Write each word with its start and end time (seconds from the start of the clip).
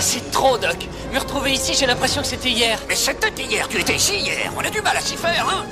Ah, 0.00 0.02
c'est 0.02 0.30
trop, 0.30 0.56
Doc. 0.56 0.78
Me 1.12 1.18
retrouver 1.18 1.52
ici, 1.52 1.74
j'ai 1.74 1.84
l'impression 1.84 2.22
que 2.22 2.26
c'était 2.26 2.48
hier. 2.48 2.80
Mais 2.88 2.94
c'était 2.94 3.42
hier, 3.42 3.68
tu 3.68 3.78
étais 3.78 3.96
ici 3.96 4.16
hier. 4.16 4.50
On 4.56 4.60
a 4.60 4.70
du 4.70 4.80
mal 4.80 4.96
à 4.96 5.00
s'y 5.02 5.14
faire, 5.14 5.46
hein 5.46 5.66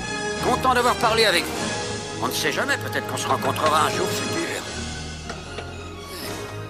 Content 0.44 0.74
d'avoir 0.74 0.96
parlé 0.96 1.24
avec 1.24 1.44
vous. 1.44 2.22
On 2.22 2.28
ne 2.28 2.32
sait 2.32 2.52
jamais, 2.52 2.76
peut-être 2.76 3.06
qu'on 3.06 3.16
se 3.16 3.26
rencontrera 3.26 3.86
un 3.86 3.88
jour 3.88 4.06
futur. 4.06 4.62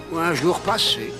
Ou 0.09 0.19
un 0.19 0.33
jour 0.33 0.57
passé. 0.61 1.13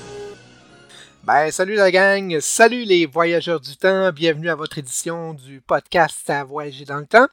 Ben, 1.25 1.51
salut 1.51 1.75
la 1.75 1.91
gang, 1.91 2.39
salut 2.39 2.85
les 2.85 3.05
voyageurs 3.05 3.59
du 3.59 3.75
temps, 3.75 4.09
bienvenue 4.13 4.49
à 4.49 4.55
votre 4.55 4.77
édition 4.77 5.33
du 5.33 5.59
podcast 5.59 6.29
à 6.29 6.45
voyager 6.45 6.85
dans 6.85 6.99
le 6.99 7.05
temps. 7.05 7.27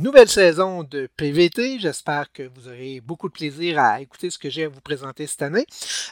Nouvelle 0.00 0.30
saison 0.30 0.82
de 0.82 1.10
PVT. 1.14 1.78
J'espère 1.78 2.32
que 2.32 2.44
vous 2.54 2.68
aurez 2.68 3.02
beaucoup 3.02 3.28
de 3.28 3.34
plaisir 3.34 3.78
à 3.78 4.00
écouter 4.00 4.30
ce 4.30 4.38
que 4.38 4.48
j'ai 4.48 4.64
à 4.64 4.68
vous 4.70 4.80
présenter 4.80 5.26
cette 5.26 5.42
année. 5.42 5.66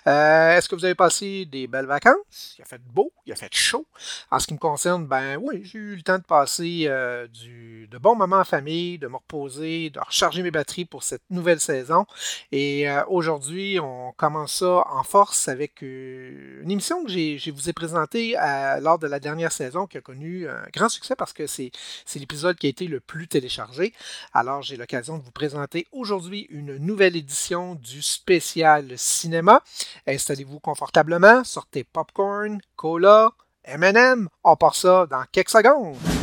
Euh, 0.06 0.50
Est-ce 0.54 0.68
que 0.68 0.74
vous 0.74 0.84
avez 0.84 0.94
passé 0.94 1.46
des 1.46 1.66
belles 1.66 1.86
vacances? 1.86 2.56
Il 2.58 2.62
a 2.62 2.66
fait 2.66 2.82
beau, 2.82 3.10
il 3.24 3.32
a 3.32 3.36
fait 3.36 3.48
chaud. 3.50 3.86
En 4.30 4.40
ce 4.40 4.46
qui 4.46 4.52
me 4.52 4.58
concerne, 4.58 5.06
ben 5.06 5.38
oui, 5.40 5.62
j'ai 5.64 5.78
eu 5.78 5.96
le 5.96 6.02
temps 6.02 6.18
de 6.18 6.22
passer 6.22 6.82
euh, 6.84 7.26
du, 7.28 7.88
de 7.90 7.96
bons 7.96 8.14
moments 8.14 8.40
en 8.40 8.44
famille, 8.44 8.98
de 8.98 9.06
me 9.08 9.16
reposer, 9.16 9.88
de 9.88 10.00
recharger 10.00 10.42
mes 10.42 10.50
batteries 10.50 10.84
pour 10.84 11.02
cette 11.02 11.22
nouvelle 11.30 11.58
saison. 11.58 12.04
Et 12.52 12.90
euh, 12.90 13.02
aujourd'hui, 13.08 13.80
on 13.80 14.12
commence 14.18 14.56
ça 14.56 14.84
en 14.90 15.02
force 15.02 15.48
avec 15.48 15.80
une 15.80 16.70
émission 16.70 17.02
que 17.06 17.10
je 17.10 17.50
vous 17.50 17.70
ai 17.70 17.72
présentée 17.72 18.34
lors 18.82 18.98
de 18.98 19.06
la 19.06 19.18
dernière 19.18 19.50
saison 19.50 19.86
qui 19.86 19.96
a 19.96 20.02
connu 20.02 20.46
un 20.46 20.66
grand 20.74 20.90
succès 20.90 21.16
parce 21.16 21.32
que 21.32 21.46
c'est 21.46 21.70
l'épisode 22.16 22.58
qui 22.58 22.66
a 22.66 22.70
été 22.70 22.86
le 22.86 23.00
plus 23.00 23.28
téléchargé. 23.28 23.77
Alors, 24.32 24.62
j'ai 24.62 24.76
l'occasion 24.76 25.18
de 25.18 25.22
vous 25.22 25.30
présenter 25.30 25.86
aujourd'hui 25.92 26.46
une 26.50 26.76
nouvelle 26.76 27.16
édition 27.16 27.74
du 27.74 28.02
spécial 28.02 28.92
cinéma. 28.96 29.62
Installez-vous 30.06 30.60
confortablement, 30.60 31.44
sortez 31.44 31.84
popcorn, 31.84 32.60
cola, 32.76 33.30
M&M. 33.64 34.28
On 34.44 34.56
part 34.56 34.74
ça 34.74 35.06
dans 35.06 35.24
quelques 35.30 35.50
secondes. 35.50 36.17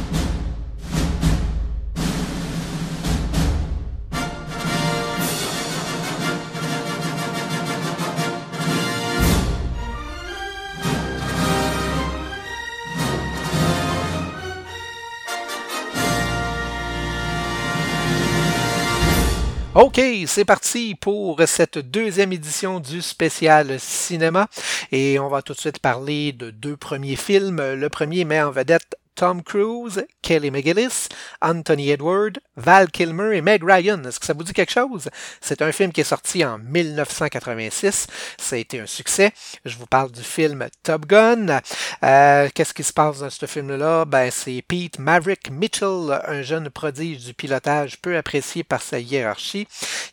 OK, 19.75 19.99
c'est 20.25 20.45
parti 20.45 20.95
pour 20.95 21.41
cette 21.47 21.77
deuxième 21.77 22.31
édition 22.31 22.79
du 22.79 23.01
spécial 23.01 23.77
cinéma. 23.77 24.47
Et 24.93 25.19
on 25.19 25.27
va 25.27 25.41
tout 25.41 25.51
de 25.51 25.59
suite 25.59 25.79
parler 25.79 26.31
de 26.31 26.49
deux 26.49 26.77
premiers 26.77 27.17
films. 27.17 27.57
Le 27.57 27.89
premier 27.89 28.23
met 28.23 28.41
en 28.41 28.51
vedette 28.51 28.95
Tom 29.15 29.41
Cruise, 29.41 30.05
Kelly 30.21 30.51
McGillis, 30.51 31.07
Anthony 31.41 31.89
Edward, 31.91 32.39
Val 32.57 32.91
Kilmer 32.91 33.37
et 33.37 33.41
Meg 33.41 33.63
Ryan. 33.63 34.03
Est-ce 34.03 34.19
que 34.19 34.25
ça 34.25 34.33
vous 34.33 34.43
dit 34.43 34.53
quelque 34.53 34.71
chose? 34.71 35.09
C'est 35.39 35.61
un 35.61 35.71
film 35.71 35.91
qui 35.91 36.01
est 36.01 36.05
sorti 36.05 36.43
en 36.43 36.57
1986. 36.57 38.07
Ça 38.37 38.55
a 38.55 38.59
été 38.59 38.79
un 38.79 38.85
succès. 38.85 39.31
Je 39.63 39.77
vous 39.77 39.85
parle 39.85 40.11
du 40.11 40.21
film 40.21 40.67
Top 40.83 41.05
Gun. 41.05 41.61
Euh, 42.03 42.49
Qu'est-ce 42.53 42.73
qui 42.73 42.83
se 42.83 42.93
passe 42.93 43.19
dans 43.19 43.29
ce 43.29 43.45
film-là? 43.45 44.05
Ben, 44.05 44.29
c'est 44.31 44.61
Pete 44.67 44.99
Maverick 44.99 45.49
Mitchell, 45.49 46.21
un 46.27 46.41
jeune 46.41 46.69
prodige 46.69 47.25
du 47.25 47.33
pilotage 47.33 48.01
peu 48.01 48.17
apprécié 48.17 48.63
par 48.63 48.81
sa 48.81 48.99
hiérarchie, 48.99 49.67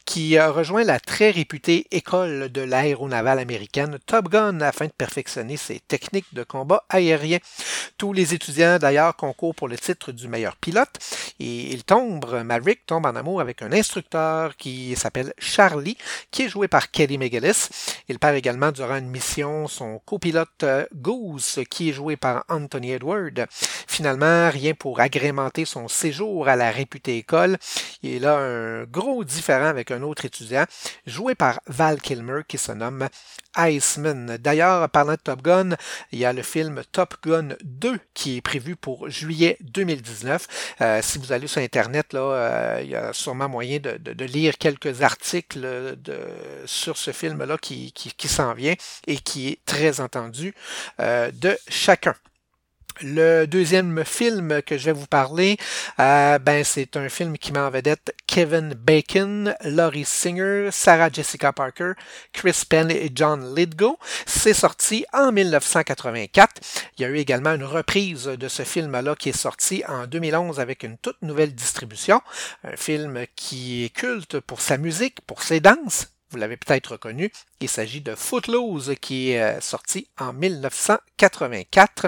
qui 0.04 0.38
rejoint 0.38 0.84
la 0.84 1.00
très 1.00 1.30
réputée 1.30 1.86
école 1.90 2.50
de 2.50 2.60
l'aéronavale 2.62 3.38
américaine 3.38 3.98
Top 4.06 4.28
Gun 4.28 4.60
afin 4.60 4.86
de 4.86 4.92
perfectionner 4.92 5.56
ses 5.56 5.80
techniques 5.80 6.32
de 6.32 6.44
combat 6.44 6.84
aérien. 6.88 7.38
Tous 7.98 8.12
les 8.12 8.34
étudiants 8.34 8.78
concourent 9.16 9.54
pour 9.54 9.68
le 9.68 9.78
titre 9.78 10.12
du 10.12 10.28
meilleur 10.28 10.56
pilote 10.56 10.98
et 11.38 11.72
il 11.72 11.84
tombe, 11.84 12.42
Maverick 12.44 12.86
tombe 12.86 13.06
en 13.06 13.16
amour 13.16 13.40
avec 13.40 13.62
un 13.62 13.72
instructeur 13.72 14.56
qui 14.56 14.94
s'appelle 14.96 15.32
Charlie, 15.38 15.96
qui 16.30 16.42
est 16.42 16.48
joué 16.48 16.68
par 16.68 16.90
Kelly 16.90 17.18
McGillis. 17.18 17.68
Il 18.08 18.18
perd 18.18 18.36
également 18.36 18.70
durant 18.70 18.96
une 18.96 19.08
mission 19.08 19.66
son 19.66 20.00
copilote 20.04 20.62
euh, 20.62 20.86
Goose, 20.94 21.60
qui 21.70 21.90
est 21.90 21.92
joué 21.92 22.16
par 22.16 22.44
Anthony 22.48 22.92
Edward. 22.92 23.46
Finalement, 23.50 24.50
rien 24.50 24.74
pour 24.74 25.00
agrémenter 25.00 25.64
son 25.64 25.88
séjour 25.88 26.48
à 26.48 26.56
la 26.56 26.70
réputée 26.70 27.18
école. 27.18 27.58
Il 28.02 28.26
a 28.26 28.36
un 28.36 28.84
gros 28.84 29.24
différent 29.24 29.66
avec 29.66 29.90
un 29.90 30.02
autre 30.02 30.24
étudiant, 30.24 30.64
joué 31.06 31.34
par 31.34 31.60
Val 31.66 32.00
Kilmer, 32.00 32.42
qui 32.46 32.58
se 32.58 32.72
nomme 32.72 33.08
Iceman. 33.56 34.38
D'ailleurs, 34.38 34.88
parlant 34.90 35.12
de 35.12 35.18
Top 35.18 35.42
Gun, 35.42 35.70
il 36.10 36.18
y 36.18 36.24
a 36.24 36.32
le 36.32 36.42
film 36.42 36.82
Top 36.92 37.16
Gun 37.22 37.50
2 37.64 37.98
qui 38.14 38.38
est 38.38 38.40
prévu 38.40 38.76
pour 38.82 39.08
juillet 39.08 39.56
2019. 39.62 40.46
Euh, 40.82 41.00
si 41.02 41.18
vous 41.18 41.32
allez 41.32 41.46
sur 41.46 41.62
Internet, 41.62 42.12
là, 42.12 42.20
euh, 42.20 42.80
il 42.82 42.90
y 42.90 42.96
a 42.96 43.12
sûrement 43.14 43.48
moyen 43.48 43.78
de, 43.78 43.92
de- 43.96 44.12
de 44.12 44.24
lire 44.26 44.58
quelques 44.58 45.02
articles 45.02 45.60
de, 45.96 46.18
sur 46.66 46.98
ce 46.98 47.12
film-là 47.12 47.56
qui, 47.58 47.92
qui- 47.92 48.12
qui 48.12 48.28
s'en 48.28 48.52
vient 48.54 48.74
et 49.06 49.16
qui 49.16 49.48
est 49.48 49.58
très 49.64 50.00
entendu 50.00 50.54
euh, 51.00 51.30
de 51.32 51.56
chacun. 51.68 52.14
Le 53.00 53.46
deuxième 53.46 54.04
film 54.04 54.62
que 54.62 54.76
je 54.76 54.84
vais 54.86 54.92
vous 54.92 55.06
parler, 55.06 55.56
euh, 55.98 56.38
ben, 56.38 56.62
c'est 56.62 56.96
un 56.96 57.08
film 57.08 57.38
qui 57.38 57.52
met 57.52 57.58
en 57.58 57.70
vedette 57.70 58.14
Kevin 58.26 58.74
Bacon, 58.74 59.54
Laurie 59.64 60.04
Singer, 60.04 60.68
Sarah 60.70 61.08
Jessica 61.10 61.52
Parker, 61.52 61.92
Chris 62.32 62.62
Penn 62.68 62.90
et 62.90 63.10
John 63.14 63.54
Lithgow. 63.54 63.98
C'est 64.26 64.54
sorti 64.54 65.04
en 65.12 65.32
1984. 65.32 66.60
Il 66.98 67.02
y 67.02 67.04
a 67.04 67.08
eu 67.08 67.16
également 67.16 67.54
une 67.54 67.64
reprise 67.64 68.24
de 68.24 68.48
ce 68.48 68.62
film-là 68.62 69.16
qui 69.16 69.30
est 69.30 69.36
sorti 69.36 69.82
en 69.88 70.06
2011 70.06 70.60
avec 70.60 70.82
une 70.82 70.98
toute 70.98 71.20
nouvelle 71.22 71.54
distribution. 71.54 72.20
Un 72.64 72.76
film 72.76 73.24
qui 73.34 73.84
est 73.84 73.90
culte 73.90 74.38
pour 74.40 74.60
sa 74.60 74.76
musique, 74.76 75.20
pour 75.26 75.42
ses 75.42 75.60
danses. 75.60 76.08
Vous 76.32 76.38
l'avez 76.38 76.56
peut-être 76.56 76.92
reconnu. 76.92 77.30
Il 77.60 77.68
s'agit 77.68 78.00
de 78.00 78.14
Footloose 78.14 78.94
qui 79.02 79.32
est 79.32 79.42
euh, 79.42 79.60
sorti 79.60 80.08
en 80.18 80.32
1984. 80.32 82.06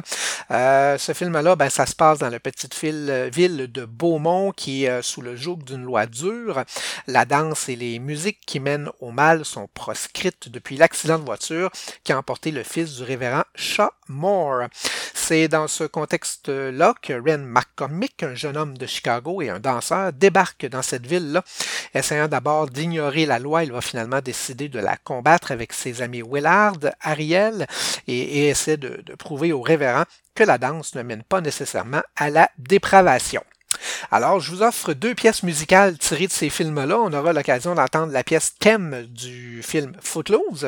Euh, 0.51 0.97
ce 0.97 1.13
film-là, 1.13 1.57
ben, 1.57 1.69
ça 1.69 1.85
se 1.85 1.95
passe 1.95 2.21
dans 2.21 2.31
la 2.31 2.41
petite 2.41 2.75
ville, 2.81 3.29
ville 3.31 3.71
de 3.71 3.85
Beaumont 3.85 4.51
qui 4.53 4.85
est 4.85 4.89
euh, 4.89 5.03
sous 5.03 5.21
le 5.21 5.37
joug 5.37 5.59
d'une 5.59 5.85
loi 5.85 6.07
dure. 6.07 6.65
La 7.07 7.27
danse 7.27 7.69
et 7.69 7.77
les 7.77 7.99
musiques 7.99 8.41
qui 8.47 8.61
mènent 8.61 8.89
au 9.01 9.11
mal 9.11 9.45
sont 9.45 9.69
proscrites 9.75 10.49
depuis 10.49 10.79
l'accident 10.79 11.19
de 11.19 11.25
voiture 11.25 11.71
qui 12.03 12.13
a 12.13 12.19
emporté 12.19 12.51
le 12.51 12.63
fils 12.63 12.97
du 12.97 13.03
révérend 13.03 13.45
Shaw 13.55 13.91
Moore. 14.09 14.69
C'est 15.13 15.49
dans 15.49 15.69
ce 15.69 15.85
contexte-là 15.85 16.95
que 17.01 17.13
Ren 17.13 17.45
McCormick, 17.45 18.23
un 18.23 18.35
jeune 18.35 18.57
homme 18.57 18.77
de 18.77 18.87
Chicago 18.87 19.43
et 19.43 19.51
un 19.51 19.61
danseur, 19.61 20.13
débarque 20.13 20.67
dans 20.67 20.83
cette 20.83 21.07
ville-là. 21.07 21.45
Essayant 21.95 22.29
d'abord 22.29 22.69
d'ignorer 22.69 23.27
la 23.27 23.39
loi, 23.39 23.65
il 23.65 23.73
va 23.73 23.81
finalement 23.81 24.14
décider 24.21 24.69
de 24.69 24.79
la 24.79 24.97
combattre 24.97 25.53
avec 25.53 25.73
ses 25.73 26.03
amis 26.03 26.23
Willard, 26.23 26.79
Ariel, 27.01 27.67
et, 28.07 28.19
et 28.19 28.49
essaie 28.49 28.77
de, 28.77 29.03
de 29.05 29.15
prouver 29.15 29.53
au 29.53 29.63
révérend 29.63 30.05
que 30.35 30.45
la 30.45 30.59
danse 30.59 30.95
ne 30.95 31.03
mène 31.03 31.23
pas 31.23 31.41
nécessairement 31.41 32.03
à 32.17 32.31
la 32.31 32.51
dépravation. 32.59 33.43
Alors, 34.11 34.41
je 34.41 34.51
vous 34.51 34.63
offre 34.63 34.93
deux 34.93 35.15
pièces 35.15 35.43
musicales 35.43 35.99
tirées 35.99 36.27
de 36.27 36.33
ces 36.33 36.51
films-là. 36.51 36.99
On 36.99 37.13
aura 37.13 37.33
l'occasion 37.33 37.75
d'entendre 37.75 38.13
la 38.13 38.25
pièce 38.25 38.55
thème 38.59 39.07
du 39.09 39.63
film 39.63 39.93
Footloose. 40.01 40.67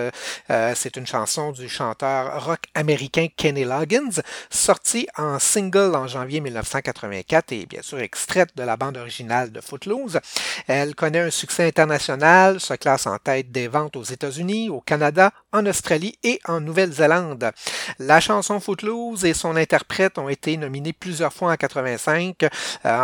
Euh, 0.51 0.73
c'est 0.75 0.97
une 0.97 1.07
chanson 1.07 1.53
du 1.53 1.69
chanteur 1.69 2.45
rock 2.45 2.61
américain 2.75 3.27
Kenny 3.37 3.65
Loggins, 3.65 4.23
sortie 4.51 5.09
en 5.17 5.39
single 5.39 5.95
en 5.95 6.07
janvier 6.07 6.41
1984 6.41 7.53
et 7.53 7.67
bien 7.67 7.83
sûr 7.83 7.99
extraite 8.01 8.51
de 8.57 8.63
la 8.63 8.77
bande 8.77 8.97
originale 8.97 9.53
de 9.53 9.61
Footloose. 9.61 10.21
Elle 10.67 10.95
connaît 10.95 11.21
un 11.21 11.31
succès 11.31 11.67
international, 11.67 12.61
se 12.61 12.75
classe 12.75 13.07
en 13.07 13.19
tête 13.19 13.51
des 13.53 13.69
ventes 13.69 13.97
aux 13.97 14.03
États-Unis, 14.03 14.71
au 14.71 14.81
Canada, 14.81 15.33
en 15.53 15.67
Australie 15.67 16.19
et 16.23 16.41
en 16.47 16.61
Nouvelle-Zélande. 16.61 17.51
La 17.99 18.21
chanson 18.21 18.61
Footloose 18.61 19.25
et 19.25 19.35
son 19.35 19.57
interprète 19.57 20.19
ont 20.19 20.29
été 20.29 20.57
nominés 20.57 20.93
plusieurs 20.93 21.33
fois 21.33 21.53
en 21.53 21.57
85, 21.57 22.43
euh, 22.43 22.49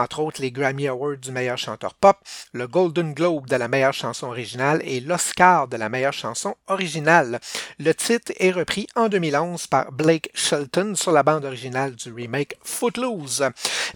entre 0.00 0.20
autres 0.20 0.40
les 0.40 0.50
Grammy 0.50 0.88
Awards 0.88 1.16
du 1.16 1.32
meilleur 1.32 1.58
chanteur 1.58 1.94
pop, 1.94 2.16
le 2.52 2.66
Golden 2.66 3.14
Globe 3.14 3.46
de 3.46 3.56
la 3.56 3.68
meilleure 3.68 3.92
chanson 3.92 4.28
originale 4.28 4.80
et 4.84 5.00
l'Oscar 5.00 5.68
de 5.68 5.76
la 5.76 5.88
meilleure 5.88 6.12
chanson 6.12 6.54
originale. 6.68 7.40
Le 7.78 7.94
titre 7.94 8.32
est 8.38 8.50
repris 8.50 8.86
en 8.96 9.08
2011 9.08 9.66
par 9.66 9.92
Blake 9.92 10.30
Shelton 10.34 10.94
sur 10.94 11.12
la 11.12 11.22
bande 11.22 11.44
originale 11.44 11.94
du 11.94 12.12
remake 12.12 12.56
Footloose. 12.62 13.44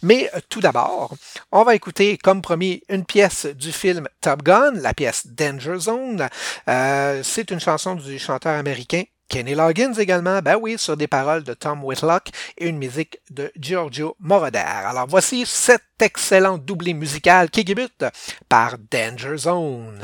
Mais 0.03 0.31
euh, 0.35 0.41
tout 0.49 0.61
d'abord, 0.61 1.15
on 1.53 1.63
va 1.63 1.75
écouter 1.75 2.19
comme 2.19 2.43
promis 2.43 2.83
une 2.89 3.05
pièce 3.05 3.47
du 3.47 3.73
film 3.73 4.09
Top 4.21 4.43
Gun, 4.43 4.73
la 4.75 4.95
pièce 4.95 5.27
Danger 5.27 5.79
Zone. 5.79 6.29
Euh, 6.69 7.21
c'est 7.23 7.51
une 7.51 7.61
chanson 7.61 7.95
du 7.95 8.19
chanteur 8.19 8.59
américain 8.59 9.03
Kenny 9.29 9.55
Loggins 9.55 9.95
également, 9.95 10.41
ben 10.41 10.57
oui, 10.61 10.79
sur 10.79 10.97
des 10.97 11.09
paroles 11.09 11.43
de 11.43 11.55
Tom 11.55 11.83
Whitlock 11.85 12.29
et 12.59 12.69
une 12.69 12.79
musique 12.79 13.19
de 13.31 13.51
Giorgio 13.59 14.17
Moroder. 14.21 14.59
Alors 14.59 15.07
voici 15.09 15.45
cet 15.47 15.83
excellent 16.01 16.59
doublé 16.59 16.95
musical 16.95 17.51
qui 17.51 17.65
débute 17.65 18.05
par 18.49 18.77
Danger 18.91 19.37
Zone. 19.37 20.01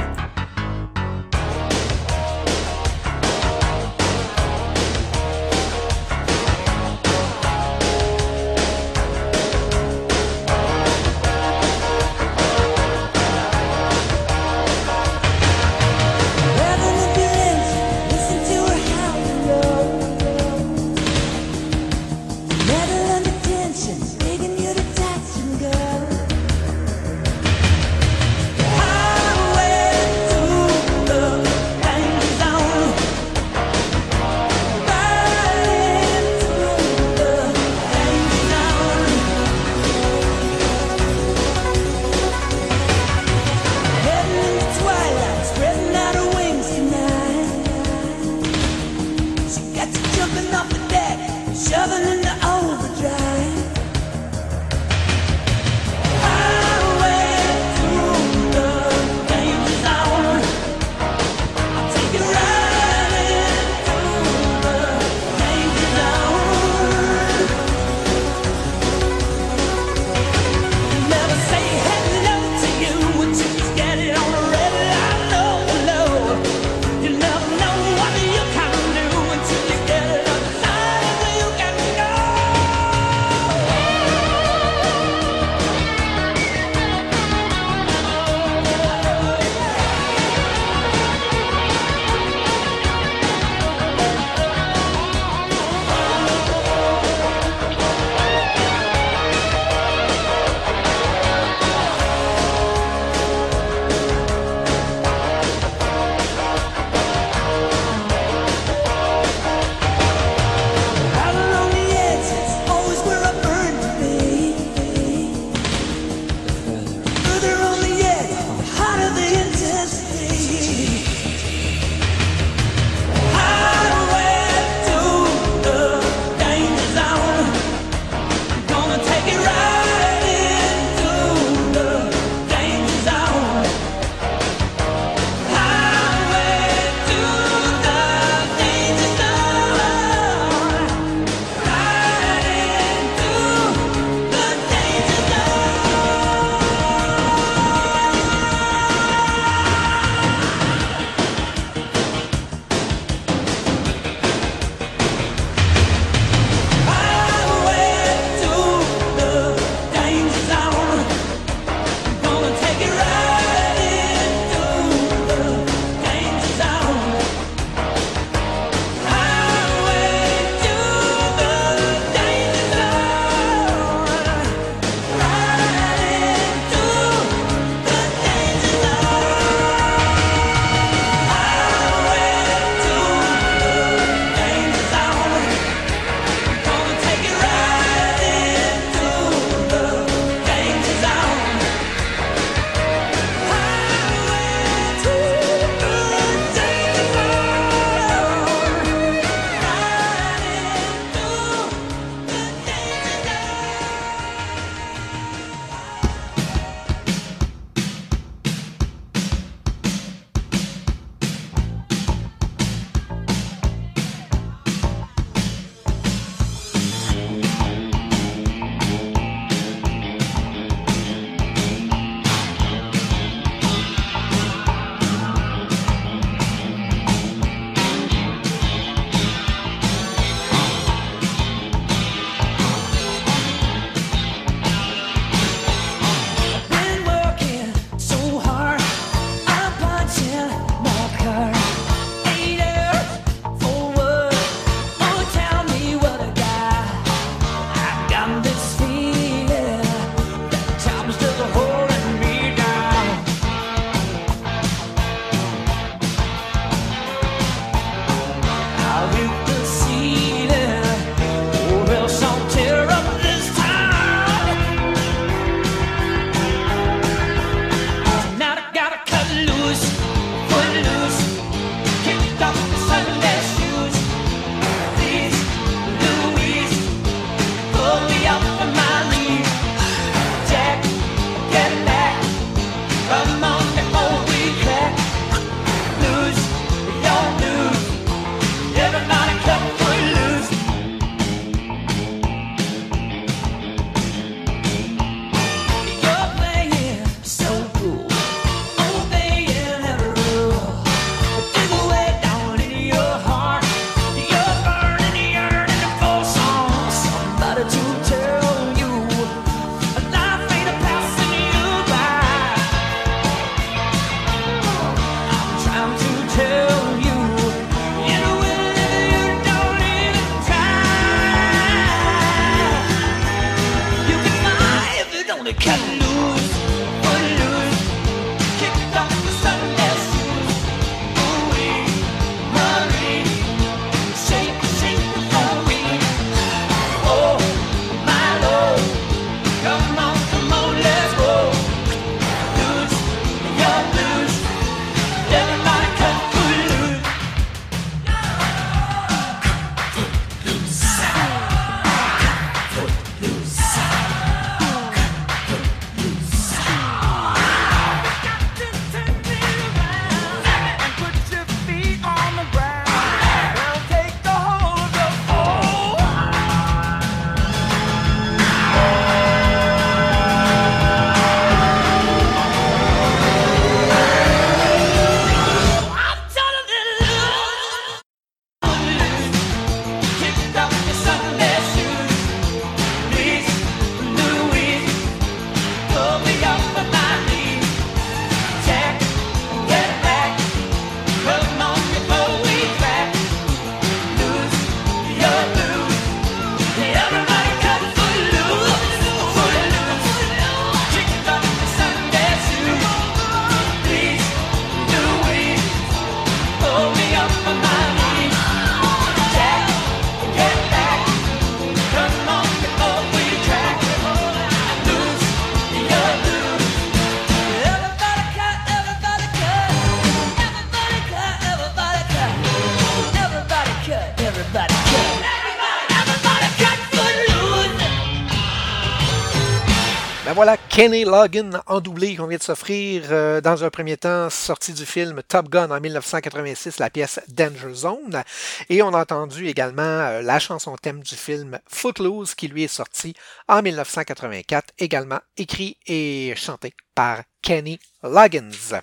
Kenny 430.73 431.05
Logan 431.05 431.61
en 431.67 431.83
doublé 431.83 432.17
qu'on 432.17 432.27
vient 432.27 432.39
de 432.39 432.43
s'offrir 432.43 433.03
euh, 433.11 433.43
dans 433.43 433.63
un 433.63 433.69
premier 433.69 433.99
temps, 433.99 434.31
sorti 434.31 434.73
du 434.73 434.87
film 434.87 435.23
Top 435.29 435.51
Gun 435.51 435.71
en 435.71 435.79
1986, 435.79 436.79
la 436.79 436.89
pièce 436.89 437.21
Danger 437.29 437.75
Zone. 437.75 438.25
Et 438.71 438.81
on 438.81 438.95
a 438.95 439.03
entendu 439.03 439.49
également 439.49 439.83
euh, 439.83 440.23
la 440.23 440.39
chanson 440.39 440.75
thème 440.81 441.01
du 441.01 441.15
film 441.15 441.59
Footloose 441.69 442.35
qui 442.35 442.49
lui 442.49 442.63
est 442.63 442.69
sorti 442.69 443.13
en 443.49 443.61
1984, 443.61 444.73
également 444.79 445.21
écrit 445.37 445.77
et 445.87 446.33
chanté 446.37 446.73
par 446.95 447.21
Kenny 447.43 447.79
Loggins. 448.03 448.81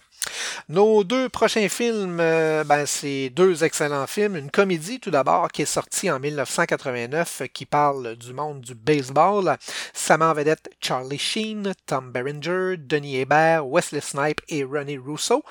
Nos 0.67 1.03
deux 1.03 1.29
prochains 1.29 1.69
films, 1.69 2.19
euh, 2.19 2.63
ben, 2.63 2.85
c'est 2.85 3.29
deux 3.29 3.63
excellents 3.63 4.07
films. 4.07 4.35
Une 4.35 4.51
comédie 4.51 4.99
tout 4.99 5.11
d'abord 5.11 5.49
qui 5.51 5.63
est 5.63 5.65
sortie 5.65 6.11
en 6.11 6.19
1989 6.19 7.43
qui 7.53 7.65
parle 7.65 8.15
du 8.15 8.33
monde 8.33 8.61
du 8.61 8.75
baseball. 8.75 9.57
Ça 9.93 10.17
en 10.19 10.33
vedette 10.33 10.69
Charlie 10.81 11.17
Sheen, 11.17 11.73
Tom 11.85 12.11
Berenger, 12.11 12.75
Denis 12.77 13.17
Hébert, 13.17 13.67
Wesley 13.67 14.01
Snipe 14.01 14.41
et 14.49 14.63
Ronnie 14.63 14.97
Russo. 14.97 15.43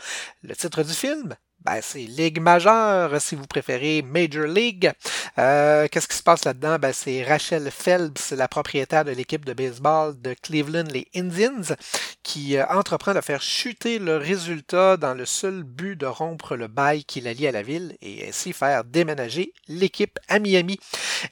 Le 0.42 0.54
titre 0.54 0.82
du 0.82 0.92
film, 0.92 1.34
ben, 1.68 1.80
c'est 1.82 1.98
Ligue 1.98 2.40
majeure, 2.40 3.20
si 3.20 3.34
vous 3.34 3.46
préférez 3.46 4.00
Major 4.00 4.46
League. 4.46 4.90
Euh, 5.38 5.86
qu'est-ce 5.90 6.08
qui 6.08 6.16
se 6.16 6.22
passe 6.22 6.46
là-dedans? 6.46 6.78
Ben, 6.78 6.94
c'est 6.94 7.22
Rachel 7.22 7.70
Phelps, 7.70 8.30
la 8.30 8.48
propriétaire 8.48 9.04
de 9.04 9.10
l'équipe 9.10 9.44
de 9.44 9.52
baseball 9.52 10.18
de 10.18 10.34
Cleveland, 10.42 10.88
les 10.90 11.08
Indians, 11.14 11.76
qui 12.22 12.56
euh, 12.56 12.64
entreprend 12.70 13.12
de 13.12 13.20
faire 13.20 13.42
chuter 13.42 13.98
le 13.98 14.16
résultat 14.16 14.96
dans 14.96 15.12
le 15.12 15.26
seul 15.26 15.62
but 15.62 15.94
de 15.94 16.06
rompre 16.06 16.56
le 16.56 16.68
bail 16.68 17.04
qui 17.04 17.20
la 17.20 17.34
lie 17.34 17.46
à 17.46 17.52
la 17.52 17.62
ville 17.62 17.96
et 18.00 18.26
ainsi 18.26 18.54
faire 18.54 18.84
déménager 18.84 19.52
l'équipe 19.66 20.18
à 20.28 20.38
Miami. 20.38 20.80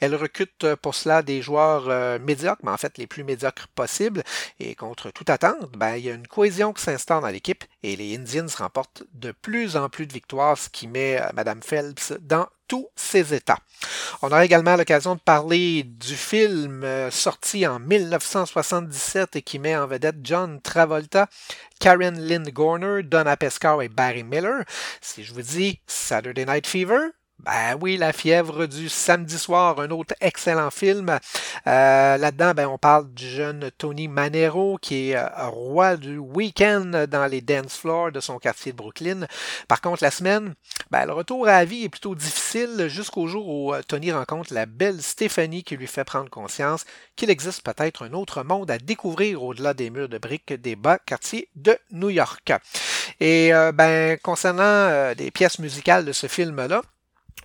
Elle 0.00 0.14
recrute 0.14 0.64
euh, 0.64 0.76
pour 0.76 0.94
cela 0.94 1.22
des 1.22 1.40
joueurs 1.40 2.20
médiocres, 2.20 2.60
mais 2.62 2.72
en 2.72 2.76
fait 2.76 2.98
les 2.98 3.06
plus 3.06 3.24
médiocres 3.24 3.68
possibles. 3.68 4.22
Et 4.60 4.74
contre 4.74 5.10
toute 5.10 5.30
attente, 5.30 5.72
ben, 5.78 5.96
il 5.96 6.04
y 6.04 6.10
a 6.10 6.14
une 6.14 6.26
cohésion 6.26 6.74
qui 6.74 6.82
s'instaure 6.82 7.22
dans 7.22 7.28
l'équipe 7.28 7.64
et 7.83 7.97
les 7.97 8.16
Indians 8.16 8.47
remportent 8.59 9.04
de 9.14 9.33
plus 9.33 9.76
en 9.76 9.88
plus 9.88 10.06
de 10.06 10.12
victoire, 10.12 10.56
ce 10.56 10.68
qui 10.68 10.87
met 10.88 11.21
euh, 11.21 11.28
Mme 11.35 11.62
Phelps 11.62 12.12
dans 12.21 12.47
tous 12.68 12.88
ses 12.97 13.33
états. 13.35 13.59
On 14.23 14.28
aura 14.28 14.45
également 14.45 14.76
l'occasion 14.76 15.14
de 15.14 15.21
parler 15.21 15.85
du 15.85 16.16
film 16.16 16.83
euh, 16.85 17.11
sorti 17.11 17.66
en 17.66 17.78
1977 17.78 19.37
et 19.37 19.42
qui 19.42 19.59
met 19.59 19.76
en 19.76 19.87
vedette 19.87 20.16
John 20.23 20.61
Travolta, 20.61 21.28
Karen 21.78 22.18
Lynn 22.18 22.49
Gorner, 22.50 23.02
Donna 23.02 23.37
Pescar 23.37 23.83
et 23.83 23.88
Barry 23.88 24.25
Miller. 24.25 24.64
Si 25.00 25.23
je 25.23 25.33
vous 25.33 25.42
dis 25.42 25.80
Saturday 25.87 26.45
Night 26.45 26.66
Fever, 26.66 27.11
ben 27.46 27.78
oui, 27.80 27.96
La 27.96 28.12
fièvre 28.12 28.66
du 28.66 28.88
samedi 28.88 29.38
soir, 29.38 29.78
un 29.78 29.90
autre 29.90 30.14
excellent 30.20 30.70
film. 30.70 31.18
Euh, 31.66 32.16
là-dedans, 32.16 32.54
ben, 32.54 32.66
on 32.66 32.78
parle 32.78 33.12
du 33.12 33.28
jeune 33.28 33.70
Tony 33.78 34.08
Manero 34.08 34.78
qui 34.80 35.10
est 35.10 35.16
euh, 35.16 35.28
roi 35.48 35.96
du 35.96 36.18
week-end 36.18 37.06
dans 37.08 37.26
les 37.26 37.42
dance 37.42 37.76
floors 37.76 38.10
de 38.10 38.20
son 38.20 38.38
quartier 38.38 38.72
de 38.72 38.76
Brooklyn. 38.76 39.26
Par 39.68 39.80
contre, 39.80 40.02
la 40.02 40.10
semaine, 40.10 40.54
ben, 40.90 41.06
le 41.06 41.12
retour 41.12 41.46
à 41.46 41.52
la 41.52 41.64
vie 41.64 41.84
est 41.84 41.88
plutôt 41.88 42.14
difficile 42.14 42.88
jusqu'au 42.88 43.28
jour 43.28 43.46
où 43.46 43.74
euh, 43.74 43.82
Tony 43.86 44.10
rencontre 44.10 44.52
la 44.52 44.66
belle 44.66 45.02
Stéphanie 45.02 45.62
qui 45.62 45.76
lui 45.76 45.86
fait 45.86 46.04
prendre 46.04 46.30
conscience 46.30 46.84
qu'il 47.14 47.30
existe 47.30 47.62
peut-être 47.62 48.04
un 48.04 48.12
autre 48.12 48.42
monde 48.42 48.70
à 48.70 48.78
découvrir 48.78 49.42
au-delà 49.44 49.72
des 49.72 49.90
murs 49.90 50.08
de 50.08 50.18
briques 50.18 50.52
des 50.54 50.74
bas 50.74 50.98
quartiers 50.98 51.48
de 51.54 51.78
New 51.92 52.10
York. 52.10 52.52
Et 53.20 53.50
ben, 53.74 54.18
concernant 54.18 55.14
des 55.14 55.30
pièces 55.30 55.58
musicales 55.58 56.04
de 56.04 56.12
ce 56.12 56.26
film-là, 56.26 56.82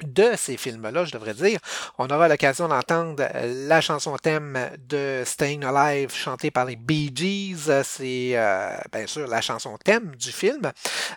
de 0.04 0.32
ces 0.36 0.58
films-là, 0.58 1.06
je 1.06 1.12
devrais 1.12 1.34
dire. 1.34 1.60
On 1.98 2.10
aura 2.10 2.28
l'occasion 2.28 2.68
d'entendre 2.68 3.24
la 3.68 3.82
chanson 3.82 4.16
thème 4.18 4.58
de 4.90 5.24
Staying 5.26 5.64
Alive 5.64 6.14
chantée 6.14 6.52
par 6.52 6.66
les 6.66 6.76
Bee 6.76 7.12
Gees. 7.14 7.70
C'est 7.84 8.32
euh, 8.36 8.76
bien 8.92 9.08
sûr 9.08 9.28
la 9.28 9.42
chanson 9.42 9.78
thème 9.84 10.16
du 10.16 10.32
film. 10.32 10.72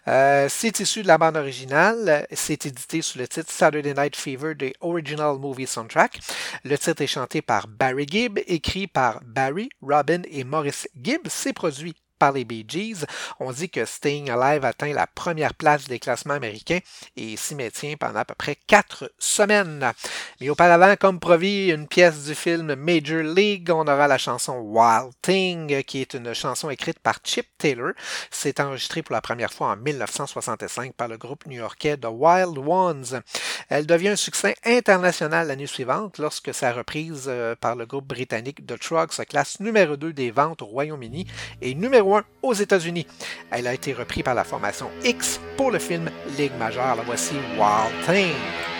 Euh, 0.08 0.46
c'est 0.48 0.80
issu 0.80 1.02
de 1.02 1.08
la 1.08 1.18
bande 1.18 1.36
originale. 1.36 2.26
C'est 2.32 2.66
édité 2.66 3.02
sous 3.02 3.18
le 3.18 3.28
titre 3.28 3.50
Saturday 3.50 3.94
Night 3.94 4.16
Fever 4.16 4.54
The 4.56 4.74
Original 4.80 5.38
Movie 5.38 5.66
Soundtrack. 5.66 6.20
Le 6.64 6.76
titre 6.78 7.02
est 7.02 7.06
chanté 7.06 7.42
par 7.42 7.66
Barry 7.68 8.06
Gibb, 8.08 8.38
écrit 8.46 8.86
par 8.86 9.20
Barry, 9.24 9.68
Robin 9.82 10.22
et 10.30 10.44
Maurice 10.44 10.88
Gibb. 11.00 11.22
C'est 11.28 11.52
produit 11.52 11.94
par 12.18 12.32
les 12.32 12.44
Bee 12.44 12.64
Gees. 12.66 13.04
On 13.40 13.52
dit 13.52 13.70
que 13.70 13.84
Staying 13.84 14.30
Alive 14.30 14.64
atteint 14.64 14.92
la 14.92 15.06
première 15.06 15.54
place 15.54 15.86
des 15.86 15.98
classements 15.98 16.34
américains 16.34 16.80
et 17.16 17.36
s'y 17.36 17.54
maintient 17.54 17.96
pendant 17.98 18.20
à 18.20 18.24
peu 18.24 18.34
près 18.34 18.56
quatre 18.66 19.12
semaines. 19.18 19.92
Mais 20.40 20.48
auparavant, 20.48 20.94
comme 20.96 21.20
promis, 21.20 21.68
une 21.68 21.88
pièce 21.88 22.24
du 22.24 22.34
film 22.34 22.74
Major 22.74 23.22
League, 23.22 23.70
on 23.70 23.86
aura 23.86 24.08
la 24.08 24.18
chanson 24.18 24.58
Wild 24.58 25.12
Thing, 25.22 25.82
qui 25.84 26.00
est 26.00 26.14
une 26.14 26.34
chanson 26.34 26.70
écrite 26.70 26.98
par 26.98 27.18
Chip 27.24 27.46
Taylor. 27.58 27.92
C'est 28.30 28.60
enregistré 28.60 29.02
pour 29.02 29.14
la 29.14 29.20
première 29.20 29.52
fois 29.52 29.68
en 29.68 29.76
1965 29.76 30.94
par 30.94 31.08
le 31.08 31.16
groupe 31.16 31.46
new-yorkais 31.46 31.96
The 31.96 32.08
Wild 32.10 32.58
Ones. 32.58 33.22
Elle 33.68 33.86
devient 33.86 34.10
un 34.10 34.16
succès 34.16 34.56
international 34.64 35.48
l'année 35.48 35.66
suivante 35.66 36.18
lorsque 36.18 36.52
sa 36.52 36.72
reprise 36.72 37.24
euh, 37.28 37.54
par 37.56 37.76
le 37.76 37.86
groupe 37.86 38.06
britannique 38.06 38.66
The 38.66 38.78
Truck 38.78 39.12
se 39.12 39.22
classe 39.22 39.60
numéro 39.60 39.96
2 39.96 40.12
des 40.12 40.30
ventes 40.30 40.62
au 40.62 40.66
Royaume-Uni 40.66 41.26
et 41.62 41.74
numéro 41.74 42.03
aux 42.42 42.52
États-Unis. 42.52 43.06
Elle 43.50 43.66
a 43.66 43.74
été 43.74 43.92
reprise 43.92 44.22
par 44.22 44.34
la 44.34 44.44
formation 44.44 44.90
X 45.04 45.40
pour 45.56 45.70
le 45.70 45.78
film 45.78 46.10
Ligue 46.38 46.56
majeure. 46.58 46.96
La 46.96 47.02
voici 47.02 47.34
Wild 47.58 48.06
Thing. 48.06 48.73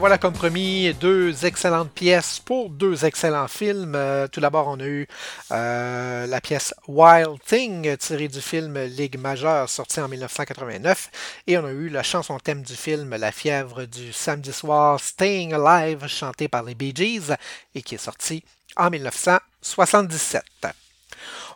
Voilà 0.00 0.16
comme 0.16 0.32
promis 0.32 0.94
deux 0.94 1.44
excellentes 1.44 1.92
pièces 1.92 2.38
pour 2.38 2.70
deux 2.70 3.04
excellents 3.04 3.48
films. 3.48 3.92
Euh, 3.94 4.26
tout 4.28 4.40
d'abord, 4.40 4.66
on 4.68 4.80
a 4.80 4.86
eu 4.86 5.06
euh, 5.52 6.26
la 6.26 6.40
pièce 6.40 6.72
Wild 6.88 7.36
Thing 7.44 7.98
tirée 7.98 8.28
du 8.28 8.40
film 8.40 8.78
Ligue 8.78 9.18
majeure 9.18 9.68
sorti 9.68 10.00
en 10.00 10.08
1989 10.08 11.42
et 11.46 11.58
on 11.58 11.66
a 11.66 11.70
eu 11.70 11.90
la 11.90 12.02
chanson 12.02 12.38
thème 12.38 12.62
du 12.62 12.76
film 12.76 13.14
La 13.14 13.30
fièvre 13.30 13.84
du 13.84 14.10
samedi 14.14 14.54
soir 14.54 14.98
Staying 14.98 15.52
Alive 15.52 16.06
chantée 16.06 16.48
par 16.48 16.62
les 16.62 16.74
Bee 16.74 16.94
Gees 16.96 17.34
et 17.74 17.82
qui 17.82 17.96
est 17.96 17.98
sorti 17.98 18.42
en 18.76 18.88
1977. 18.88 20.42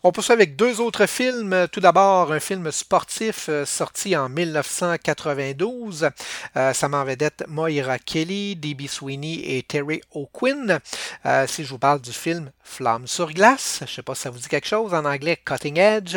On 0.07 0.13
poursuit 0.13 0.35
avec 0.35 0.55
deux 0.55 0.83
autres 0.83 1.07
films. 1.07 1.67
Tout 1.73 1.81
d'abord, 1.81 2.31
un 2.31 2.39
film 2.39 2.71
sportif 2.71 3.47
euh, 3.49 3.65
sorti 3.65 4.15
en 4.15 4.29
1992. 4.29 6.11
Euh, 6.59 6.75
ça 6.75 6.89
m'en 6.91 7.05
vedette 7.05 7.43
Moira 7.49 7.99
Kelly, 7.99 8.55
D.B. 8.55 8.83
Sweeney 8.87 9.57
et 9.57 9.63
Terry 9.63 10.03
O'Quinn. 10.13 10.79
Euh, 11.25 11.47
si 11.47 11.65
je 11.65 11.71
vous 11.71 11.79
parle 11.79 12.03
du 12.03 12.13
film 12.13 12.51
Flamme 12.67 13.07
sur 13.07 13.31
glace, 13.33 13.77
je 13.81 13.85
ne 13.85 13.89
sais 13.89 14.03
pas 14.03 14.15
si 14.15 14.23
ça 14.23 14.31
vous 14.31 14.39
dit 14.39 14.49
quelque 14.49 14.67
chose, 14.67 14.95
en 14.95 15.05
anglais 15.05 15.39
Cutting 15.45 15.79
Edge. 15.79 16.17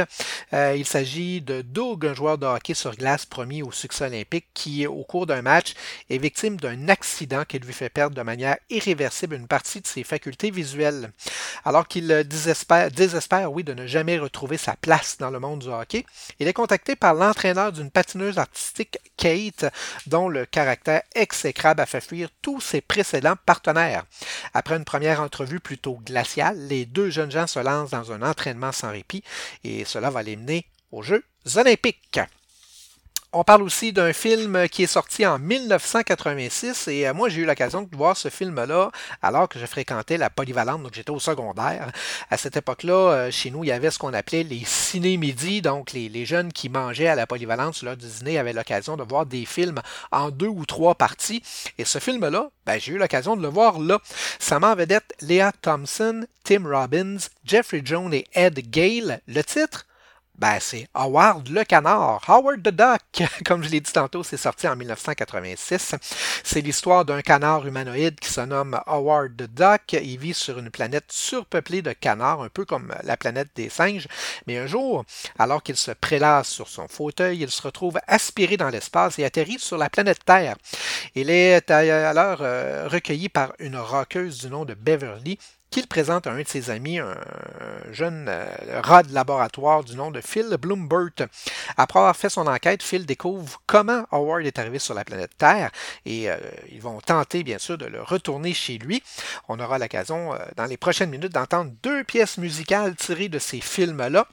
il 0.54 0.86
s'agit 0.86 1.42
de 1.42 1.62
Doug, 1.62 2.06
un 2.06 2.14
joueur 2.14 2.38
de 2.38 2.46
hockey 2.46 2.74
sur 2.74 2.96
glace 2.96 3.26
promis 3.26 3.62
au 3.62 3.72
succès 3.72 4.06
olympique, 4.06 4.48
qui, 4.54 4.88
au 4.88 5.04
cours 5.04 5.28
d'un 5.28 5.42
match, 5.42 5.74
est 6.10 6.18
victime 6.18 6.58
d'un 6.58 6.88
accident 6.88 7.44
qui 7.46 7.60
lui 7.60 7.74
fait 7.74 7.90
perdre 7.90 8.16
de 8.16 8.22
manière 8.22 8.58
irréversible 8.70 9.36
une 9.36 9.48
partie 9.48 9.82
de 9.82 9.88
ses 9.88 10.04
facultés 10.04 10.50
visuelles. 10.50 11.12
Alors 11.66 11.88
qu'il 11.88 12.08
désespère, 12.26 12.90
désespère 12.92 13.52
oui, 13.52 13.64
de 13.64 13.74
ne 13.74 13.86
jamais 13.86 14.18
retrouver 14.18 14.58
sa 14.58 14.76
place 14.78 15.18
dans 15.20 15.30
le 15.30 15.40
monde 15.40 15.60
du 15.60 15.68
hockey. 15.68 16.06
Il 16.40 16.48
est 16.48 16.54
contacté 16.54 16.96
par 16.96 17.14
l'entraîneur 17.14 17.72
d'une 17.74 17.92
patineuse 17.92 18.38
artistique, 18.38 19.00
Kate, 19.18 19.66
dont 20.06 20.30
le 20.30 20.46
caractère 20.46 21.02
exécrable 21.14 21.82
a 21.82 21.86
fait 21.86 22.02
fuir 22.02 22.30
tous 22.42 22.62
ses 22.62 22.82
précédents 22.82 23.36
partenaires. 23.46 24.06
Après 24.54 24.78
une 24.78 24.86
première 24.86 25.22
entrevue 25.22 25.60
plutôt 25.60 26.00
glaciale, 26.06 26.37
les 26.56 26.86
deux 26.86 27.10
jeunes 27.10 27.32
gens 27.32 27.48
se 27.48 27.60
lancent 27.60 27.92
dans 27.92 28.12
un 28.12 28.22
entraînement 28.22 28.72
sans 28.72 28.92
répit 28.92 29.24
et 29.64 29.86
cela 29.86 30.10
va 30.10 30.24
les 30.24 30.36
mener 30.36 30.66
aux 30.92 31.02
Jeux 31.02 31.24
olympiques. 31.56 32.20
On 33.34 33.44
parle 33.44 33.62
aussi 33.62 33.92
d'un 33.92 34.14
film 34.14 34.70
qui 34.70 34.84
est 34.84 34.88
sorti 34.88 35.26
en 35.26 35.38
1986 35.38 36.88
et 36.88 37.06
euh, 37.06 37.14
moi 37.14 37.28
j'ai 37.28 37.42
eu 37.42 37.46
l'occasion 37.46 37.82
de 37.82 37.94
voir 37.94 38.16
ce 38.16 38.30
film-là 38.30 38.90
alors 39.22 39.50
que 39.50 39.60
je 39.60 39.66
fréquentais 39.66 40.16
la 40.16 40.30
polyvalente, 40.30 40.82
donc 40.82 40.94
j'étais 40.94 41.12
au 41.12 41.20
secondaire. 41.20 41.92
À 42.32 42.38
cette 42.38 42.56
époque-là, 42.56 42.94
euh, 42.94 43.32
chez 43.32 43.52
nous, 43.52 43.66
il 43.66 43.68
y 43.68 43.74
avait 43.74 43.92
ce 43.92 44.00
qu'on 44.00 44.14
appelait 44.14 44.44
les 44.44 44.64
ciné-midi, 44.64 45.62
donc 45.62 45.92
les, 45.92 46.26
jeunes 46.26 46.54
qui 46.54 46.70
mangeaient 46.70 47.08
à 47.08 47.16
la 47.16 47.28
polyvalente 47.28 47.76
sur 47.76 47.88
l'heure 47.88 47.98
du 47.98 48.08
dîner 48.08 48.40
avaient 48.40 48.54
l'occasion 48.54 48.96
de 48.96 49.04
voir 49.04 49.26
des 49.26 49.46
films 49.46 49.82
en 50.14 50.32
deux 50.32 50.48
ou 50.48 50.66
trois 50.66 50.96
parties. 50.96 51.44
Et 51.78 51.84
ce 51.84 52.00
film-là, 52.00 52.50
ben, 52.66 52.80
j'ai 52.80 52.94
eu 52.94 52.98
l'occasion 52.98 53.36
de 53.36 53.42
le 53.42 53.50
voir 53.50 53.80
là. 53.80 54.00
Ça 54.40 54.58
m'en 54.60 54.74
vedette 54.74 55.14
Léa 55.20 55.52
Thompson, 55.62 56.26
Tim 56.46 56.64
Robbins, 56.66 57.18
Jeffrey 57.44 57.82
Jones 57.84 58.14
et 58.14 58.26
Ed 58.34 58.72
Gale. 58.72 59.20
Le 59.28 59.44
titre 59.44 59.86
ben, 60.38 60.60
c'est 60.60 60.88
Howard 60.94 61.48
le 61.50 61.64
canard, 61.64 62.22
Howard 62.28 62.62
the 62.62 62.70
Duck, 62.70 63.28
comme 63.46 63.64
je 63.64 63.70
l'ai 63.70 63.80
dit 63.80 63.92
tantôt, 63.92 64.24
c'est 64.24 64.38
sorti 64.38 64.68
en 64.68 64.76
1986. 64.76 65.96
C'est 66.44 66.62
l'histoire 66.62 67.06
d'un 67.06 67.22
canard 67.22 67.66
humanoïde 67.66 68.20
qui 68.20 68.30
se 68.30 68.42
nomme 68.42 68.80
Howard 68.86 69.36
the 69.36 69.50
Duck. 69.52 69.94
Il 69.94 70.20
vit 70.20 70.34
sur 70.34 70.60
une 70.60 70.70
planète 70.70 71.12
surpeuplée 71.12 71.82
de 71.82 71.92
canards, 71.94 72.44
un 72.44 72.50
peu 72.50 72.66
comme 72.66 72.94
la 73.04 73.18
planète 73.18 73.50
des 73.56 73.70
singes. 73.70 74.08
Mais 74.46 74.58
un 74.58 74.68
jour, 74.68 75.06
alors 75.40 75.64
qu'il 75.64 75.76
se 75.76 75.92
prélasse 75.92 76.50
sur 76.50 76.68
son 76.68 76.88
fauteuil, 76.88 77.42
il 77.42 77.50
se 77.50 77.62
retrouve 77.62 78.00
aspiré 78.08 78.58
dans 78.58 78.70
l'espace 78.70 79.18
et 79.18 79.26
atterrit 79.26 79.60
sur 79.60 79.78
la 79.78 79.90
planète 79.90 80.24
Terre. 80.24 80.56
Il 81.16 81.30
est 81.30 81.72
alors 81.72 82.40
euh, 82.42 82.88
recueilli 82.88 83.30
par 83.30 83.54
une 83.60 83.78
roqueuse 83.78 84.40
du 84.40 84.50
nom 84.50 84.66
de 84.66 84.76
Beverly 84.76 85.40
qu'il 85.70 85.88
présente 85.88 86.28
à 86.28 86.32
un 86.32 86.42
de 86.42 86.48
ses 86.48 86.70
amis, 86.70 87.00
un 87.00 87.16
jeune 87.92 88.28
euh, 88.30 88.46
rat 88.82 89.04
de 89.04 89.14
laboratoire 89.14 89.84
du 89.84 89.96
nom 89.96 90.12
de 90.12 90.22
Phil 90.22 90.56
Bloombert. 90.60 91.28
Après 91.78 92.00
avoir 92.00 92.16
fait 92.16 92.30
son 92.30 92.48
enquête, 92.48 92.84
Phil 92.84 93.06
découvre 93.06 93.62
comment 93.68 94.06
Howard 94.12 94.46
est 94.46 94.60
arrivé 94.60 94.80
sur 94.80 94.94
la 94.94 95.04
planète 95.04 95.38
Terre 95.38 95.72
et 96.06 96.30
euh, 96.30 96.38
ils 96.72 96.82
vont 96.82 97.00
tenter 97.02 97.44
bien 97.44 97.58
sûr 97.58 97.78
de 97.78 97.86
le 97.86 98.02
retourner 98.02 98.54
chez 98.54 98.78
lui. 98.78 99.04
On 99.48 99.60
aura 99.60 99.78
l'occasion 99.80 100.34
euh, 100.34 100.38
dans 100.56 100.66
les 100.66 100.78
prochaines 100.78 101.10
minutes 101.10 101.34
d'entendre 101.34 101.72
deux 101.84 102.04
pièces 102.04 102.38
musicales 102.38 102.96
tirées 102.96 103.30
de 103.30 103.40
ces 103.40 103.62
films-là. 103.62 104.28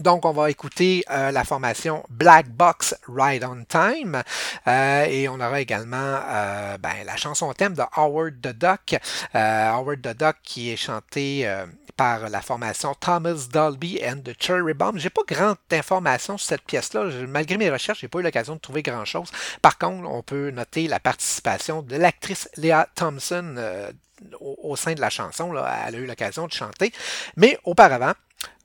Donc, 0.00 0.24
on 0.24 0.32
va 0.32 0.50
écouter 0.50 1.04
euh, 1.10 1.30
la 1.30 1.44
formation 1.44 2.04
Black 2.08 2.48
Box 2.48 2.94
Ride 3.06 3.44
on 3.44 3.64
Time 3.64 4.22
euh, 4.66 5.04
et 5.04 5.28
on 5.28 5.34
aura 5.34 5.60
également 5.60 5.96
euh, 5.96 6.78
ben, 6.78 6.94
la 7.04 7.16
chanson 7.16 7.52
thème 7.52 7.74
de 7.74 7.82
Howard 7.96 8.40
the 8.40 8.48
Duck. 8.48 8.98
Howard 9.34 10.00
the 10.00 10.16
Duck 10.16 10.36
qui 10.42 10.70
est 10.70 10.76
chanté 10.76 11.46
par 11.96 12.30
la 12.30 12.40
formation 12.40 12.94
Thomas 12.94 13.46
Dolby 13.52 14.00
and 14.02 14.20
the 14.24 14.32
Cherry 14.40 14.72
Bomb. 14.72 14.96
J'ai 14.96 15.10
pas 15.10 15.22
grande 15.26 15.56
information 15.70 16.38
sur 16.38 16.48
cette 16.48 16.62
pièce-là. 16.62 17.04
Malgré 17.28 17.58
mes 17.58 17.68
recherches, 17.68 18.00
j'ai 18.00 18.08
pas 18.08 18.20
eu 18.20 18.22
l'occasion 18.22 18.54
de 18.54 18.60
trouver 18.60 18.82
grand-chose. 18.82 19.30
Par 19.60 19.76
contre, 19.76 20.08
on 20.08 20.22
peut 20.22 20.50
noter 20.50 20.88
la 20.88 21.00
participation 21.00 21.82
de 21.82 21.96
l'actrice 21.96 22.48
Leah 22.56 22.88
Thompson 22.94 23.56
au, 24.40 24.76
sein 24.76 24.94
de 24.94 25.00
la 25.00 25.10
chanson. 25.10 25.52
Là. 25.52 25.84
Elle 25.86 25.96
a 25.96 25.98
eu 25.98 26.06
l'occasion 26.06 26.46
de 26.46 26.52
chanter. 26.52 26.92
Mais 27.36 27.58
auparavant, 27.64 28.12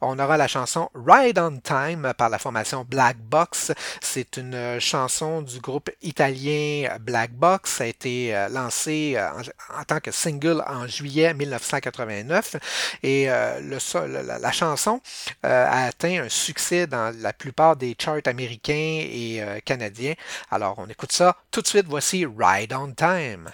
on 0.01 0.19
aura 0.19 0.37
la 0.37 0.47
chanson 0.47 0.89
Ride 0.93 1.39
on 1.39 1.57
Time 1.59 2.13
par 2.17 2.29
la 2.29 2.37
formation 2.37 2.85
Black 2.87 3.17
Box. 3.17 3.71
C'est 4.01 4.37
une 4.37 4.79
chanson 4.79 5.41
du 5.41 5.59
groupe 5.59 5.89
italien 6.01 6.97
Black 6.99 7.31
Box. 7.31 7.71
Ça 7.71 7.85
a 7.85 7.87
été 7.87 8.35
euh, 8.35 8.49
lancé 8.49 9.13
euh, 9.15 9.29
en, 9.77 9.83
tant 9.83 9.99
que 9.99 10.11
single 10.11 10.63
en 10.67 10.87
juillet 10.87 11.33
1989 11.33 12.55
et 13.03 13.29
euh, 13.29 13.59
le, 13.61 14.39
la, 14.39 14.51
chanson 14.51 15.01
a 15.43 15.85
atteint 15.85 16.23
un 16.23 16.29
succès 16.29 16.87
dans 16.87 17.13
la 17.19 17.33
plupart 17.33 17.75
des 17.75 17.95
charts 17.99 18.19
américains 18.25 18.73
et 18.73 19.41
canadiens. 19.65 20.13
Alors 20.51 20.75
on 20.77 20.87
écoute 20.87 21.11
ça 21.11 21.35
tout 21.51 21.61
de 21.61 21.67
suite. 21.67 21.85
Voici 21.87 22.25
Ride 22.25 22.73
on 22.73 22.91
Time. 22.93 23.49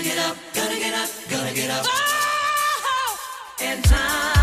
Gonna 0.00 0.14
get 0.14 0.26
up, 0.30 0.36
gonna 0.54 0.78
get 0.78 0.94
up, 0.94 1.10
gonna 1.28 1.52
get 1.52 1.70
up. 1.70 1.84
Oh, 1.86 3.18
in 3.60 3.82
time. 3.82 4.39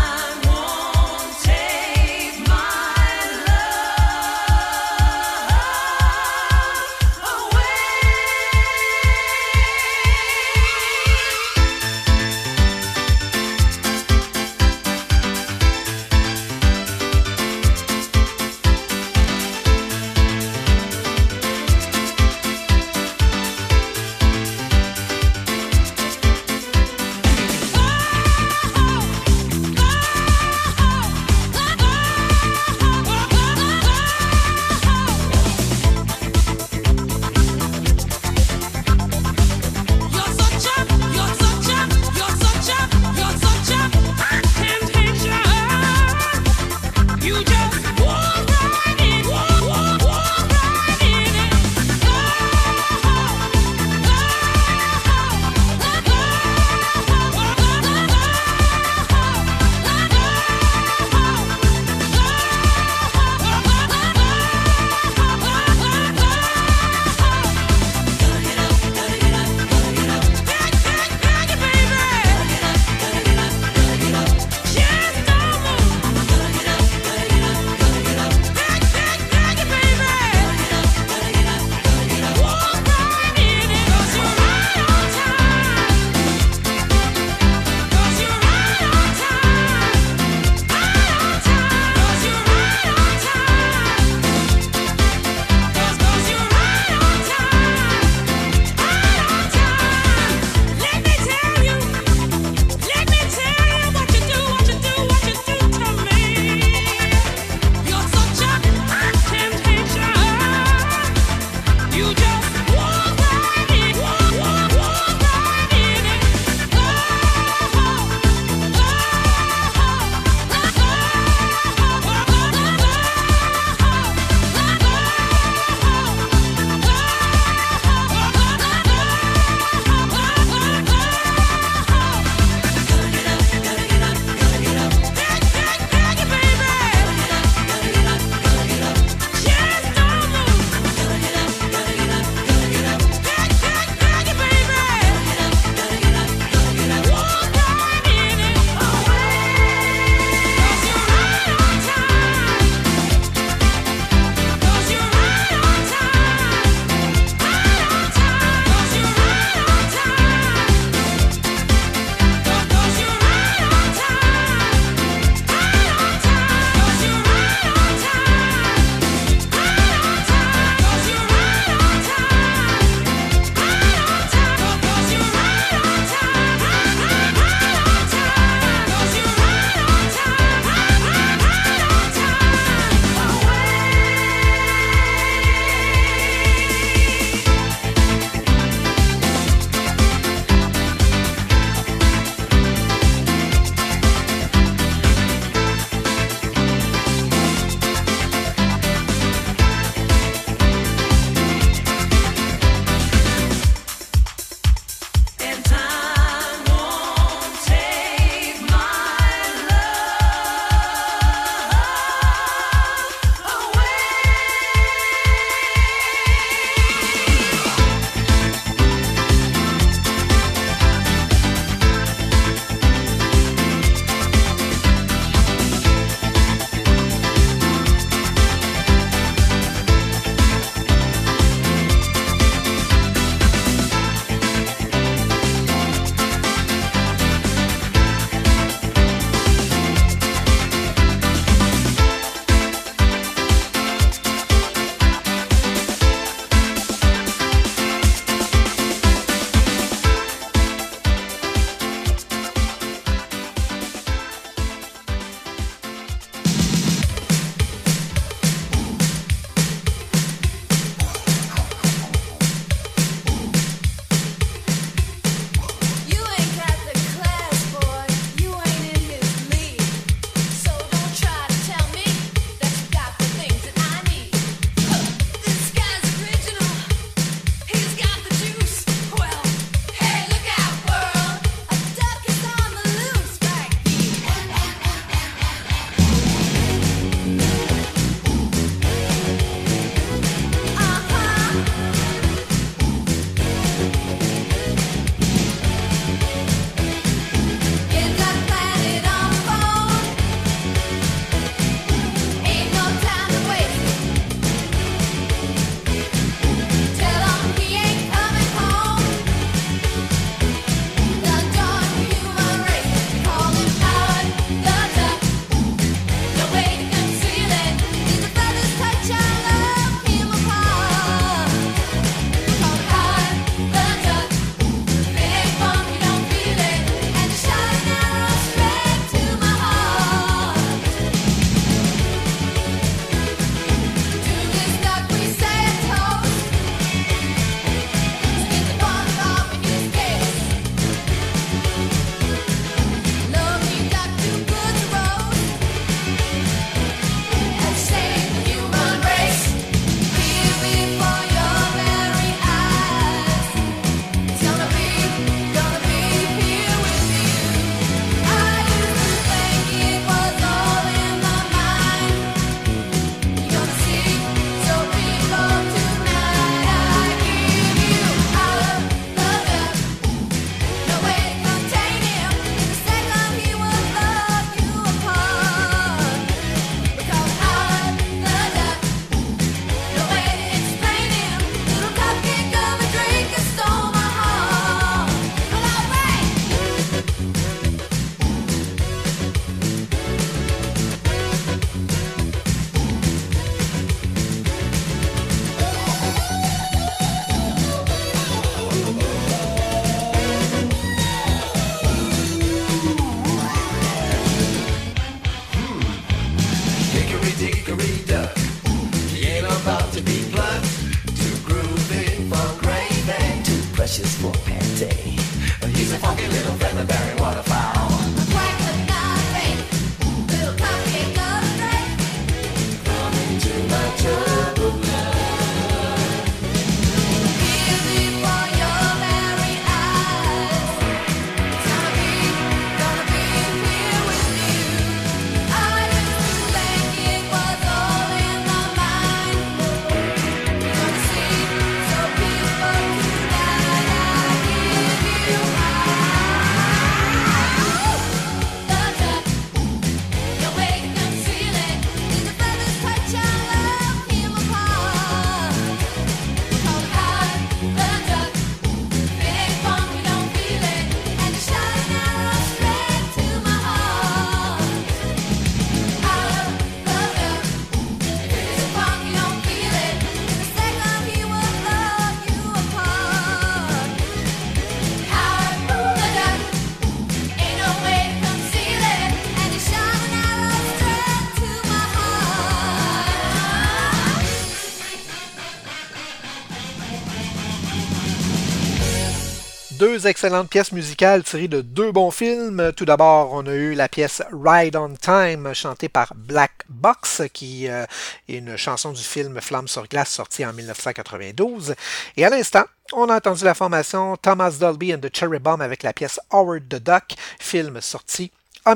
Excellentes 490.08 490.48
pièces 490.48 490.72
musicales 490.72 491.22
tirées 491.22 491.48
de 491.48 491.60
deux 491.60 491.92
bons 491.92 492.10
films. 492.10 492.72
Tout 492.76 492.84
d'abord, 492.84 493.32
on 493.32 493.46
a 493.46 493.52
eu 493.52 493.74
la 493.74 493.88
pièce 493.88 494.22
Ride 494.32 494.76
on 494.76 494.94
Time 494.94 495.52
chantée 495.54 495.88
par 495.88 496.14
Black 496.16 496.64
Box, 496.68 497.22
qui 497.32 497.68
euh, 497.68 497.84
est 498.28 498.38
une 498.38 498.56
chanson 498.56 498.92
du 498.92 499.02
film 499.02 499.40
Flamme 499.40 499.68
sur 499.68 499.86
glace 499.86 500.10
sorti 500.10 500.44
en 500.44 500.52
1992. 500.52 501.74
Et 502.16 502.24
à 502.24 502.30
l'instant, 502.30 502.64
on 502.92 503.08
a 503.08 503.16
entendu 503.16 503.44
la 503.44 503.54
formation 503.54 504.16
Thomas 504.16 504.56
Dolby 504.58 504.94
and 504.94 505.00
the 505.00 505.14
Cherry 505.14 505.38
Bomb 505.38 505.60
avec 505.60 505.82
la 505.82 505.92
pièce 505.92 506.18
Howard 506.30 506.68
the 506.68 506.82
Duck, 506.82 507.14
film 507.38 507.80
sorti 507.80 508.32
en 508.64 508.74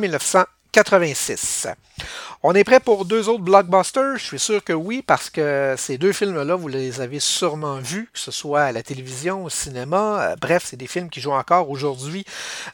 1986. 0.74 1.68
On 2.42 2.54
est 2.54 2.64
prêt 2.64 2.80
pour 2.80 3.04
deux 3.04 3.28
autres 3.28 3.42
blockbusters? 3.42 4.16
Je 4.16 4.24
suis 4.24 4.38
sûr 4.38 4.64
que 4.64 4.72
oui, 4.72 5.02
parce 5.06 5.28
que 5.28 5.74
ces 5.76 5.98
deux 5.98 6.12
films-là, 6.12 6.54
vous 6.54 6.68
les 6.68 7.02
avez 7.02 7.20
sûrement 7.20 7.76
vus, 7.76 8.08
que 8.10 8.18
ce 8.18 8.30
soit 8.30 8.62
à 8.62 8.72
la 8.72 8.82
télévision, 8.82 9.44
au 9.44 9.50
cinéma. 9.50 10.30
Euh, 10.30 10.36
bref, 10.40 10.64
c'est 10.66 10.78
des 10.78 10.86
films 10.86 11.10
qui 11.10 11.20
jouent 11.20 11.32
encore 11.32 11.68
aujourd'hui 11.68 12.24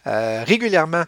euh, 0.07 0.45
régulièrement 0.47 1.03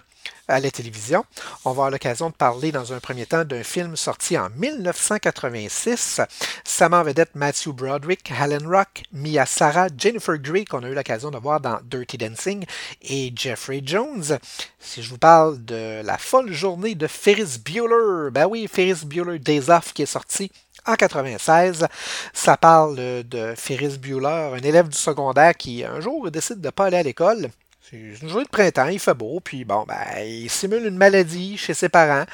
à 0.50 0.60
la 0.60 0.70
télévision. 0.70 1.24
On 1.64 1.70
va 1.70 1.72
avoir 1.72 1.90
l'occasion 1.90 2.28
de 2.28 2.34
parler 2.34 2.72
dans 2.72 2.92
un 2.92 3.00
premier 3.00 3.24
temps 3.24 3.44
d'un 3.44 3.62
film 3.62 3.96
sorti 3.96 4.36
en 4.36 4.50
1986. 4.50 6.20
Sam 6.64 7.02
vedette 7.04 7.34
Matthew 7.34 7.68
Broderick, 7.68 8.30
Helen 8.30 8.66
Rock, 8.66 9.04
Mia 9.12 9.46
Sarah, 9.46 9.88
Jennifer 9.96 10.36
Grey, 10.38 10.64
qu'on 10.64 10.82
a 10.82 10.88
eu 10.88 10.94
l'occasion 10.94 11.30
de 11.30 11.38
voir 11.38 11.60
dans 11.60 11.78
Dirty 11.84 12.18
Dancing, 12.18 12.64
et 13.02 13.32
Jeffrey 13.34 13.80
Jones. 13.84 14.38
Si 14.78 15.02
je 15.02 15.10
vous 15.10 15.18
parle 15.18 15.64
de 15.64 16.02
La 16.02 16.18
folle 16.18 16.52
journée 16.52 16.94
de 16.94 17.06
Ferris 17.06 17.58
Bueller, 17.64 18.30
ben 18.32 18.46
oui, 18.46 18.68
Ferris 18.70 19.04
Bueller 19.04 19.38
Days 19.38 19.70
Off 19.70 19.92
qui 19.92 20.02
est 20.02 20.06
sorti 20.06 20.50
en 20.86 20.94
96. 20.94 21.86
Ça 22.32 22.56
parle 22.56 22.96
de 22.96 23.54
Ferris 23.56 23.98
Bueller, 23.98 24.54
un 24.54 24.62
élève 24.62 24.88
du 24.88 24.98
secondaire 24.98 25.54
qui 25.56 25.84
un 25.84 26.00
jour 26.00 26.30
décide 26.30 26.60
de 26.60 26.66
ne 26.66 26.70
pas 26.70 26.86
aller 26.86 26.96
à 26.96 27.02
l'école 27.02 27.50
c'est 27.90 27.96
une 27.96 28.28
journée 28.28 28.44
de 28.44 28.50
printemps, 28.50 28.86
il 28.86 29.00
fait 29.00 29.14
beau, 29.14 29.40
puis 29.40 29.64
bon, 29.64 29.84
ben, 29.88 29.96
il 30.24 30.48
simule 30.48 30.86
une 30.86 30.96
maladie 30.96 31.56
chez 31.56 31.74
ses 31.74 31.88
parents. 31.88 32.24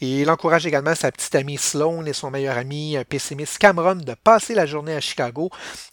Il 0.00 0.28
encourage 0.28 0.66
également 0.66 0.94
sa 0.96 1.12
petite 1.12 1.34
amie 1.36 1.56
Sloane 1.56 2.08
et 2.08 2.12
son 2.12 2.32
meilleur 2.32 2.58
ami 2.58 2.96
pessimiste 3.08 3.58
Cameron 3.58 3.94
de 3.94 4.14
passer 4.14 4.54
la 4.54 4.66
journée 4.66 4.94
à 4.94 5.00
Chicago 5.00 5.50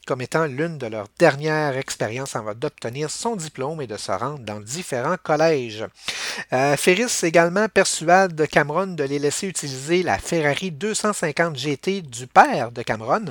comme 0.08 0.22
étant 0.22 0.46
l'une 0.46 0.80
de 0.80 0.88
leurs 0.88 1.08
dernières 1.20 1.78
expériences 1.78 2.36
avant 2.36 2.56
d'obtenir 2.56 3.12
son 3.12 3.36
diplôme 3.36 3.82
et 3.82 3.88
de 3.88 3.98
se 3.98 4.12
rendre 4.12 4.40
dans 4.40 4.60
différents 4.60 5.18
collèges. 5.22 5.86
Euh, 6.52 6.76
Ferris 6.76 7.20
également 7.22 7.68
persuade 7.70 8.48
Cameron 8.48 8.88
de 8.88 9.04
les 9.04 9.20
laisser 9.20 9.48
utiliser 9.48 10.02
la 10.02 10.18
Ferrari 10.18 10.72
250 10.72 11.56
GT 11.58 12.02
du 12.02 12.26
père 12.26 12.72
de 12.72 12.82
Cameron 12.82 13.26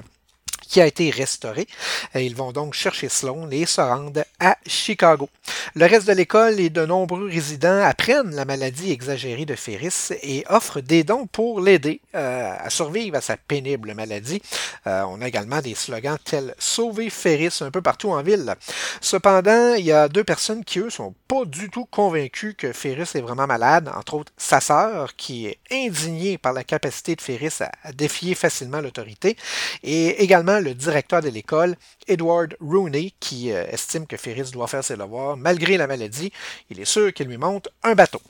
qui 0.71 0.81
a 0.81 0.87
été 0.87 1.11
restauré. 1.11 1.67
Ils 2.15 2.37
vont 2.37 2.53
donc 2.53 2.75
chercher 2.75 3.09
Sloan 3.09 3.51
et 3.51 3.67
se 3.67 3.81
rendent 3.81 4.25
à 4.39 4.57
Chicago. 4.67 5.29
Le 5.75 5.87
reste 5.87 6.07
de 6.07 6.13
l'école 6.13 6.61
et 6.61 6.71
de 6.71 6.87
nombreux 6.87 7.27
résidents 7.27 7.83
apprennent 7.83 8.35
la 8.35 8.45
maladie 8.45 8.93
exagérée 8.93 9.47
de 9.47 9.57
Ferris 9.57 10.13
et 10.23 10.45
offrent 10.49 10.81
des 10.81 11.03
dons 11.03 11.27
pour 11.27 11.61
l'aider 11.61 12.01
euh, 12.15 12.55
à 12.57 12.71
survivre 12.71 13.17
à 13.17 13.21
sa 13.21 13.37
pénible 13.37 13.95
maladie. 13.95 14.41
Euh, 14.87 15.03
on 15.09 15.21
a 15.21 15.29
également 15.29 15.61
des 15.61 15.75
slogans 15.75 16.19
tels 16.25 16.55
Sauver 16.59 17.11
Ferris 17.11 17.59
un 17.63 17.73
peu 17.73 17.83
partout 17.83 18.11
en 18.11 18.23
ville. 18.23 18.55
Cependant, 19.01 19.75
il 19.75 19.85
y 19.85 19.93
a 19.93 20.09
deux 20.09 20.25
personnes 20.25 20.65
qui, 20.65 20.79
eux, 20.79 20.91
sont 20.91 21.15
pas 21.27 21.45
du 21.45 21.69
tout 21.69 21.85
convaincus 21.85 22.55
que 22.57 22.73
Ferris 22.73 23.11
est 23.15 23.21
vraiment 23.21 23.49
malade, 23.49 23.91
entre 23.95 24.15
autres 24.15 24.33
sa 24.37 24.61
sœur, 24.61 25.17
qui 25.17 25.47
est 25.47 25.59
indignée 25.73 26.39
par 26.39 26.53
la 26.53 26.63
capacité 26.63 27.17
de 27.17 27.21
Ferris 27.21 27.59
à 27.83 27.93
défier 27.93 28.37
facilement 28.37 28.81
l'autorité, 28.81 29.37
et 29.83 30.23
également 30.23 30.60
le 30.61 30.75
directeur 30.75 31.23
de 31.23 31.29
l'école, 31.29 31.77
Edward 32.07 32.57
Rooney, 32.61 33.13
qui 33.21 33.53
euh, 33.53 33.65
estime 33.71 34.07
que 34.07 34.17
Ferris 34.17 34.51
doit 34.53 34.67
faire 34.67 34.85
ses 34.85 34.97
devoirs 34.97 35.37
malgré 35.37 35.77
la 35.77 35.87
maladie. 35.87 36.33
Il 36.71 36.81
est 36.81 36.85
sûr 36.85 37.13
qu'il 37.13 37.29
lui 37.29 37.39
monte 37.39 37.69
un 37.83 37.95
bateau. 37.95 38.21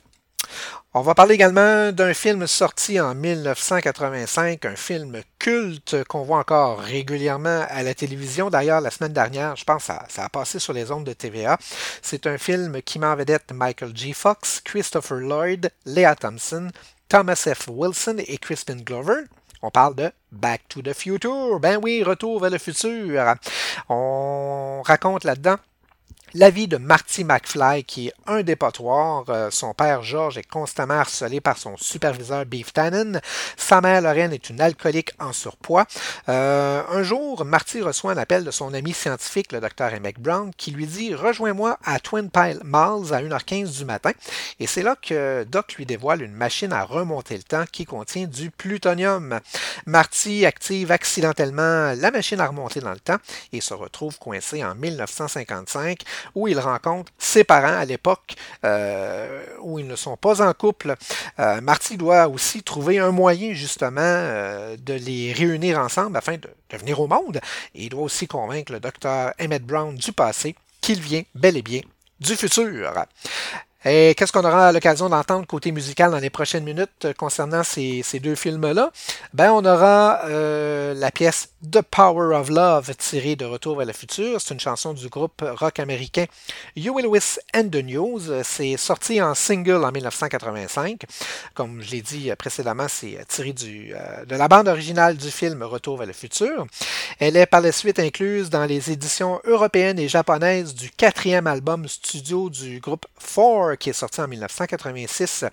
On 0.93 1.01
va 1.01 1.15
parler 1.15 1.35
également 1.35 1.93
d'un 1.93 2.13
film 2.13 2.45
sorti 2.47 2.99
en 2.99 3.15
1985, 3.15 4.65
un 4.65 4.75
film 4.75 5.21
culte 5.39 6.03
qu'on 6.05 6.23
voit 6.23 6.39
encore 6.39 6.79
régulièrement 6.79 7.65
à 7.69 7.81
la 7.81 7.93
télévision. 7.93 8.49
D'ailleurs, 8.49 8.81
la 8.81 8.91
semaine 8.91 9.13
dernière, 9.13 9.55
je 9.55 9.63
pense 9.63 9.87
que 9.87 9.93
ça, 10.09 10.25
a 10.25 10.29
passé 10.29 10.59
sur 10.59 10.73
les 10.73 10.91
ondes 10.91 11.05
de 11.05 11.13
TVA. 11.13 11.57
C'est 12.01 12.27
un 12.27 12.37
film 12.37 12.81
qui 12.81 12.99
met 12.99 13.07
en 13.07 13.15
vedette 13.15 13.53
Michael 13.53 13.95
G. 13.95 14.11
Fox, 14.11 14.59
Christopher 14.65 15.19
Lloyd, 15.19 15.71
Leah 15.85 16.15
Thompson, 16.15 16.69
Thomas 17.07 17.47
F. 17.53 17.67
Wilson 17.69 18.17
et 18.27 18.37
Crispin 18.37 18.77
Glover. 18.77 19.23
On 19.61 19.69
parle 19.69 19.95
de 19.95 20.11
Back 20.31 20.61
to 20.69 20.81
the 20.81 20.93
Future. 20.93 21.59
Ben 21.59 21.79
oui, 21.81 22.03
retour 22.03 22.39
vers 22.39 22.49
le 22.49 22.57
futur. 22.57 23.35
On 23.89 24.81
raconte 24.83 25.23
là-dedans 25.23 25.57
la 26.33 26.49
vie 26.49 26.67
de 26.67 26.77
Marty 26.77 27.23
McFly, 27.23 27.83
qui 27.83 28.07
est 28.07 28.13
un 28.27 28.41
dépotoir. 28.43 29.25
Euh, 29.29 29.49
son 29.51 29.73
père 29.73 30.01
George 30.01 30.37
est 30.37 30.49
constamment 30.49 30.95
harcelé 30.95 31.41
par 31.41 31.57
son 31.57 31.75
superviseur 31.77 32.45
Beef 32.45 32.73
Tannen. 32.73 33.21
Sa 33.57 33.81
mère 33.81 34.01
Lorraine 34.01 34.33
est 34.33 34.49
une 34.49 34.61
alcoolique 34.61 35.11
en 35.19 35.33
surpoids. 35.33 35.85
Euh, 36.29 36.83
un 36.89 37.03
jour, 37.03 37.43
Marty 37.45 37.81
reçoit 37.81 38.13
un 38.13 38.17
appel 38.17 38.43
de 38.43 38.51
son 38.51 38.73
ami 38.73 38.93
scientifique, 38.93 39.51
le 39.51 39.59
docteur 39.59 39.93
Emmett 39.93 40.19
Brown, 40.19 40.51
qui 40.55 40.71
lui 40.71 40.85
dit 40.85 41.13
Rejoins-moi 41.13 41.77
à 41.83 41.99
Twin 41.99 42.29
Pile 42.29 42.61
Malls 42.63 43.13
à 43.13 43.21
1h15 43.21 43.77
du 43.77 43.85
matin. 43.85 44.11
Et 44.59 44.67
c'est 44.67 44.83
là 44.83 44.95
que 44.95 45.43
Doc 45.49 45.73
lui 45.73 45.85
dévoile 45.85 46.21
une 46.21 46.33
machine 46.33 46.73
à 46.73 46.83
remonter 46.83 47.35
le 47.35 47.43
temps 47.43 47.65
qui 47.71 47.85
contient 47.85 48.27
du 48.27 48.51
plutonium. 48.51 49.39
Marty 49.85 50.45
active 50.45 50.91
accidentellement 50.91 51.93
la 51.95 52.11
machine 52.11 52.39
à 52.39 52.47
remonter 52.47 52.79
dans 52.79 52.91
le 52.91 52.99
temps 52.99 53.17
et 53.51 53.61
se 53.61 53.73
retrouve 53.73 54.17
coincé 54.17 54.63
en 54.63 54.75
1955 54.75 56.03
où 56.35 56.47
il 56.47 56.59
rencontre 56.59 57.11
ses 57.17 57.43
parents 57.43 57.77
à 57.77 57.85
l'époque 57.85 58.35
euh, 58.65 59.43
où 59.61 59.79
ils 59.79 59.87
ne 59.87 59.95
sont 59.95 60.17
pas 60.17 60.41
en 60.47 60.53
couple. 60.53 60.95
Euh, 61.39 61.61
Marty 61.61 61.97
doit 61.97 62.27
aussi 62.27 62.63
trouver 62.63 62.99
un 62.99 63.11
moyen 63.11 63.53
justement 63.53 64.01
euh, 64.01 64.75
de 64.77 64.93
les 64.93 65.33
réunir 65.33 65.79
ensemble 65.79 66.17
afin 66.17 66.37
de, 66.37 66.49
venir 66.77 66.99
au 66.99 67.07
monde. 67.07 67.39
Il 67.75 67.89
doit 67.89 68.03
aussi 68.03 68.27
convaincre 68.27 68.71
le 68.71 68.79
docteur 68.79 69.33
Emmett 69.39 69.63
Brown 69.63 69.95
du 69.95 70.13
passé 70.13 70.55
qu'il 70.79 71.01
vient 71.01 71.23
bel 71.35 71.57
et 71.57 71.61
bien 71.61 71.81
du 72.19 72.35
futur. 72.35 72.93
Et 73.83 74.13
qu'est-ce 74.15 74.31
qu'on 74.31 74.45
aura 74.45 74.71
l'occasion 74.71 75.09
d'entendre 75.09 75.47
côté 75.47 75.71
musical 75.71 76.11
dans 76.11 76.19
les 76.19 76.29
prochaines 76.29 76.63
minutes 76.63 77.07
concernant 77.17 77.63
ces, 77.63 78.03
deux 78.21 78.35
films-là? 78.35 78.91
Ben, 79.33 79.51
on 79.51 79.65
aura 79.65 80.21
euh, 80.25 80.93
la 80.93 81.09
pièce 81.09 81.49
The 81.71 81.81
Power 81.81 82.35
of 82.35 82.49
Love 82.49 82.95
tirée 82.95 83.35
de 83.35 83.45
Retour 83.45 83.77
vers 83.77 83.87
le 83.87 83.93
futur. 83.93 84.39
C'est 84.39 84.53
une 84.53 84.59
chanson 84.59 84.93
du 84.93 85.09
groupe 85.09 85.43
rock 85.59 85.79
américain 85.79 86.25
You 86.75 86.93
Will 86.93 87.07
Wish 87.07 87.39
and 87.55 87.69
the 87.69 87.83
News. 87.83 88.43
C'est 88.43 88.77
sorti 88.77 89.19
en 89.19 89.33
single 89.33 89.83
en 89.83 89.91
1985. 89.91 91.01
Comme 91.55 91.81
je 91.81 91.89
l'ai 91.89 92.01
dit 92.01 92.31
précédemment, 92.37 92.87
c'est 92.87 93.17
tiré 93.27 93.55
euh, 93.63 94.25
de 94.25 94.35
la 94.35 94.47
bande 94.47 94.67
originale 94.67 95.17
du 95.17 95.31
film 95.31 95.63
Retour 95.63 95.97
vers 95.97 96.07
le 96.07 96.13
futur. 96.13 96.67
Elle 97.19 97.35
est 97.35 97.47
par 97.47 97.61
la 97.61 97.71
suite 97.71 97.97
incluse 97.97 98.51
dans 98.51 98.65
les 98.65 98.91
éditions 98.91 99.41
européennes 99.45 99.97
et 99.97 100.07
japonaises 100.07 100.75
du 100.75 100.91
quatrième 100.91 101.47
album 101.47 101.87
studio 101.87 102.49
du 102.51 102.79
groupe 102.79 103.07
Four 103.17 103.70
qui 103.77 103.89
est 103.89 103.93
sorti 103.93 104.21
en 104.21 104.27
1986. 104.27 105.45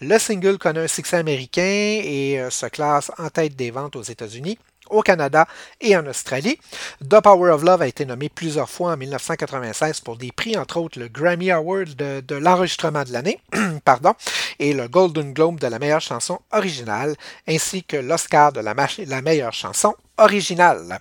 Le 0.00 0.18
single 0.18 0.58
connaît 0.58 0.80
un 0.80 0.88
succès 0.88 1.16
américain 1.16 1.62
et 1.62 2.38
euh, 2.38 2.50
se 2.50 2.66
classe 2.66 3.10
en 3.18 3.28
tête 3.30 3.56
des 3.56 3.70
ventes 3.70 3.96
aux 3.96 4.02
États-Unis 4.02 4.58
au 4.90 5.02
Canada 5.02 5.46
et 5.80 5.96
en 5.96 6.06
Australie. 6.06 6.58
The 7.06 7.20
Power 7.20 7.50
of 7.50 7.62
Love 7.62 7.82
a 7.82 7.86
été 7.86 8.04
nommé 8.04 8.28
plusieurs 8.28 8.70
fois 8.70 8.92
en 8.92 8.96
1996 8.96 10.00
pour 10.00 10.16
des 10.16 10.32
prix, 10.32 10.56
entre 10.56 10.78
autres 10.78 10.98
le 10.98 11.08
Grammy 11.08 11.50
Award 11.50 11.94
de, 11.94 12.34
l'enregistrement 12.34 13.04
de 13.04 13.12
l'année, 13.12 13.40
pardon, 13.84 14.14
et 14.58 14.72
le 14.72 14.88
Golden 14.88 15.32
Globe 15.32 15.60
de 15.60 15.66
la 15.66 15.78
meilleure 15.78 16.00
chanson 16.00 16.40
originale, 16.52 17.14
ainsi 17.46 17.84
que 17.84 17.96
l'Oscar 17.96 18.52
de 18.52 18.60
la, 18.60 18.74
la 19.06 19.22
meilleure 19.22 19.52
chanson 19.52 19.94
originale. 20.16 20.98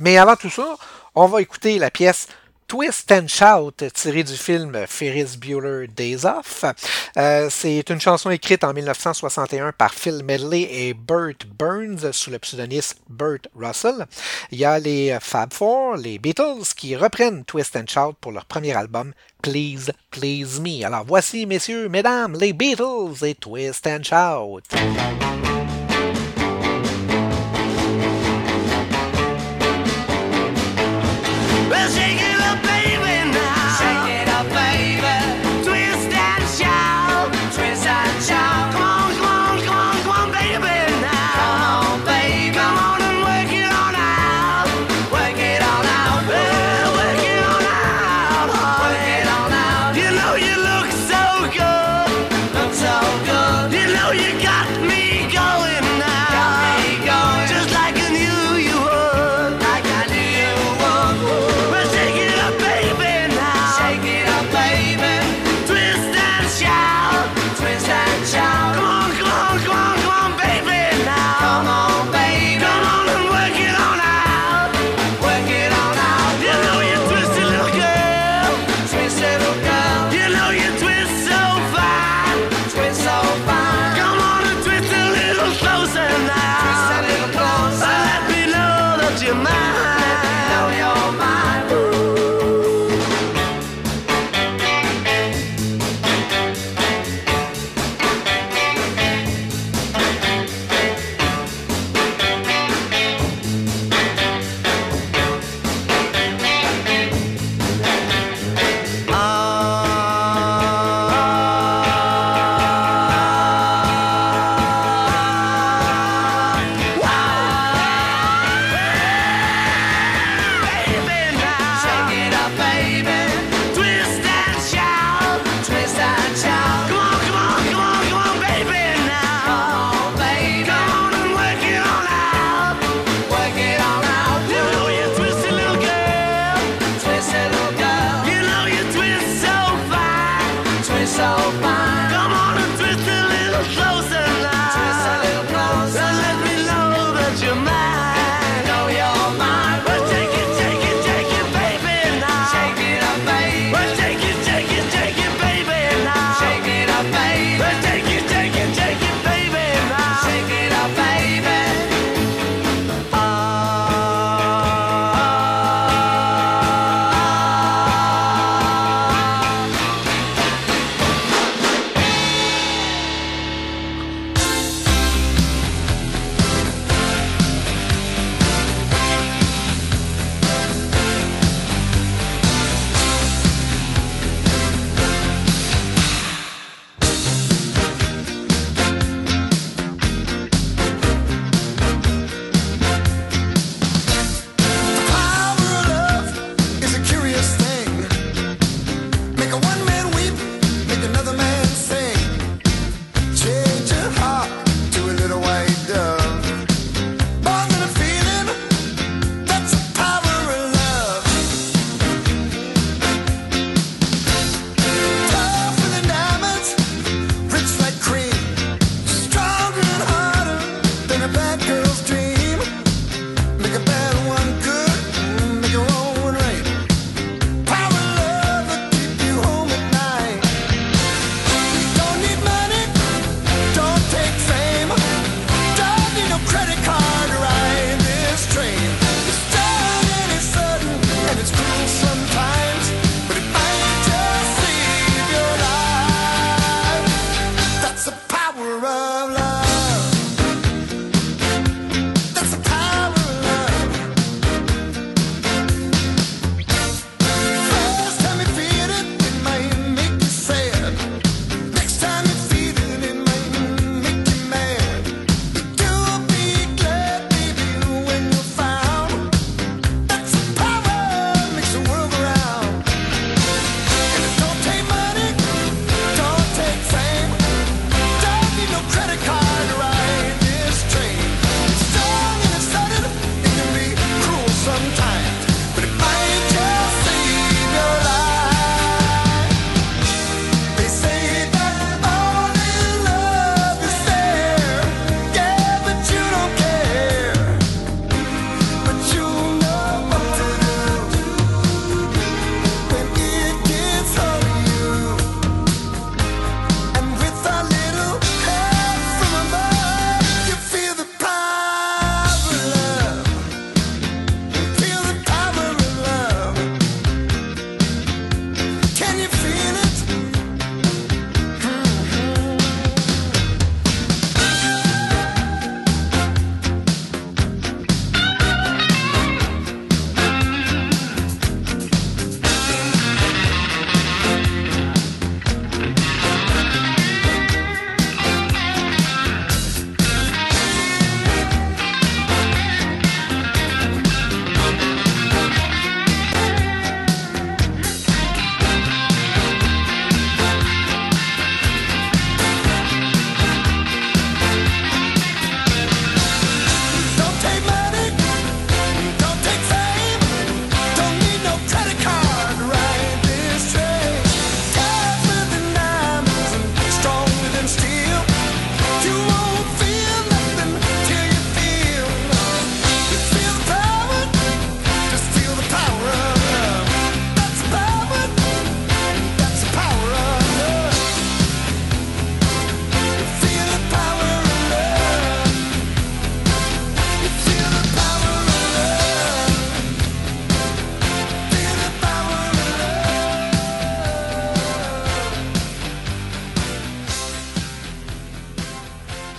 Mais 0.00 0.18
avant 0.18 0.36
tout 0.36 0.50
ça, 0.50 0.76
on 1.14 1.26
va 1.26 1.40
écouter 1.40 1.78
la 1.78 1.90
pièce 1.90 2.26
Twist 2.74 3.12
and 3.12 3.28
Shout, 3.28 3.88
tiré 3.94 4.24
du 4.24 4.36
film 4.36 4.76
Ferris 4.88 5.36
Bueller 5.36 5.86
Days 5.86 6.24
Off. 6.24 6.64
Euh, 7.16 7.46
c'est 7.48 7.88
une 7.88 8.00
chanson 8.00 8.30
écrite 8.30 8.64
en 8.64 8.72
1961 8.72 9.70
par 9.70 9.94
Phil 9.94 10.24
Medley 10.24 10.62
et 10.68 10.92
Burt 10.92 11.46
Burns 11.56 12.10
sous 12.10 12.32
le 12.32 12.40
pseudonyme 12.40 12.80
Burt 13.08 13.46
Russell. 13.54 14.06
Il 14.50 14.58
y 14.58 14.64
a 14.64 14.80
les 14.80 15.16
Fab 15.20 15.52
Four, 15.52 15.98
les 15.98 16.18
Beatles, 16.18 16.74
qui 16.76 16.96
reprennent 16.96 17.44
Twist 17.44 17.76
and 17.76 17.86
Shout 17.88 18.16
pour 18.20 18.32
leur 18.32 18.44
premier 18.44 18.72
album 18.72 19.12
Please, 19.40 19.92
Please 20.10 20.58
Me. 20.60 20.84
Alors 20.84 21.04
voici, 21.06 21.46
messieurs, 21.46 21.88
mesdames, 21.88 22.36
les 22.36 22.52
Beatles 22.52 23.24
et 23.24 23.36
Twist 23.36 23.86
and 23.86 24.02
Shout. 24.02 24.62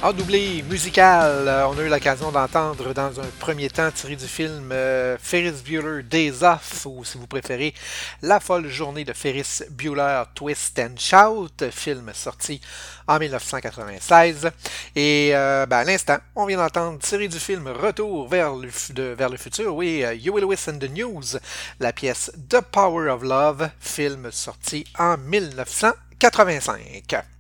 En 0.06 0.14
doublé 0.14 0.64
musical, 0.70 1.47
euh, 1.47 1.68
on 1.68 1.76
a 1.80 1.82
eu 1.82 1.89
l'occasion 1.89 2.32
d'entendre 2.32 2.93
dans 2.93 3.20
un 3.20 3.26
premier 3.39 3.72
temps 3.72 3.89
tiré 3.89 4.16
du 4.16 4.28
film 4.28 4.72
euh, 4.72 5.18
Ferris 5.20 5.64
Bueller 5.66 6.03
Days 6.03 6.43
Off, 6.43 6.86
ou 6.86 7.03
si 7.03 7.18
vous 7.18 7.26
préférez, 7.26 7.74
La 8.22 8.39
folle 8.39 8.68
journée 8.68 9.03
de 9.03 9.14
Ferris 9.14 9.64
Bueller 9.72 10.26
Twist 10.36 10.78
and 10.78 10.93
Shout, 10.99 11.72
film 11.72 12.12
sorti 12.14 12.62
en 13.08 13.18
1996. 13.18 14.51
Et 14.95 15.32
euh, 15.34 15.66
ben, 15.66 15.78
à 15.78 15.86
l'instant, 15.86 16.18
on 16.36 16.45
vient 16.45 16.60
d'entendre 16.60 16.99
tiré 16.99 17.28
du 17.28 17.39
film 17.39 17.68
Retour 17.68 18.28
vers 18.28 18.53
le, 18.53 18.70
futur, 18.70 19.76
oui, 19.76 20.06
You 20.22 20.36
Will 20.36 20.45
Listen 20.47 20.78
the 20.78 20.88
News, 20.88 21.39
la 21.80 21.93
pièce 21.93 22.32
The 22.47 22.62
Power 22.62 23.10
of 23.10 23.24
Love, 23.24 23.72
film 23.80 24.30
sorti 24.32 24.86
en 24.99 25.18
1985. 25.18 27.35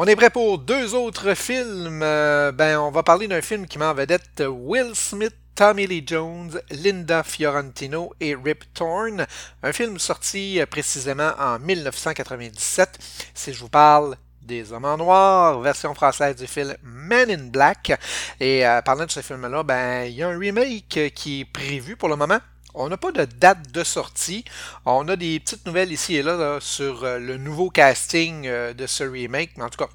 On 0.00 0.04
est 0.04 0.14
prêt 0.14 0.30
pour 0.30 0.58
deux 0.58 0.94
autres 0.94 1.34
films. 1.34 2.02
Euh, 2.04 2.52
ben, 2.52 2.78
on 2.78 2.92
va 2.92 3.02
parler 3.02 3.26
d'un 3.26 3.42
film 3.42 3.66
qui 3.66 3.80
met 3.80 3.84
en 3.84 3.94
vedette 3.94 4.44
Will 4.48 4.94
Smith, 4.94 5.34
Tommy 5.56 5.88
Lee 5.88 6.04
Jones, 6.06 6.52
Linda 6.70 7.24
Fiorentino 7.24 8.14
et 8.20 8.36
Rip 8.36 8.62
Torn. 8.74 9.26
Un 9.60 9.72
film 9.72 9.98
sorti 9.98 10.60
euh, 10.60 10.66
précisément 10.66 11.32
en 11.36 11.58
1997. 11.58 12.96
Si 13.34 13.52
je 13.52 13.58
vous 13.58 13.68
parle 13.68 14.16
des 14.40 14.72
Hommes 14.72 14.84
en 14.84 14.98
Noir, 14.98 15.58
version 15.58 15.92
française 15.94 16.36
du 16.36 16.46
film 16.46 16.76
Men 16.84 17.28
in 17.28 17.48
Black. 17.48 17.90
Et 18.38 18.64
euh, 18.64 18.80
parlant 18.82 19.06
de 19.06 19.10
ce 19.10 19.18
film-là, 19.18 19.64
ben, 19.64 20.04
il 20.04 20.14
y 20.14 20.22
a 20.22 20.28
un 20.28 20.38
remake 20.38 21.12
qui 21.12 21.40
est 21.40 21.44
prévu 21.44 21.96
pour 21.96 22.08
le 22.08 22.14
moment 22.14 22.38
on 22.78 22.88
n'a 22.88 22.96
pas 22.96 23.12
de 23.12 23.24
date 23.24 23.70
de 23.72 23.84
sortie. 23.84 24.44
On 24.86 25.06
a 25.08 25.16
des 25.16 25.40
petites 25.40 25.66
nouvelles 25.66 25.92
ici 25.92 26.16
et 26.16 26.22
là, 26.22 26.58
sur 26.60 27.04
euh, 27.04 27.18
le 27.18 27.36
nouveau 27.36 27.70
casting 27.70 28.46
euh, 28.46 28.72
de 28.72 28.86
ce 28.86 29.04
remake. 29.04 29.50
Mais 29.56 29.64
en 29.64 29.68
tout 29.68 29.78
cas, 29.78 29.90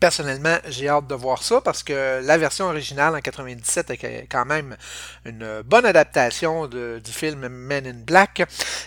Personnellement, 0.00 0.56
j'ai 0.66 0.88
hâte 0.88 1.08
de 1.08 1.14
voir 1.14 1.42
ça 1.42 1.60
parce 1.60 1.82
que 1.82 2.22
la 2.24 2.38
version 2.38 2.64
originale 2.64 3.14
en 3.14 3.20
97 3.20 3.90
est 3.90 4.26
quand 4.30 4.46
même 4.46 4.74
une 5.26 5.60
bonne 5.60 5.84
adaptation 5.84 6.66
du 6.66 7.12
film 7.12 7.48
Men 7.48 7.86
in 7.86 8.00
Black. 8.06 8.42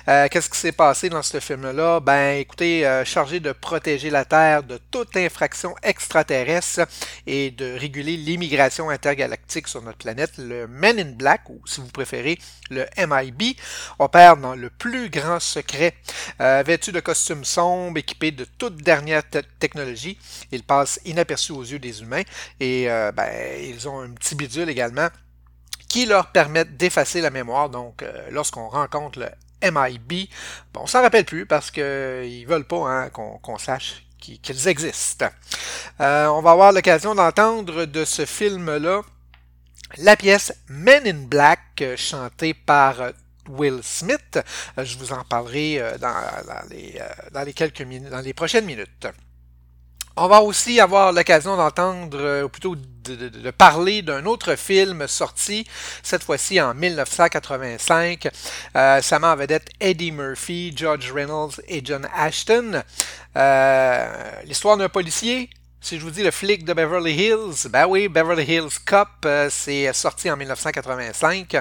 Euh, 0.07 0.27
qu'est-ce 0.31 0.49
qui 0.49 0.57
s'est 0.57 0.71
passé 0.71 1.09
dans 1.09 1.21
ce 1.21 1.39
film-là? 1.39 1.99
Ben, 1.99 2.39
écoutez, 2.39 2.87
euh, 2.87 3.05
chargé 3.05 3.39
de 3.39 3.51
protéger 3.51 4.09
la 4.09 4.25
Terre 4.25 4.63
de 4.63 4.79
toute 4.89 5.15
infraction 5.15 5.75
extraterrestre 5.83 6.87
et 7.27 7.51
de 7.51 7.77
réguler 7.77 8.17
l'immigration 8.17 8.89
intergalactique 8.89 9.67
sur 9.67 9.83
notre 9.83 9.99
planète, 9.99 10.31
le 10.39 10.67
Men 10.67 10.99
in 10.99 11.11
Black, 11.11 11.47
ou 11.49 11.61
si 11.67 11.79
vous 11.79 11.89
préférez, 11.89 12.39
le 12.71 12.87
MIB, 12.97 13.55
opère 13.99 14.37
dans 14.37 14.55
le 14.55 14.71
plus 14.71 15.11
grand 15.11 15.39
secret. 15.39 15.93
Euh, 16.41 16.63
vêtu 16.65 16.91
de 16.91 16.99
costumes 16.99 17.45
sombres, 17.45 17.99
équipé 17.99 18.31
de 18.31 18.45
toute 18.57 18.77
dernière 18.77 19.21
technologie, 19.59 20.17
il 20.51 20.63
passe 20.63 20.99
inaperçus 21.05 21.51
aux 21.51 21.63
yeux 21.63 21.79
des 21.79 22.01
humains. 22.01 22.23
Et 22.59 22.89
euh, 22.89 23.11
ben, 23.11 23.29
ils 23.61 23.87
ont 23.87 24.01
un 24.01 24.11
petit 24.11 24.35
bidule 24.35 24.69
également 24.69 25.09
qui 25.87 26.05
leur 26.05 26.31
permettent 26.31 26.77
d'effacer 26.77 27.21
la 27.21 27.29
mémoire. 27.29 27.69
Donc, 27.69 28.01
euh, 28.01 28.27
lorsqu'on 28.31 28.67
rencontre 28.67 29.19
le 29.19 29.29
MIB, 29.71 30.29
bon, 30.73 30.81
on 30.81 30.87
s'en 30.87 31.01
rappelle 31.01 31.25
plus 31.25 31.45
parce 31.45 31.71
qu'ils 31.71 31.83
ne 31.83 32.47
veulent 32.47 32.67
pas 32.67 32.89
hein, 32.89 33.09
qu'on 33.09 33.57
sache 33.57 34.05
qu'ils 34.19 34.67
existent. 34.67 35.27
Euh, 35.99 36.27
on 36.27 36.41
va 36.41 36.51
avoir 36.51 36.71
l'occasion 36.71 37.13
d'entendre 37.13 37.85
de 37.85 38.05
ce 38.05 38.25
film-là 38.25 39.01
la 39.97 40.15
pièce 40.15 40.53
Men 40.69 41.05
in 41.05 41.27
Black 41.27 41.83
chantée 41.97 42.53
par 42.53 42.95
Will 43.49 43.81
Smith. 43.83 44.39
Je 44.77 44.97
vous 44.97 45.11
en 45.11 45.23
parlerai 45.25 45.79
dans, 45.99 46.15
les, 46.71 46.99
dans 47.31 47.43
les 47.43 47.53
quelques 47.53 47.83
dans 47.83 48.21
les 48.21 48.33
prochaines 48.33 48.65
minutes. 48.65 49.07
On 50.15 50.27
va 50.27 50.43
aussi 50.43 50.79
avoir 50.79 51.11
l'occasion 51.11 51.57
d'entendre, 51.57 52.19
euh, 52.19 52.43
ou 52.43 52.49
plutôt 52.49 52.75
de, 52.75 53.51
parler 53.51 54.03
d'un 54.03 54.25
autre 54.25 54.55
film 54.55 55.07
sorti, 55.07 55.65
cette 56.03 56.23
fois-ci 56.23 56.61
en 56.61 56.75
1985. 56.75 58.29
Euh, 58.75 59.01
ça 59.01 59.35
vedette 59.35 59.69
Eddie 59.79 60.11
Murphy, 60.11 60.71
George 60.75 61.11
Reynolds 61.11 61.59
et 61.67 61.81
John 61.83 62.07
Ashton. 62.15 62.83
Euh, 63.35 64.31
l'histoire 64.45 64.77
d'un 64.77 64.87
policier 64.87 65.49
si 65.83 65.99
je 65.99 66.05
vous 66.05 66.11
dis 66.11 66.23
le 66.23 66.31
flic 66.31 66.63
de 66.63 66.71
Beverly 66.71 67.13
Hills, 67.13 67.67
ben 67.69 67.87
oui, 67.87 68.07
Beverly 68.07 68.45
Hills 68.45 68.79
Cop, 68.85 69.09
euh, 69.25 69.49
c'est 69.51 69.91
sorti 69.91 70.31
en 70.31 70.37
1985. 70.37 71.57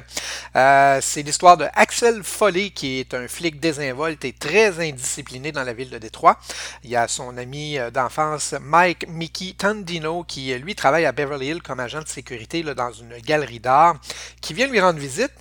Euh, 0.54 1.00
c'est 1.02 1.22
l'histoire 1.22 1.56
de 1.56 1.66
Axel 1.74 2.22
Foley, 2.22 2.70
qui 2.70 3.00
est 3.00 3.14
un 3.14 3.26
flic 3.26 3.58
désinvolte 3.58 4.24
et 4.24 4.32
très 4.32 4.78
indiscipliné 4.78 5.50
dans 5.50 5.64
la 5.64 5.72
ville 5.72 5.90
de 5.90 5.98
Détroit. 5.98 6.38
Il 6.84 6.90
y 6.90 6.94
a 6.94 7.08
son 7.08 7.36
ami 7.36 7.76
euh, 7.80 7.90
d'enfance 7.90 8.54
Mike 8.60 9.08
Mickey 9.08 9.56
Tandino, 9.58 10.22
qui 10.22 10.54
lui 10.54 10.76
travaille 10.76 11.04
à 11.04 11.10
Beverly 11.10 11.48
Hills 11.48 11.62
comme 11.62 11.80
agent 11.80 12.02
de 12.02 12.08
sécurité 12.08 12.62
dans 12.62 12.92
une 12.92 13.18
galerie 13.18 13.58
d'art, 13.58 13.96
qui 14.40 14.54
vient 14.54 14.68
lui 14.68 14.78
rendre 14.78 15.00
visite. 15.00 15.32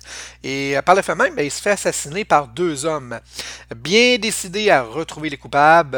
Et 0.42 0.74
par 0.84 0.96
le 0.96 1.02
fait 1.02 1.14
même, 1.14 1.36
ben, 1.36 1.46
il 1.46 1.52
se 1.52 1.62
fait 1.62 1.70
assassiner 1.70 2.24
par 2.24 2.48
deux 2.48 2.84
hommes. 2.84 3.20
Bien 3.76 4.18
décidé 4.18 4.70
à 4.70 4.82
retrouver 4.82 5.30
les 5.30 5.36
coupables, 5.36 5.96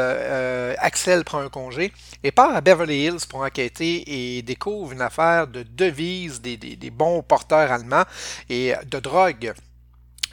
Axel 0.77 1.23
prend 1.23 1.39
un 1.39 1.49
congé 1.49 1.91
et 2.25 2.31
part 2.31 2.55
à 2.55 2.61
Beverly 2.61 3.05
Hills 3.05 3.27
pour 3.29 3.41
enquêter 3.41 4.37
et 4.37 4.41
découvre 4.41 4.93
une 4.93 5.01
affaire 5.01 5.45
de 5.45 5.61
devises 5.61 6.41
des, 6.41 6.57
des 6.57 6.89
bons 6.89 7.21
porteurs 7.21 7.71
allemands 7.71 8.05
et 8.49 8.73
de 8.89 8.99
drogue. 8.99 9.53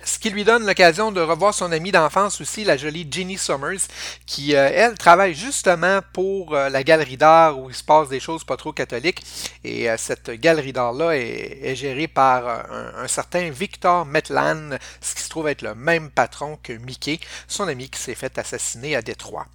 Ce 0.05 0.19
qui 0.19 0.31
lui 0.31 0.45
donne 0.45 0.67
l'occasion 0.67 1.13
de 1.13 1.21
revoir 1.21 1.55
son 1.55 1.71
amie 1.71 1.93
d'enfance 1.93 2.41
aussi, 2.41 2.65
la 2.65 2.77
jolie 2.77 3.07
Ginny 3.09 3.39
Summers, 3.39 3.81
qui, 4.27 4.57
euh, 4.57 4.69
elle, 4.73 4.95
travaille 4.95 5.35
justement 5.35 6.01
pour 6.13 6.55
euh, 6.55 6.69
la 6.69 6.83
galerie 6.83 7.17
d'art 7.17 7.59
où 7.59 7.71
il 7.71 7.75
se 7.75 7.85
passe 7.85 8.09
des 8.09 8.19
choses 8.19 8.43
pas 8.43 8.57
trop 8.57 8.73
catholiques. 8.73 9.23
Et 9.63 9.89
euh, 9.89 9.97
cette 9.97 10.31
galerie 10.31 10.73
d'art-là 10.73 11.13
est, 11.13 11.77
gérée 11.77 12.09
par 12.09 12.47
un, 12.49 13.09
certain 13.09 13.51
Victor 13.51 14.05
Metlan, 14.05 14.77
ce 15.01 15.15
qui 15.15 15.23
se 15.23 15.29
trouve 15.29 15.49
être 15.49 15.63
le 15.63 15.75
même 15.75 16.11
patron 16.11 16.59
que 16.63 16.73
Mickey, 16.73 17.19
son 17.49 17.69
ami 17.69 17.89
qui 17.89 17.99
s'est 18.01 18.15
fait 18.15 18.37
assassiner 18.39 18.97
à 18.97 19.03
Détroit. 19.03 19.47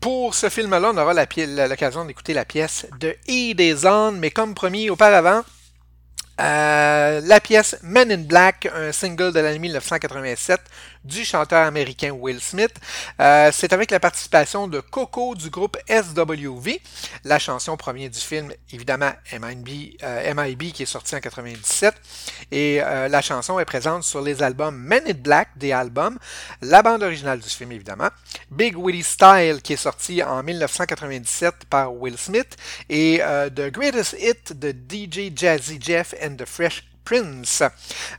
pour 0.00 0.34
ce 0.34 0.48
film-là, 0.48 0.92
on 0.94 0.96
aura 0.96 1.12
l'occasion 1.14 2.04
d'écouter 2.04 2.32
la 2.32 2.44
pièce 2.44 2.86
de 2.98 3.14
E. 3.28 3.54
Days 3.54 3.86
On, 3.86 4.12
mais 4.12 4.30
comme 4.30 4.54
promis 4.54 4.88
auparavant, 4.88 5.42
la 6.38 7.40
pièce 7.42 7.78
Men 7.82 8.10
in 8.10 8.24
Black, 8.26 8.68
un 8.74 8.92
single 8.92 9.32
de 9.32 9.40
l'année 9.40 9.58
1987, 9.58 10.60
du 11.04 11.24
chanteur 11.24 11.66
américain 11.66 12.10
Will 12.10 12.40
Smith. 12.40 12.74
Euh, 13.20 13.50
c'est 13.52 13.72
avec 13.72 13.90
la 13.90 14.00
participation 14.00 14.66
de 14.68 14.80
Coco 14.80 15.34
du 15.34 15.50
groupe 15.50 15.76
SWV. 15.88 16.80
La 17.24 17.38
chanson 17.38 17.76
provient 17.76 18.08
du 18.08 18.18
film, 18.18 18.52
évidemment, 18.72 19.12
MIB, 19.32 19.98
euh, 20.02 20.54
qui 20.72 20.82
est 20.82 20.86
sorti 20.86 21.14
en 21.14 21.20
97. 21.20 21.94
Et 22.50 22.80
euh, 22.82 23.08
la 23.08 23.20
chanson 23.20 23.58
est 23.58 23.64
présente 23.64 24.04
sur 24.04 24.22
les 24.22 24.42
albums 24.42 24.76
Men 24.76 25.02
in 25.06 25.12
Black 25.14 25.48
des 25.56 25.72
albums, 25.72 26.18
la 26.62 26.82
bande 26.82 27.02
originale 27.02 27.40
du 27.40 27.48
film, 27.48 27.72
évidemment, 27.72 28.08
Big 28.50 28.76
Willie 28.76 29.02
Style, 29.02 29.60
qui 29.62 29.74
est 29.74 29.76
sorti 29.76 30.22
en 30.22 30.42
1997 30.42 31.66
par 31.68 31.94
Will 31.94 32.18
Smith, 32.18 32.56
et 32.88 33.20
The 33.54 33.70
Greatest 33.70 34.16
Hit 34.18 34.58
de 34.58 34.70
DJ 34.72 35.32
Jazzy 35.34 35.78
Jeff 35.80 36.14
and 36.22 36.36
the 36.36 36.46
Fresh 36.46 36.82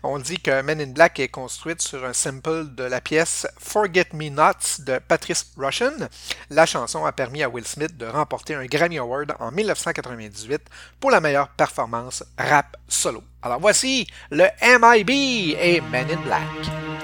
On 0.04 0.20
dit 0.20 0.40
que 0.40 0.62
Men 0.62 0.82
in 0.82 0.88
Black 0.88 1.20
est 1.20 1.28
construite 1.28 1.82
sur 1.82 2.06
un 2.06 2.14
sample 2.14 2.76
de 2.76 2.84
la 2.84 3.02
pièce 3.02 3.48
Forget 3.60 4.08
Me 4.14 4.30
Nots 4.30 4.80
de 4.80 5.00
Patrice 5.00 5.52
Russian. 5.58 6.08
La 6.50 6.66
chanson 6.66 7.06
a 7.06 7.12
permis 7.12 7.44
à 7.44 7.50
Will 7.50 7.66
Smith 7.66 7.98
de 7.98 8.06
remporter 8.06 8.56
un 8.56 8.66
Grammy 8.66 8.98
Award 8.98 9.36
en 9.40 9.52
1998 9.52 10.62
pour 11.00 11.12
la 11.12 11.20
meilleure 11.20 11.50
performance 11.50 12.24
rap 12.38 12.78
solo. 12.88 13.24
Alors 13.42 13.60
voici 13.60 14.08
le 14.30 14.46
MIB 14.62 15.56
et 15.60 15.82
Men 15.82 16.10
in 16.12 16.22
Black. 16.22 16.95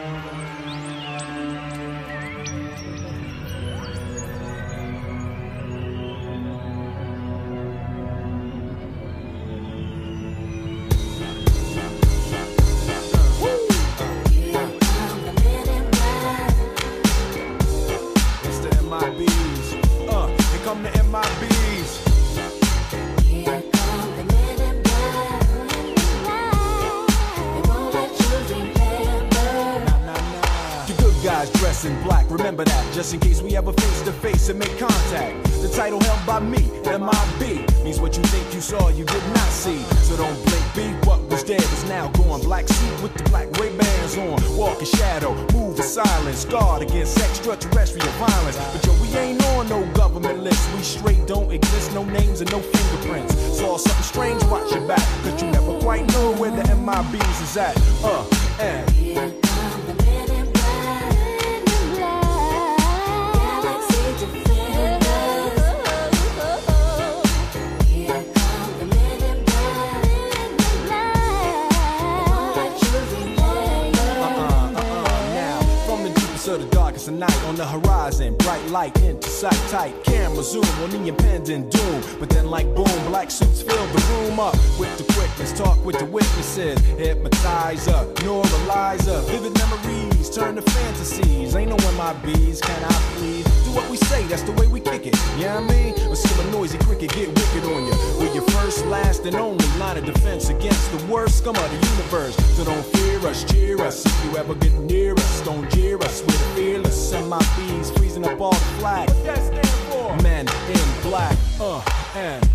Fantasies. 91.11 91.55
Ain't 91.55 91.69
no 91.69 91.77
MIBs, 91.77 92.61
can 92.61 92.83
I 92.83 92.93
please? 93.15 93.43
Do 93.65 93.71
what 93.71 93.89
we 93.89 93.97
say, 93.97 94.23
that's 94.27 94.43
the 94.43 94.51
way 94.53 94.67
we 94.67 94.79
kick 94.79 95.07
it. 95.07 95.15
Yeah, 95.37 95.59
you 95.59 95.67
know 95.67 95.73
I 95.73 95.83
mean? 95.83 96.15
See 96.15 96.41
a 96.41 96.51
noisy 96.51 96.77
cricket 96.79 97.11
get 97.13 97.27
wicked 97.27 97.63
on 97.65 97.85
you. 97.85 97.93
We're 98.19 98.33
your 98.33 98.47
first, 98.49 98.85
last, 98.85 99.25
and 99.25 99.35
only 99.35 99.65
line 99.77 99.97
of 99.97 100.05
defense 100.05 100.49
against 100.49 100.91
the 100.91 101.05
worst 101.05 101.39
scum 101.39 101.55
of 101.55 101.69
the 101.69 101.87
universe. 101.87 102.35
So 102.55 102.65
don't 102.65 102.85
fear 102.85 103.19
us, 103.27 103.43
cheer 103.45 103.79
us. 103.81 104.05
If 104.05 104.25
you 104.25 104.37
ever 104.37 104.55
get 104.55 104.73
near 104.73 105.13
us, 105.13 105.41
don't 105.41 105.69
jeer 105.71 105.97
us. 105.99 106.21
We're 106.21 106.55
fearless. 106.55 107.11
Bees 107.57 107.91
freezing 107.91 108.25
up 108.25 108.39
all 108.39 108.51
the 108.51 108.57
flag. 108.79 109.09
What 109.09 109.23
that 109.25 109.37
stand 109.37 109.67
for? 109.89 110.15
Men 110.21 110.47
in 110.69 111.01
black. 111.01 111.37
Uh, 111.59 111.81
and. 112.15 112.47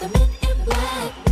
The 0.00 0.08
men 0.08 0.28
in 0.50 0.64
black. 0.64 1.31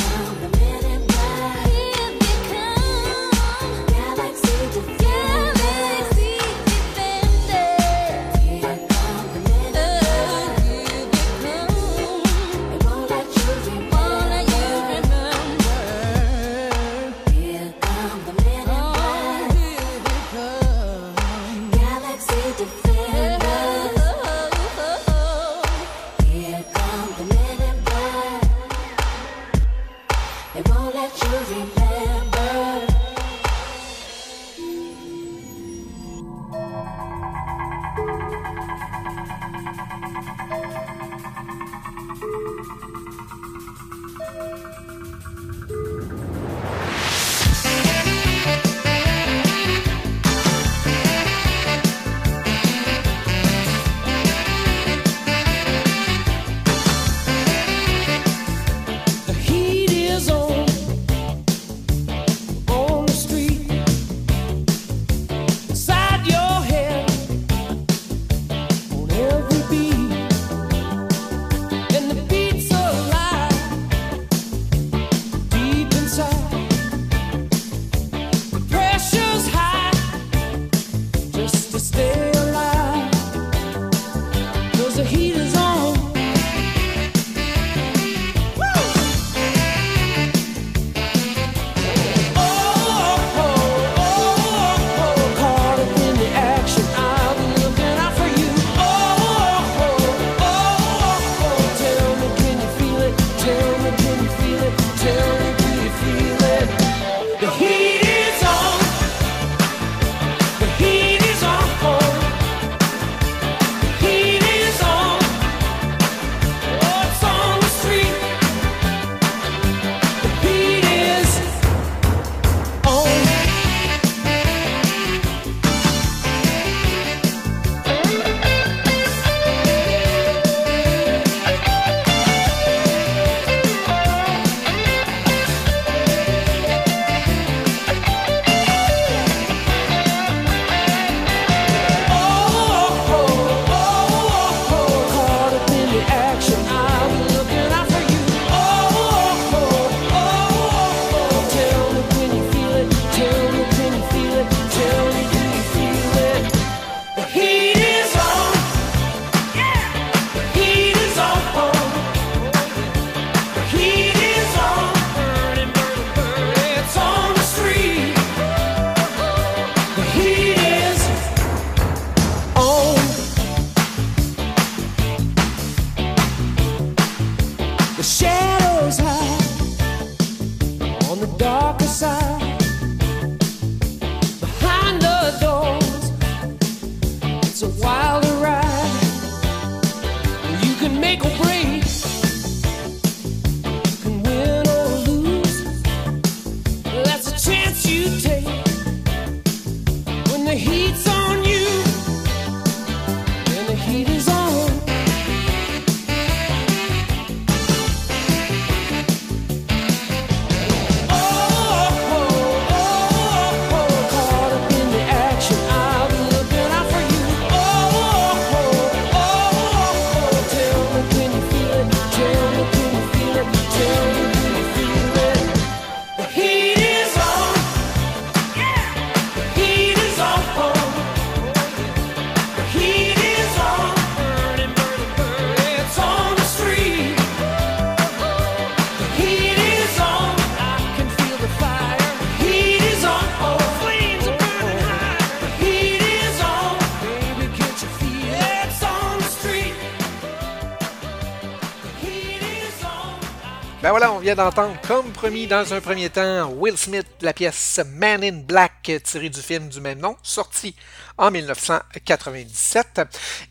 D'entendre, 254.35 254.77
comme 254.87 255.11
promis 255.11 255.45
dans 255.45 255.73
un 255.73 255.81
premier 255.81 256.09
temps, 256.09 256.49
Will 256.55 256.77
Smith, 256.77 257.05
la 257.19 257.33
pièce 257.33 257.81
Man 257.93 258.23
in 258.23 258.43
Black 258.47 258.80
tirée 258.99 259.29
du 259.29 259.41
film 259.41 259.69
du 259.69 259.79
même 259.79 259.99
nom, 259.99 260.17
sorti 260.23 260.75
en 261.17 261.31
1997. 261.31 263.01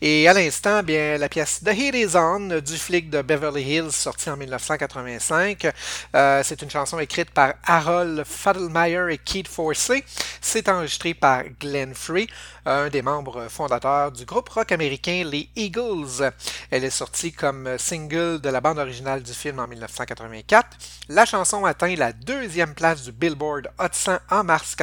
Et 0.01 0.27
à 0.27 0.33
l'instant, 0.33 0.83
bien 0.83 1.17
la 1.17 1.29
pièce 1.29 1.61
The 1.63 1.69
Heat 1.69 1.95
Is 1.95 2.17
On 2.17 2.59
du 2.59 2.77
flic 2.77 3.09
de 3.09 3.21
Beverly 3.21 3.63
Hills, 3.63 3.91
sorti 3.91 4.29
en 4.29 4.37
1985. 4.37 5.67
Euh, 6.15 6.41
c'est 6.43 6.61
une 6.61 6.69
chanson 6.69 6.99
écrite 6.99 7.31
par 7.31 7.53
Harold 7.65 8.23
Fadelmeyer 8.25 9.05
et 9.09 9.17
Keith 9.17 9.47
Forsey. 9.47 10.03
C'est 10.41 10.67
enregistré 10.69 11.13
par 11.13 11.43
Glenn 11.59 11.93
Free, 11.93 12.27
un 12.65 12.89
des 12.89 13.01
membres 13.01 13.47
fondateurs 13.49 14.11
du 14.11 14.25
groupe 14.25 14.49
rock 14.49 14.71
américain 14.71 15.23
les 15.25 15.49
Eagles. 15.55 16.31
Elle 16.69 16.83
est 16.83 16.89
sortie 16.89 17.31
comme 17.31 17.77
single 17.77 18.41
de 18.41 18.49
la 18.49 18.59
bande 18.59 18.79
originale 18.79 19.23
du 19.23 19.33
film 19.33 19.59
en 19.59 19.67
1984. 19.67 20.67
La 21.09 21.25
chanson 21.25 21.65
atteint 21.65 21.95
la 21.95 22.11
deuxième 22.13 22.73
place 22.73 23.03
du 23.03 23.11
Billboard 23.11 23.71
Hot 23.79 23.87
100 23.91 24.17
en 24.29 24.43
mars 24.43 24.75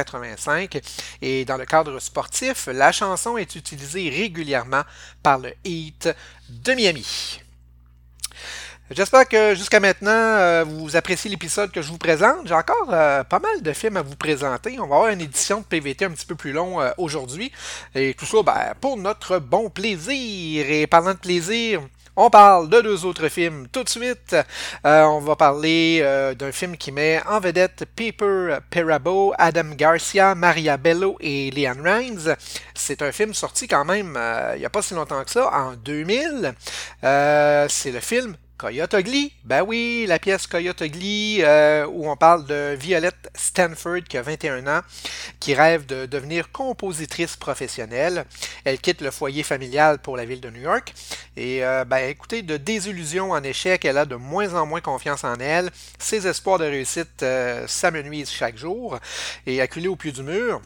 85 0.49 0.81
et 1.21 1.45
dans 1.45 1.57
le 1.57 1.65
cadre 1.65 1.99
sportif, 1.99 2.67
la 2.71 2.91
chanson 2.91 3.37
est 3.37 3.55
utilisée 3.55 4.09
régulièrement 4.09 4.83
par 5.21 5.39
le 5.39 5.53
Heat 5.63 6.09
de 6.49 6.73
Miami. 6.73 7.41
J'espère 8.91 9.27
que 9.27 9.53
jusqu'à 9.53 9.79
maintenant, 9.79 10.09
euh, 10.09 10.65
vous 10.67 10.95
appréciez 10.95 11.29
l'épisode 11.29 11.71
que 11.71 11.79
je 11.79 11.89
vous 11.89 11.99
présente. 11.99 12.47
J'ai 12.47 12.55
encore 12.55 12.89
euh, 12.91 13.23
pas 13.23 13.37
mal 13.37 13.61
de 13.61 13.71
films 13.71 13.97
à 13.97 14.01
vous 14.01 14.15
présenter. 14.15 14.79
On 14.79 14.87
va 14.87 14.95
avoir 14.95 15.07
une 15.09 15.21
édition 15.21 15.59
de 15.59 15.65
PVT 15.65 16.05
un 16.05 16.09
petit 16.09 16.25
peu 16.25 16.33
plus 16.33 16.53
long 16.53 16.81
euh, 16.81 16.89
aujourd'hui. 16.97 17.51
Et 17.93 18.15
tout 18.15 18.25
ça 18.25 18.41
ben, 18.41 18.73
pour 18.81 18.97
notre 18.97 19.37
bon 19.37 19.69
plaisir. 19.69 20.65
Et 20.71 20.87
parlant 20.87 21.13
de 21.13 21.19
plaisir, 21.19 21.81
on 22.21 22.29
parle 22.29 22.69
de 22.69 22.81
deux 22.81 23.05
autres 23.05 23.29
films 23.29 23.67
tout 23.71 23.83
de 23.83 23.89
suite. 23.89 24.35
Euh, 24.85 25.03
on 25.03 25.19
va 25.19 25.37
parler 25.37 25.99
euh, 26.01 26.35
d'un 26.35 26.51
film 26.51 26.75
qui 26.75 26.91
met 26.91 27.21
en 27.25 27.39
vedette 27.39 27.85
Piper 27.95 28.57
Perabo, 28.69 29.33
Adam 29.37 29.69
Garcia, 29.75 30.35
Maria 30.35 30.75
Bello 30.75 31.15
et 31.21 31.49
Leanne 31.51 31.81
Rimes. 31.81 32.35
C'est 32.73 33.01
un 33.01 33.13
film 33.13 33.33
sorti 33.33 33.67
quand 33.69 33.85
même 33.85 34.17
euh, 34.17 34.53
il 34.55 34.59
n'y 34.59 34.65
a 34.65 34.69
pas 34.69 34.81
si 34.81 34.93
longtemps 34.93 35.23
que 35.23 35.31
ça, 35.31 35.49
en 35.53 35.73
2000. 35.75 36.53
Euh, 37.05 37.65
c'est 37.69 37.91
le 37.91 38.01
film 38.01 38.35
Coyote 38.59 38.93
Ugly, 38.93 39.31
ben 39.45 39.63
oui, 39.65 40.03
la 40.05 40.19
pièce 40.19 40.45
Coyote 40.45 40.81
Ugly, 40.81 41.39
euh, 41.43 41.87
où 41.87 42.11
on 42.11 42.17
parle 42.17 42.45
de 42.45 42.75
Violette 42.77 43.31
Stanford, 43.33 44.03
qui 44.09 44.17
a 44.17 44.21
21 44.21 44.67
ans, 44.67 44.81
qui 45.39 45.55
rêve 45.55 45.85
de 45.85 46.05
devenir 46.05 46.51
compositrice 46.51 47.37
professionnelle. 47.37 48.25
Elle 48.65 48.77
quitte 48.79 48.99
le 48.99 49.11
foyer 49.11 49.43
familial 49.43 49.99
pour 49.99 50.17
la 50.17 50.25
ville 50.25 50.41
de 50.41 50.49
New 50.49 50.59
York. 50.59 50.93
Et 51.37 51.63
euh, 51.63 51.85
ben 51.85 52.09
écoutez, 52.09 52.41
de 52.41 52.57
désillusion 52.57 53.31
en 53.31 53.41
échec, 53.43 53.85
elle 53.85 53.97
a 53.97 54.05
de 54.05 54.15
moins 54.15 54.53
en 54.53 54.65
moins 54.65 54.81
confiance 54.81 55.23
en 55.23 55.35
elle. 55.35 55.71
Ses 55.97 56.27
espoirs 56.27 56.59
de 56.59 56.65
réussite 56.65 57.23
euh, 57.23 57.65
s'amenuisent 57.65 58.29
chaque 58.29 58.57
jour. 58.57 58.99
Et 59.47 59.61
acculée 59.61 59.87
au 59.87 59.95
pied 59.95 60.11
du 60.11 60.21
mur, 60.21 60.61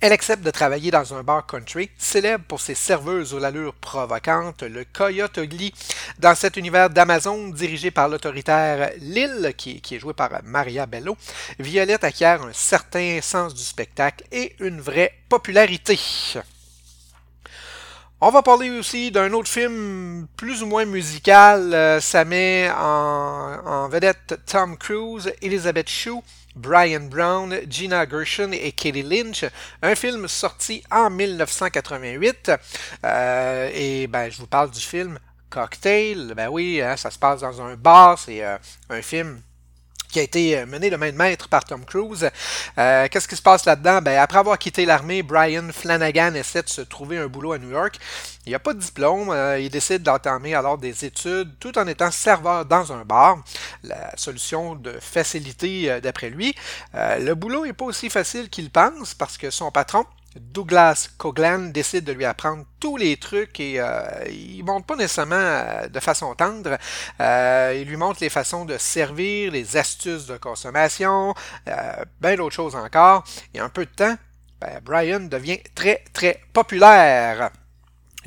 elle 0.00 0.12
accepte 0.12 0.42
de 0.42 0.50
travailler 0.50 0.90
dans 0.90 1.14
un 1.14 1.22
bar 1.22 1.46
country, 1.46 1.90
célèbre 1.98 2.44
pour 2.48 2.60
ses 2.60 2.74
serveuses 2.74 3.34
aux 3.34 3.44
allures 3.44 3.74
provocantes, 3.74 4.62
le 4.62 4.84
Coyote 4.84 5.36
Ugly, 5.36 5.74
dans 6.18 6.34
cet 6.34 6.56
univers 6.56 6.88
d'Amazon 6.88 7.48
dirigé 7.48 7.90
par 7.90 8.08
l'autoritaire 8.08 8.92
Lil, 8.98 9.52
qui, 9.56 9.80
qui, 9.80 9.96
est 9.96 9.98
joué 9.98 10.14
par 10.14 10.30
Maria 10.44 10.86
Bello. 10.86 11.16
Violette 11.58 12.04
acquiert 12.04 12.42
un 12.42 12.52
certain 12.52 13.20
sens 13.20 13.54
du 13.54 13.62
spectacle 13.62 14.24
et 14.32 14.56
une 14.60 14.80
vraie 14.80 15.12
popularité. 15.28 15.98
On 18.22 18.30
va 18.30 18.42
parler 18.42 18.70
aussi 18.70 19.10
d'un 19.10 19.32
autre 19.32 19.48
film 19.48 20.26
plus 20.36 20.62
ou 20.62 20.66
moins 20.66 20.84
musical. 20.84 21.72
Euh, 21.72 22.00
ça 22.00 22.26
met 22.26 22.70
en, 22.70 23.56
en 23.64 23.88
vedette 23.88 24.38
Tom 24.44 24.76
Cruise, 24.76 25.32
Elizabeth 25.40 25.88
Shue, 25.88 26.20
Brian 26.56 27.08
Brown, 27.08 27.54
Gina 27.68 28.08
Gershon 28.08 28.52
et 28.52 28.72
Katie 28.72 29.02
Lynch, 29.02 29.44
un 29.82 29.94
film 29.94 30.28
sorti 30.28 30.82
en 30.90 31.10
1988. 31.10 32.52
Euh, 33.04 33.70
et 33.72 34.06
ben, 34.06 34.30
je 34.30 34.38
vous 34.38 34.46
parle 34.46 34.70
du 34.70 34.80
film 34.80 35.18
Cocktail. 35.48 36.34
Ben 36.36 36.48
oui, 36.48 36.80
hein, 36.80 36.96
ça 36.96 37.10
se 37.10 37.18
passe 37.18 37.40
dans 37.40 37.60
un 37.62 37.74
bar. 37.76 38.18
C'est 38.18 38.44
euh, 38.44 38.56
un 38.88 39.02
film 39.02 39.40
qui 40.10 40.18
a 40.18 40.22
été 40.22 40.64
mené 40.66 40.90
de 40.90 40.96
main 40.96 41.10
de 41.10 41.16
maître 41.16 41.48
par 41.48 41.64
Tom 41.64 41.84
Cruise. 41.84 42.28
Euh, 42.78 43.08
Qu'est-ce 43.10 43.28
qui 43.28 43.36
se 43.36 43.42
passe 43.42 43.64
là-dedans? 43.64 44.00
Ben, 44.02 44.18
après 44.18 44.38
avoir 44.38 44.58
quitté 44.58 44.84
l'armée, 44.84 45.22
Brian 45.22 45.68
Flanagan 45.72 46.34
essaie 46.34 46.62
de 46.62 46.68
se 46.68 46.80
trouver 46.80 47.18
un 47.18 47.26
boulot 47.26 47.52
à 47.52 47.58
New 47.58 47.70
York. 47.70 47.98
Il 48.46 48.52
n'a 48.52 48.58
pas 48.58 48.72
de 48.72 48.78
diplôme, 48.78 49.30
euh, 49.30 49.60
il 49.60 49.68
décide 49.70 50.02
d'entamer 50.02 50.54
alors 50.54 50.78
des 50.78 51.04
études 51.04 51.52
tout 51.60 51.78
en 51.78 51.86
étant 51.86 52.10
serveur 52.10 52.64
dans 52.64 52.92
un 52.92 53.04
bar. 53.04 53.38
La 53.84 54.16
solution 54.16 54.74
de 54.74 54.92
facilité 55.00 55.90
euh, 55.90 56.00
d'après 56.00 56.30
lui. 56.30 56.54
Euh, 56.94 57.18
le 57.18 57.34
boulot 57.34 57.66
n'est 57.66 57.72
pas 57.72 57.84
aussi 57.84 58.08
facile 58.08 58.48
qu'il 58.48 58.70
pense 58.70 59.14
parce 59.14 59.36
que 59.36 59.50
son 59.50 59.70
patron, 59.70 60.04
Douglas 60.36 61.08
Coughlin 61.18 61.70
décide 61.70 62.04
de 62.04 62.12
lui 62.12 62.24
apprendre 62.24 62.64
tous 62.78 62.96
les 62.96 63.16
trucs 63.16 63.58
et 63.58 63.80
euh, 63.80 64.00
il 64.28 64.62
montre 64.64 64.86
pas 64.86 64.96
nécessairement 64.96 65.34
euh, 65.36 65.88
de 65.88 66.00
façon 66.00 66.34
tendre. 66.34 66.78
Euh, 67.20 67.76
il 67.80 67.88
lui 67.88 67.96
montre 67.96 68.18
les 68.20 68.30
façons 68.30 68.64
de 68.64 68.78
servir, 68.78 69.50
les 69.50 69.76
astuces 69.76 70.26
de 70.26 70.36
consommation, 70.36 71.34
bien 72.20 72.36
d'autres 72.36 72.54
choses 72.54 72.76
encore. 72.76 73.24
Et 73.54 73.58
un 73.58 73.68
peu 73.68 73.84
de 73.84 73.90
temps, 73.90 74.16
ben, 74.60 74.80
Brian 74.84 75.20
devient 75.20 75.58
très 75.74 76.04
très 76.12 76.40
populaire. 76.52 77.50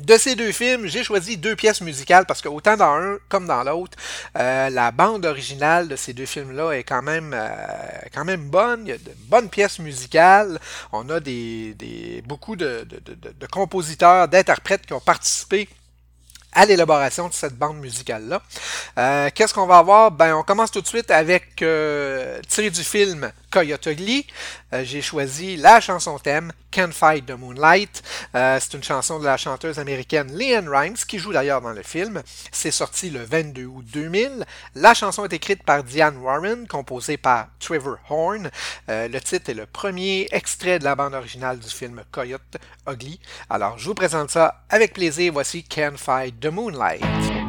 De 0.00 0.16
ces 0.16 0.34
deux 0.34 0.50
films, 0.50 0.86
j'ai 0.86 1.04
choisi 1.04 1.36
deux 1.36 1.54
pièces 1.54 1.80
musicales 1.80 2.26
parce 2.26 2.42
que 2.42 2.48
autant 2.48 2.76
dans 2.76 2.94
un 2.94 3.18
comme 3.28 3.46
dans 3.46 3.62
l'autre, 3.62 3.96
euh, 4.36 4.68
la 4.68 4.90
bande 4.90 5.24
originale 5.24 5.86
de 5.86 5.94
ces 5.94 6.12
deux 6.12 6.26
films-là 6.26 6.72
est 6.72 6.82
quand 6.82 7.02
même, 7.02 7.32
euh, 7.32 7.48
quand 8.12 8.24
même 8.24 8.48
bonne. 8.50 8.80
Il 8.86 8.88
y 8.88 8.92
a 8.92 8.98
de 8.98 9.12
bonnes 9.28 9.48
pièces 9.48 9.78
musicales. 9.78 10.58
On 10.90 11.08
a 11.10 11.20
des, 11.20 11.74
des 11.74 12.22
beaucoup 12.26 12.56
de, 12.56 12.84
de, 12.90 12.98
de, 12.98 13.32
de 13.38 13.46
compositeurs, 13.46 14.26
d'interprètes 14.26 14.84
qui 14.84 14.94
ont 14.94 15.00
participé 15.00 15.68
à 16.54 16.66
l'élaboration 16.66 17.28
de 17.28 17.32
cette 17.34 17.54
bande 17.56 17.78
musicale-là. 17.78 18.42
Euh, 18.98 19.30
Qu'est-ce 19.34 19.52
qu'on 19.54 19.66
va 19.66 19.78
avoir? 19.78 20.10
Ben, 20.10 20.34
on 20.34 20.42
commence 20.42 20.70
tout 20.70 20.80
de 20.80 20.86
suite 20.86 21.10
avec, 21.10 21.62
euh, 21.62 22.40
tiré 22.48 22.70
du 22.70 22.82
film 22.84 23.30
Coyote 23.50 23.86
Ugly. 23.86 24.26
Euh, 24.72 24.82
J'ai 24.84 25.02
choisi 25.02 25.56
la 25.56 25.80
chanson 25.80 26.18
thème 26.18 26.52
Can't 26.70 26.92
Fight 26.92 27.26
the 27.26 27.32
Moonlight. 27.32 28.02
Euh, 28.34 28.58
C'est 28.60 28.74
une 28.74 28.82
chanson 28.82 29.18
de 29.20 29.24
la 29.24 29.36
chanteuse 29.36 29.78
américaine 29.78 30.32
Leanne 30.36 30.68
Rimes, 30.68 30.96
qui 31.06 31.18
joue 31.18 31.32
d'ailleurs 31.32 31.60
dans 31.60 31.72
le 31.72 31.82
film. 31.82 32.22
C'est 32.50 32.70
sorti 32.70 33.10
le 33.10 33.22
22 33.24 33.64
août 33.66 33.84
2000. 33.92 34.44
La 34.74 34.94
chanson 34.94 35.24
est 35.24 35.32
écrite 35.32 35.62
par 35.62 35.84
Diane 35.84 36.16
Warren, 36.18 36.66
composée 36.66 37.16
par 37.16 37.48
Trevor 37.60 37.96
Horn. 38.10 38.50
Le 38.88 39.18
titre 39.20 39.50
est 39.50 39.54
le 39.54 39.66
premier 39.66 40.26
extrait 40.32 40.78
de 40.78 40.84
la 40.84 40.94
bande 40.94 41.14
originale 41.14 41.58
du 41.58 41.68
film 41.68 42.02
Coyote 42.10 42.56
Ugly. 42.88 43.20
Alors, 43.50 43.78
je 43.78 43.86
vous 43.86 43.94
présente 43.94 44.30
ça 44.30 44.62
avec 44.68 44.92
plaisir. 44.92 45.32
Voici 45.32 45.62
Can't 45.64 45.96
Fight 45.96 46.38
the 46.40 46.46
Moonlight. 46.46 47.43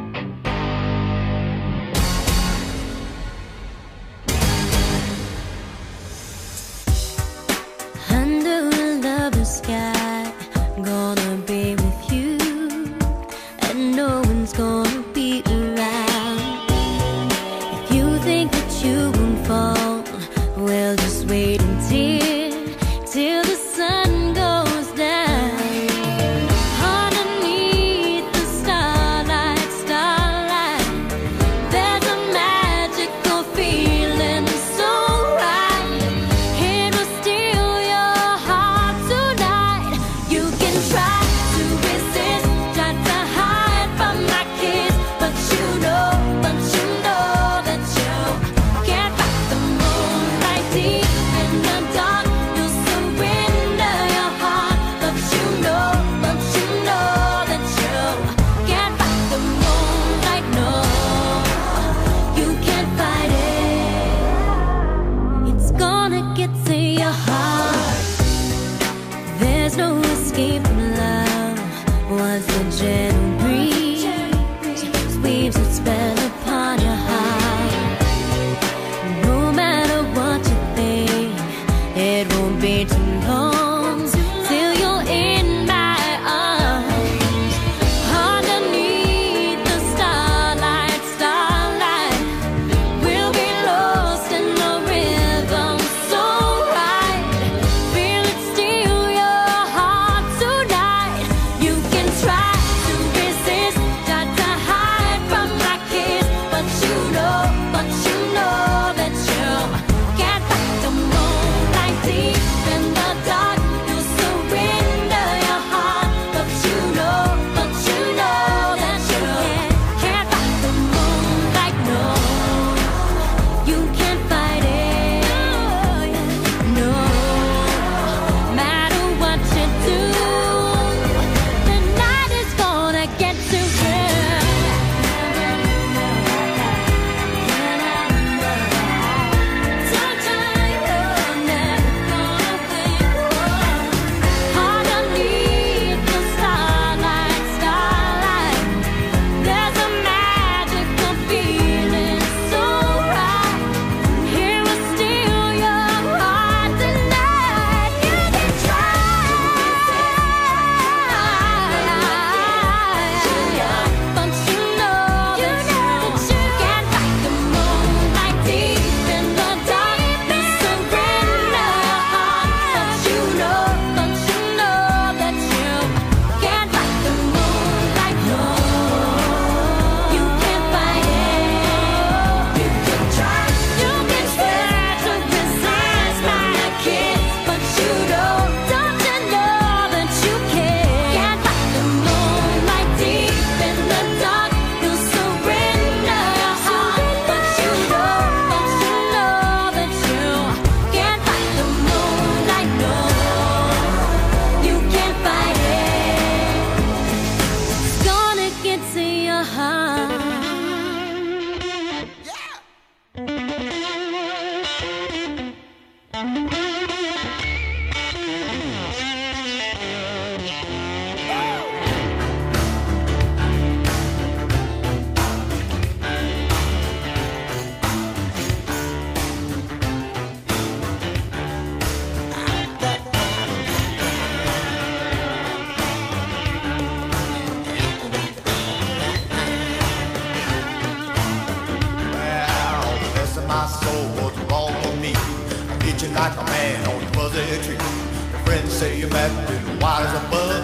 Treat 247.36 247.68
you. 247.68 247.74
Your 247.74 248.40
friends 248.46 248.72
say 248.72 248.98
you're 249.00 249.10
mad, 249.10 249.30
and 249.52 249.82
wise 249.82 250.08
as 250.08 250.24
a 250.24 250.30
bug. 250.30 250.64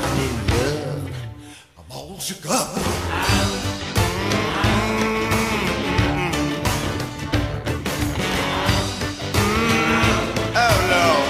I'm 1.78 1.92
all 1.92 2.18
shook 2.18 2.46
up. 2.50 2.70
Oh 10.56 10.78
Lord. 10.92 11.28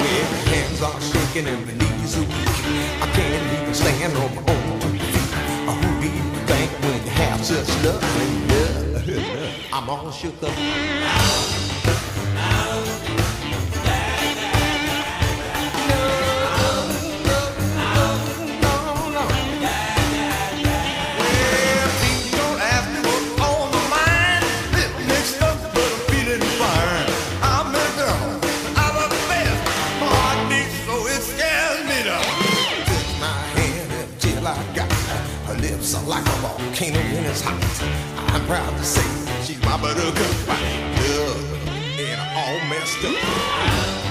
Well, 0.00 0.26
my 0.32 0.40
hands 0.50 0.82
are 0.82 1.00
shaking 1.00 1.46
and 1.46 1.66
my 1.66 1.72
knees 1.72 2.16
are 2.16 2.22
weak. 2.22 2.58
I 3.00 3.06
can't 3.14 3.62
even 3.62 3.74
stand 3.74 4.16
on 4.16 4.34
my 4.34 4.42
own 4.52 4.80
two 4.80 4.98
feet. 4.98 5.30
Who 5.68 6.00
do 6.00 6.08
you 6.08 6.26
think 6.50 6.70
when 6.82 7.04
you 7.04 7.10
have 7.10 7.44
such 7.44 7.70
love? 7.84 8.02
I'm 9.72 9.88
all 9.88 10.10
shook 10.10 10.42
up. 10.42 11.73
Are 36.64 36.70
like 36.70 36.76
a 36.76 36.90
volcano 36.90 36.98
when 37.14 37.24
it's 37.26 37.40
hot. 37.40 38.34
I'm 38.34 38.46
proud 38.46 38.70
to 38.76 38.84
say 38.84 39.42
she's 39.44 39.60
my 39.64 39.80
buttercup. 39.80 40.48
Love, 40.48 41.68
and 41.98 42.20
I'm 42.20 42.36
all 42.36 42.68
messed 42.68 43.04
up. 43.04 44.03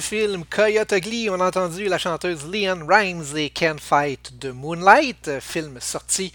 Film 0.00 0.44
Coyote 0.44 0.96
Ugly, 0.96 1.28
on 1.28 1.40
a 1.40 1.46
entendu 1.46 1.88
la 1.88 1.98
chanteuse 1.98 2.44
Leanne 2.46 2.84
Rimes 2.88 3.36
et 3.36 3.50
Can't 3.50 3.80
Fight 3.80 4.32
de 4.38 4.50
Moonlight, 4.52 5.40
film 5.40 5.78
sorti 5.80 6.32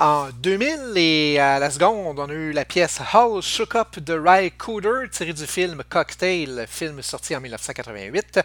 en 0.00 0.30
2000. 0.42 0.96
Et 0.96 1.38
à 1.38 1.58
la 1.58 1.70
seconde, 1.70 2.18
on 2.18 2.28
a 2.28 2.32
eu 2.32 2.52
la 2.52 2.64
pièce 2.64 3.00
How 3.12 3.42
Shook 3.42 3.74
Up 3.74 3.98
de 3.98 4.14
Ry 4.14 4.50
Cooder, 4.52 5.08
tiré 5.12 5.34
du 5.34 5.46
film 5.46 5.82
Cocktail, 5.88 6.64
film 6.68 7.02
sorti 7.02 7.36
en 7.36 7.40
1988. 7.40 8.40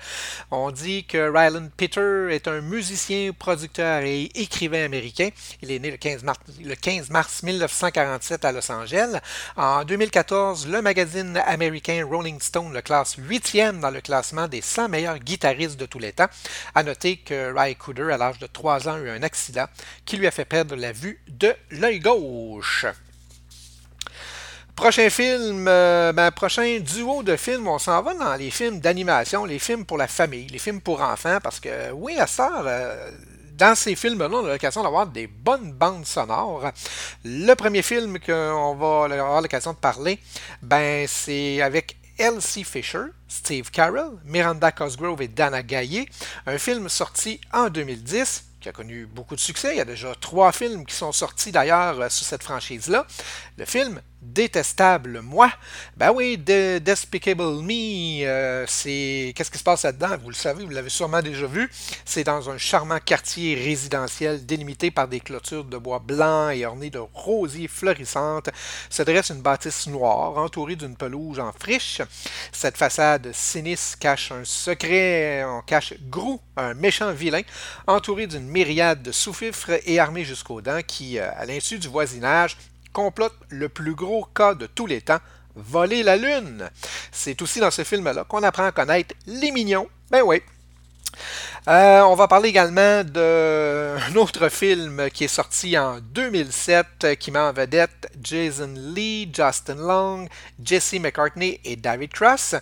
On 0.51 0.69
dit 0.71 1.05
que 1.05 1.29
Ryland 1.29 1.69
Peter 1.75 2.27
est 2.29 2.47
un 2.49 2.59
musicien, 2.59 3.31
producteur 3.31 4.01
et 4.03 4.29
écrivain 4.35 4.83
américain. 4.83 5.29
Il 5.61 5.71
est 5.71 5.79
né 5.79 5.91
le 5.91 5.97
15 5.97 6.23
mars, 6.23 6.39
le 6.61 6.75
15 6.75 7.09
mars 7.09 7.41
1947 7.43 8.43
à 8.43 8.51
Los 8.51 8.69
Angeles. 8.69 9.19
En 9.55 9.85
2014, 9.85 10.67
le 10.67 10.81
magazine 10.81 11.41
américain 11.45 12.05
Rolling 12.05 12.41
Stone 12.41 12.73
le 12.73 12.81
classe 12.81 13.15
huitième 13.17 13.79
dans 13.79 13.91
le 13.91 14.01
classement 14.01 14.49
des 14.49 14.61
100 14.61 14.89
meilleurs 14.89 15.19
guitaristes 15.19 15.79
de 15.79 15.85
tous 15.85 15.99
les 15.99 16.11
temps. 16.11 16.27
À 16.73 16.83
noter 16.83 17.17
que 17.17 17.53
Ry 17.57 17.75
Cooder, 17.77 18.11
à 18.11 18.17
l'âge 18.17 18.39
de 18.39 18.47
3 18.47 18.89
ans, 18.89 18.95
a 18.95 18.99
eu 18.99 19.09
un 19.09 19.23
accident 19.23 19.65
qui 20.05 20.17
lui 20.17 20.27
a 20.27 20.31
fait 20.31 20.43
perdre 20.43 20.75
la 20.75 20.91
vue 20.91 21.21
de 21.29 21.44
l'œil 21.71 21.99
gauche. 21.99 22.85
Prochain 24.75 25.09
film, 25.09 25.67
euh, 25.69 26.11
ben, 26.11 26.31
prochain 26.31 26.79
duo 26.81 27.23
de 27.23 27.37
films, 27.37 27.67
on 27.67 27.79
s'en 27.79 28.01
va 28.01 28.13
dans 28.13 28.35
les 28.35 28.51
films 28.51 28.81
d'animation, 28.81 29.45
les 29.45 29.57
films 29.57 29.85
pour 29.85 29.97
la 29.97 30.07
famille, 30.07 30.47
les 30.47 30.59
films 30.59 30.81
pour 30.81 31.01
enfants, 31.01 31.37
parce 31.41 31.61
que 31.61 31.91
oui, 31.93 32.17
à 32.19 32.27
ça, 32.27 32.61
euh, 32.65 33.09
dans 33.57 33.73
ces 33.73 33.95
films-là, 33.95 34.27
on 34.29 34.45
a 34.45 34.51
l'occasion 34.51 34.83
d'avoir 34.83 35.07
des 35.07 35.27
bonnes 35.27 35.71
bandes 35.71 36.05
sonores. 36.05 36.71
Le 37.23 37.53
premier 37.53 37.81
film 37.81 38.19
qu'on 38.19 38.75
va 38.75 39.05
avoir 39.05 39.41
l'occasion 39.41 39.71
de 39.71 39.77
parler, 39.77 40.19
ben, 40.61 41.07
c'est 41.07 41.61
avec 41.61 41.95
Elsie 42.17 42.65
Fisher, 42.65 43.05
Steve 43.29 43.71
Carell, 43.71 44.11
Miranda 44.25 44.71
Cosgrove 44.71 45.21
et 45.21 45.27
Dana 45.29 45.63
Gaillet. 45.63 46.05
Un 46.45 46.57
film 46.57 46.89
sorti 46.89 47.39
en 47.53 47.69
2010 47.69 48.43
qui 48.65 48.69
a 48.69 48.71
connu 48.71 49.05
beaucoup 49.05 49.35
de 49.35 49.39
succès. 49.39 49.75
Il 49.75 49.77
y 49.77 49.81
a 49.81 49.85
déjà 49.85 50.15
trois 50.19 50.51
films 50.51 50.87
qui 50.87 50.95
sont 50.95 51.11
sortis 51.11 51.51
d'ailleurs 51.51 52.01
euh, 52.01 52.07
cette 52.09 52.41
franchise-là. 52.41 53.05
Le 53.59 53.65
film 53.65 54.01
Détestable 54.23 55.21
Moi, 55.21 55.51
ben 55.95 56.11
oui, 56.11 56.35
Despicable 56.39 57.61
Me, 57.61 58.25
euh, 58.25 58.65
c'est. 58.65 59.33
Qu'est-ce 59.35 59.51
qui 59.51 59.59
se 59.59 59.63
passe 59.63 59.83
là-dedans? 59.83 60.17
Vous 60.19 60.29
le 60.29 60.35
savez, 60.35 60.65
vous 60.65 60.71
l'avez 60.71 60.89
sûrement 60.89 61.21
déjà 61.21 61.45
vu. 61.45 61.69
C'est 62.05 62.23
dans 62.23 62.49
un 62.49 62.57
charmant 62.57 62.97
quartier 62.99 63.53
résidentiel 63.53 64.43
délimité 64.47 64.89
par 64.89 65.07
des 65.07 65.19
clôtures 65.19 65.63
de 65.63 65.77
bois 65.77 65.99
blanc 65.99 66.49
et 66.49 66.65
ornées 66.65 66.89
de 66.89 67.01
rosiers 67.13 67.67
florissantes. 67.67 68.49
Se 68.89 69.03
dresse 69.03 69.29
une 69.29 69.43
bâtisse 69.43 69.85
noire 69.85 70.37
entourée 70.37 70.75
d'une 70.75 70.95
pelouse 70.95 71.39
en 71.39 71.51
friche. 71.51 72.01
Cette 72.51 72.77
façade 72.77 73.29
sinistre 73.31 73.99
cache 73.99 74.31
un 74.31 74.43
secret, 74.43 75.45
on 75.45 75.61
cache 75.61 75.93
Grou, 76.09 76.41
un 76.57 76.73
méchant 76.73 77.11
vilain, 77.11 77.41
entouré 77.87 78.27
d'une 78.27 78.47
myriade 78.47 79.03
de 79.03 79.11
sous-fifres 79.11 79.79
et 79.85 79.99
armé 79.99 80.23
jusqu'aux 80.23 80.61
dents 80.61 80.81
qui, 80.85 81.19
euh, 81.19 81.29
à 81.35 81.45
l'insu 81.45 81.79
du 81.79 81.87
voisinage, 81.87 82.57
complote 82.93 83.35
le 83.49 83.69
plus 83.69 83.93
gros 83.93 84.23
cas 84.23 84.53
de 84.53 84.67
tous 84.67 84.87
les 84.87 85.01
temps, 85.01 85.19
voler 85.55 86.03
la 86.03 86.17
Lune. 86.17 86.69
C'est 87.11 87.41
aussi 87.41 87.59
dans 87.59 87.71
ce 87.71 87.83
film-là 87.83 88.23
qu'on 88.23 88.43
apprend 88.43 88.65
à 88.65 88.71
connaître 88.71 89.15
les 89.27 89.51
mignons. 89.51 89.87
Ben 90.09 90.21
oui. 90.21 90.41
Euh, 91.67 92.01
on 92.01 92.15
va 92.15 92.27
parler 92.27 92.49
également 92.49 93.03
d'un 93.03 94.15
autre 94.15 94.49
film 94.49 95.09
qui 95.11 95.23
est 95.23 95.29
sorti 95.29 95.77
en 95.77 95.99
2007 95.99 96.85
euh, 97.03 97.15
qui 97.15 97.31
met 97.31 97.39
en 97.39 97.53
vedette 97.53 98.11
Jason 98.21 98.71
Lee, 98.75 99.31
Justin 99.33 99.75
Long, 99.75 100.27
Jesse 100.63 100.99
McCartney 100.99 101.59
et 101.63 101.75
David 101.75 102.11
Cross. 102.11 102.55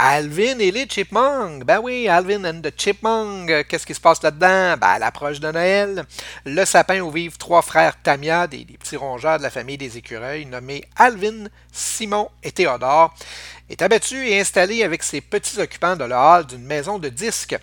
Alvin 0.00 0.60
et 0.60 0.70
les 0.70 0.86
Chipmunks. 0.86 1.64
Ben 1.64 1.80
oui, 1.82 2.08
Alvin 2.08 2.44
and 2.44 2.60
the 2.62 2.72
Chipmunks. 2.76 3.50
Euh, 3.50 3.64
Qu'est-ce 3.68 3.84
qui 3.84 3.94
se 3.94 4.00
passe 4.00 4.22
là-dedans? 4.22 4.76
Ben, 4.76 4.86
à 4.86 4.98
l'approche 5.00 5.40
de 5.40 5.50
Noël, 5.50 6.04
le 6.46 6.64
sapin 6.64 7.00
où 7.00 7.10
vivent 7.10 7.36
trois 7.36 7.62
frères 7.62 8.00
Tamia, 8.00 8.46
des, 8.46 8.64
des 8.64 8.78
petits 8.78 8.96
rongeurs 8.96 9.38
de 9.38 9.42
la 9.42 9.50
famille 9.50 9.76
des 9.76 9.98
écureuils, 9.98 10.46
nommés 10.46 10.84
Alvin, 10.94 11.48
Simon 11.72 12.30
et 12.44 12.52
Théodore, 12.52 13.12
est 13.68 13.82
abattu 13.82 14.28
et 14.28 14.38
installé 14.40 14.84
avec 14.84 15.02
ses 15.02 15.20
petits 15.20 15.58
occupants 15.58 15.96
de 15.96 16.04
la 16.04 16.20
hall 16.20 16.46
d'une 16.46 16.64
maison 16.64 17.00
de 17.00 17.08
disques. 17.08 17.58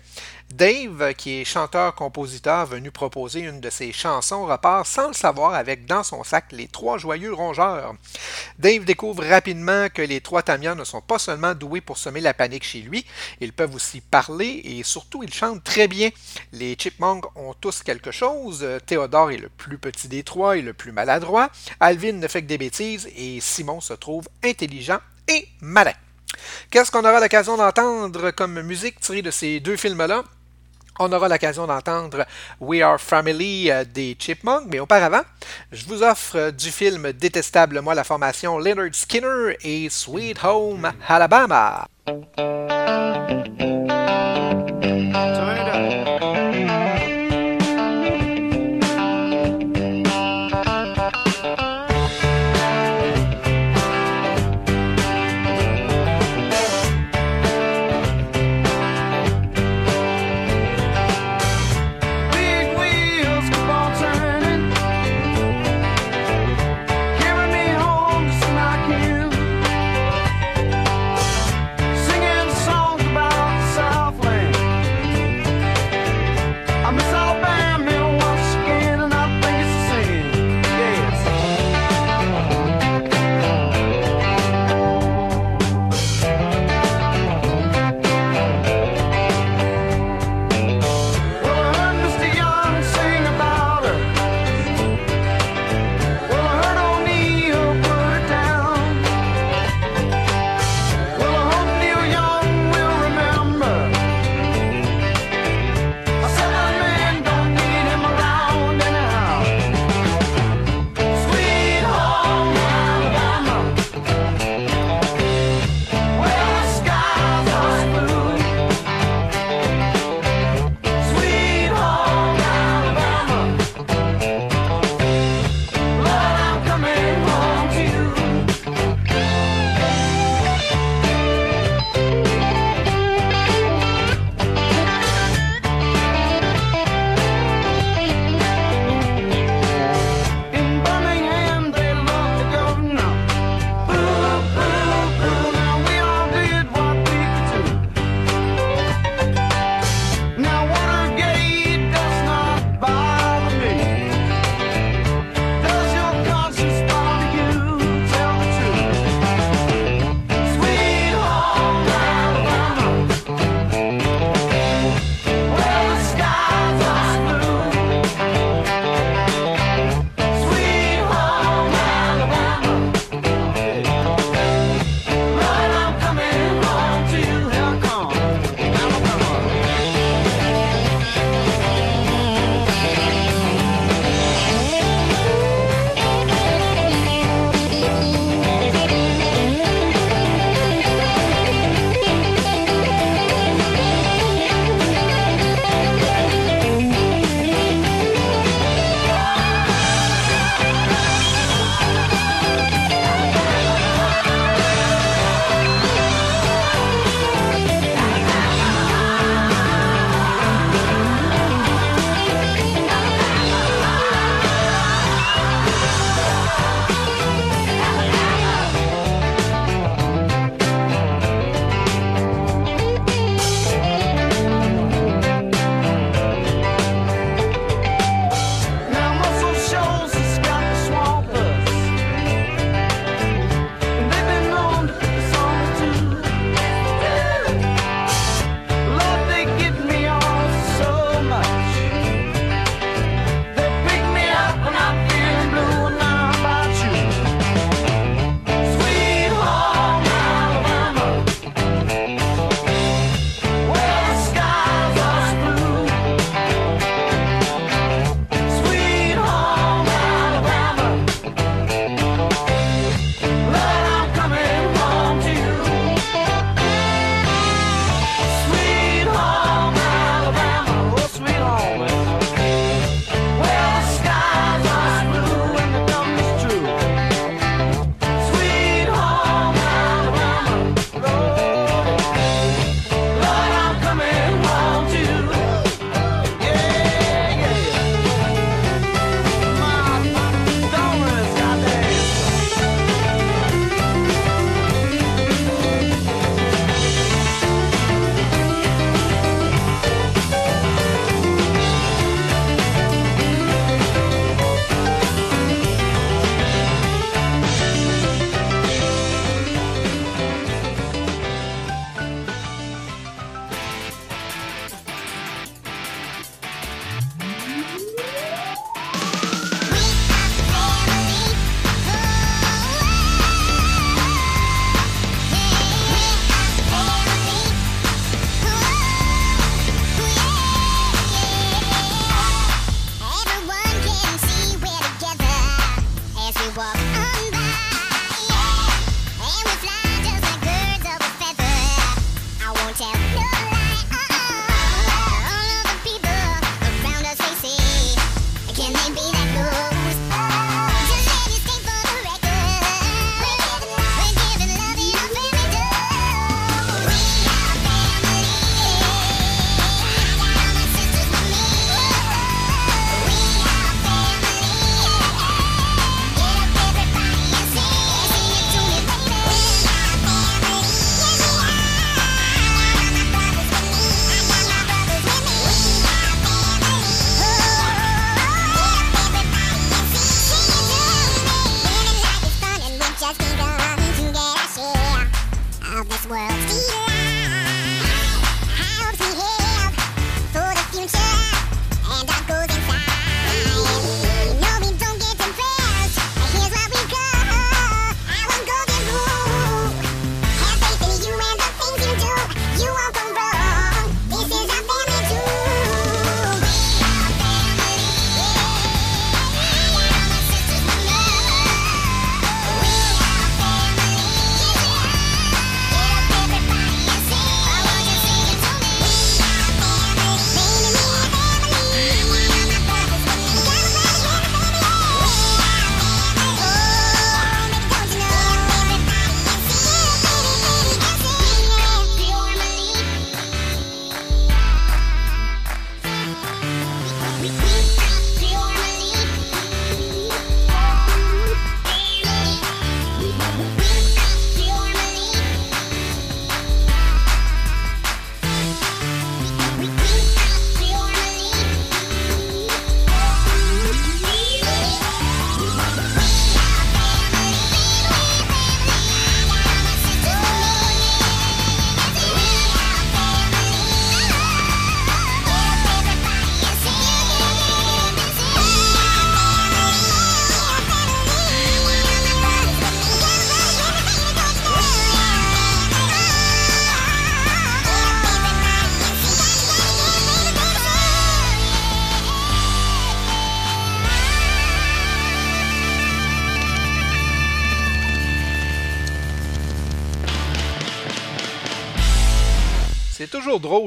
Dave, 0.52 1.12
qui 1.14 1.40
est 1.40 1.44
chanteur-compositeur 1.44 2.66
venu 2.66 2.90
proposer 2.90 3.40
une 3.40 3.60
de 3.60 3.68
ses 3.68 3.92
chansons, 3.92 4.46
repart 4.46 4.86
sans 4.86 5.08
le 5.08 5.12
savoir 5.12 5.54
avec 5.54 5.86
dans 5.86 6.04
son 6.04 6.22
sac 6.24 6.46
les 6.52 6.68
trois 6.68 6.98
joyeux 6.98 7.34
rongeurs. 7.34 7.94
Dave 8.58 8.84
découvre 8.84 9.24
rapidement 9.24 9.88
que 9.92 10.02
les 10.02 10.20
trois 10.20 10.42
Tamias 10.42 10.76
ne 10.76 10.84
sont 10.84 11.00
pas 11.00 11.18
seulement 11.18 11.54
doués 11.54 11.80
pour 11.80 11.98
semer 11.98 12.20
la 12.20 12.32
panique 12.32 12.64
chez 12.64 12.80
lui, 12.80 13.04
ils 13.40 13.52
peuvent 13.52 13.74
aussi 13.74 14.00
parler 14.00 14.62
et 14.64 14.82
surtout 14.82 15.22
ils 15.22 15.34
chantent 15.34 15.64
très 15.64 15.88
bien. 15.88 16.10
Les 16.52 16.76
Chipmunks 16.76 17.26
ont 17.34 17.52
tous 17.60 17.82
quelque 17.82 18.12
chose. 18.12 18.66
Théodore 18.86 19.32
est 19.32 19.38
le 19.38 19.48
plus 19.48 19.78
petit 19.78 20.08
des 20.08 20.22
trois 20.22 20.56
et 20.56 20.62
le 20.62 20.72
plus 20.72 20.92
maladroit. 20.92 21.50
Alvin 21.80 22.12
ne 22.12 22.28
fait 22.28 22.42
que 22.42 22.48
des 22.48 22.58
bêtises 22.58 23.08
et 23.16 23.40
Simon 23.40 23.80
se 23.80 23.94
trouve 23.94 24.28
intelligent 24.44 25.00
et 25.28 25.48
malin. 25.60 25.92
Qu'est-ce 26.70 26.90
qu'on 26.90 27.00
aura 27.00 27.20
l'occasion 27.20 27.56
d'entendre 27.56 28.30
comme 28.30 28.62
musique 28.62 29.00
tirée 29.00 29.22
de 29.22 29.30
ces 29.30 29.60
deux 29.60 29.76
films-là? 29.76 30.22
On 30.98 31.12
aura 31.12 31.28
l'occasion 31.28 31.66
d'entendre 31.66 32.24
We 32.60 32.82
Are 32.82 33.00
Family 33.00 33.70
euh, 33.70 33.84
des 33.84 34.16
Chipmunks, 34.18 34.64
mais 34.66 34.80
auparavant, 34.80 35.22
je 35.70 35.84
vous 35.86 36.02
offre 36.02 36.36
euh, 36.36 36.50
du 36.50 36.70
film 36.70 37.12
Détestable 37.12 37.80
Moi 37.80 37.94
la 37.94 38.04
formation 38.04 38.58
Leonard 38.58 38.94
Skinner 38.94 39.56
et 39.62 39.88
Sweet 39.90 40.42
Home 40.44 40.90
Alabama. 41.06 41.86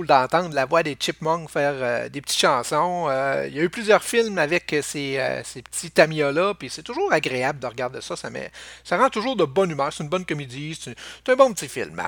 D'entendre 0.10 0.54
la 0.56 0.66
voix 0.66 0.82
des 0.82 0.98
Chipmunks 1.00 1.50
faire 1.50 1.74
euh, 1.76 2.10
des 2.10 2.20
petites 2.20 2.40
chansons. 2.40 3.06
Euh, 3.10 3.46
il 3.48 3.56
y 3.56 3.60
a 3.60 3.64
eu 3.64 3.70
plusieurs 3.70 4.04
films 4.04 4.40
avec 4.40 4.76
ces, 4.82 5.18
euh, 5.20 5.42
ces 5.44 5.62
petits 5.62 5.92
Tamiya-là, 5.92 6.56
puis 6.56 6.70
c'est 6.70 6.82
toujours 6.84 7.14
agréable 7.14 7.60
de 7.60 7.68
regarder 7.68 8.02
ça. 8.02 8.16
Ça, 8.16 8.30
ça 8.84 8.98
rend 8.98 9.10
toujours 9.10 9.36
de 9.36 9.46
bonne 9.46 9.70
humeur. 9.70 9.94
C'est 9.94 10.04
une 10.04 10.10
bonne 10.10 10.26
comédie. 10.26 10.78
C'est 10.82 11.32
un 11.32 11.36
bon 11.36 11.54
petit 11.54 11.68
film. 11.68 12.02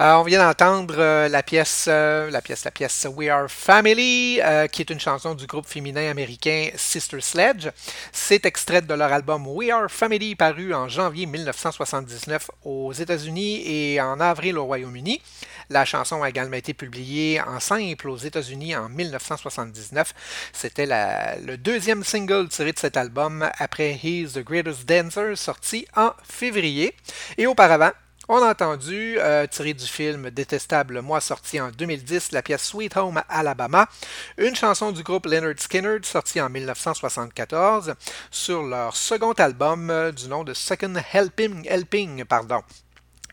Euh, 0.00 0.12
on 0.14 0.22
vient 0.22 0.44
d'entendre 0.44 0.96
la 1.28 1.42
pièce, 1.42 1.86
la 1.86 2.40
pièce, 2.42 2.64
la 2.64 2.70
pièce 2.70 3.06
We 3.14 3.28
Are 3.28 3.48
Family, 3.48 4.40
qui 4.72 4.82
est 4.82 4.90
une 4.90 5.00
chanson 5.00 5.34
du 5.34 5.46
groupe 5.46 5.66
féminin 5.66 6.10
américain 6.10 6.70
Sister 6.76 7.20
Sledge. 7.20 7.68
C'est 8.12 8.46
extrait 8.46 8.80
de 8.80 8.94
leur 8.94 9.12
album 9.12 9.46
We 9.46 9.70
Are 9.70 9.90
Family, 9.90 10.34
paru 10.34 10.72
en 10.72 10.88
janvier 10.88 11.26
1979 11.26 12.50
aux 12.64 12.92
États-Unis 12.92 13.62
et 13.66 14.00
en 14.00 14.20
avril 14.20 14.56
au 14.56 14.64
Royaume-Uni. 14.64 15.20
La 15.68 15.84
chanson 15.84 16.22
a 16.22 16.28
également 16.28 16.56
été 16.56 16.74
publiée 16.74 17.25
en 17.46 17.60
simple 17.60 18.08
aux 18.08 18.16
États-Unis 18.16 18.76
en 18.76 18.88
1979. 18.88 20.14
C'était 20.52 20.86
le 20.86 21.56
deuxième 21.56 22.04
single 22.04 22.48
tiré 22.48 22.72
de 22.72 22.78
cet 22.78 22.96
album 22.96 23.48
après 23.58 23.98
He's 24.02 24.34
the 24.34 24.44
Greatest 24.44 24.88
Dancer, 24.88 25.36
sorti 25.36 25.86
en 25.96 26.12
février. 26.22 26.94
Et 27.38 27.46
auparavant, 27.46 27.90
on 28.28 28.42
a 28.42 28.50
entendu, 28.50 29.18
euh, 29.20 29.46
tiré 29.46 29.72
du 29.72 29.84
film 29.86 30.30
Détestable 30.30 31.00
Moi, 31.00 31.20
sorti 31.20 31.60
en 31.60 31.70
2010, 31.70 32.32
la 32.32 32.42
pièce 32.42 32.64
Sweet 32.64 32.96
Home 32.96 33.22
Alabama, 33.28 33.88
une 34.36 34.56
chanson 34.56 34.90
du 34.90 35.04
groupe 35.04 35.26
Leonard 35.26 35.58
Skinner, 35.58 35.98
sortie 36.02 36.40
en 36.40 36.50
1974, 36.50 37.94
sur 38.32 38.64
leur 38.64 38.96
second 38.96 39.32
album 39.32 39.90
euh, 39.90 40.10
du 40.10 40.26
nom 40.26 40.42
de 40.42 40.54
Second 40.54 40.94
Helping, 41.12 41.66
Helping 41.68 42.24
pardon. 42.24 42.62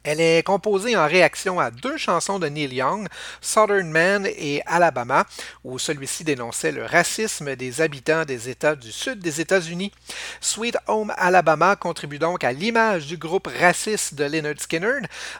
Elle 0.03 0.19
est 0.19 0.43
composée 0.43 0.97
en 0.97 1.07
réaction 1.07 1.61
à 1.61 1.71
deux 1.71 1.97
chansons 1.97 2.37
de 2.37 2.47
Neil 2.47 2.73
Young, 2.73 3.07
Southern 3.39 3.89
Man 3.89 4.27
et 4.27 4.61
Alabama, 4.65 5.25
où 5.63 5.79
celui-ci 5.79 6.25
dénonçait 6.25 6.73
le 6.73 6.85
racisme 6.85 7.55
des 7.55 7.79
habitants 7.79 8.25
des 8.25 8.49
États 8.49 8.75
du 8.75 8.91
sud 8.91 9.19
des 9.19 9.39
États-Unis. 9.39 9.93
Sweet 10.41 10.77
Home 10.87 11.13
Alabama 11.15 11.77
contribue 11.77 12.19
donc 12.19 12.43
à 12.43 12.51
l'image 12.51 13.07
du 13.07 13.15
groupe 13.15 13.47
raciste 13.59 14.15
de 14.15 14.25
Leonard 14.25 14.59
Skinner. 14.59 14.99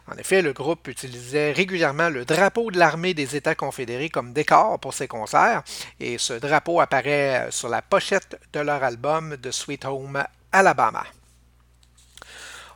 En 0.10 0.18
effet, 0.18 0.42
le 0.42 0.54
groupe 0.54 0.88
utilisait 0.88 1.52
régulièrement 1.52 2.10
le 2.10 2.24
drapeau 2.24 2.72
de 2.72 2.80
l'armée 2.80 3.14
des 3.14 3.36
États 3.36 3.56
confédérés 3.56 4.10
comme 4.10 4.32
décor 4.32 4.80
pour 4.80 4.94
ses 4.94 5.10
concerts, 5.10 5.64
et 6.00 6.18
ce 6.18 6.34
drapeau 6.34 6.80
apparaît 6.80 7.48
sur 7.50 7.68
la 7.68 7.82
pochette 7.82 8.40
de 8.54 8.62
leur 8.62 8.82
album 8.82 9.36
de 9.36 9.52
Sweet 9.52 9.84
Home 9.86 10.24
Alabama. 10.52 11.04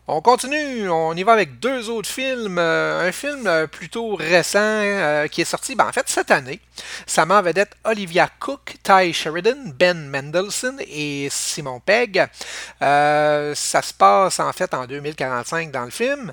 On 0.10 0.22
continue, 0.22 0.90
on 0.90 1.14
y 1.16 1.24
va 1.24 1.34
avec 1.34 1.60
deux 1.60 1.90
autres 1.90 2.08
films. 2.08 2.60
Euh, 2.60 3.10
un 3.10 3.12
film 3.12 3.46
euh, 3.46 3.68
plutôt 3.68 4.16
récent 4.16 4.58
euh, 4.62 5.28
qui 5.28 5.42
est 5.42 5.46
sorti 5.46 5.76
ben, 5.76 5.86
en 5.86 5.92
fait 5.92 6.08
cette 6.08 6.32
année. 6.32 6.62
Ça 7.06 7.26
met 7.26 7.34
en 7.34 7.42
vedette 7.42 7.76
Olivia 7.84 8.30
Cook, 8.40 8.76
Ty 8.84 9.12
Sheridan, 9.12 9.74
Ben 9.78 10.10
Mendelsohn 10.10 10.80
et 10.80 11.28
Simon 11.30 11.82
Pegg. 11.82 12.26
Ça 12.80 13.82
se 13.82 13.94
passe 13.94 14.40
en 14.40 14.54
fait 14.54 14.74
en 14.74 14.86
2045 14.86 15.72
dans 15.72 15.84
le 15.84 15.92
film. 15.92 16.32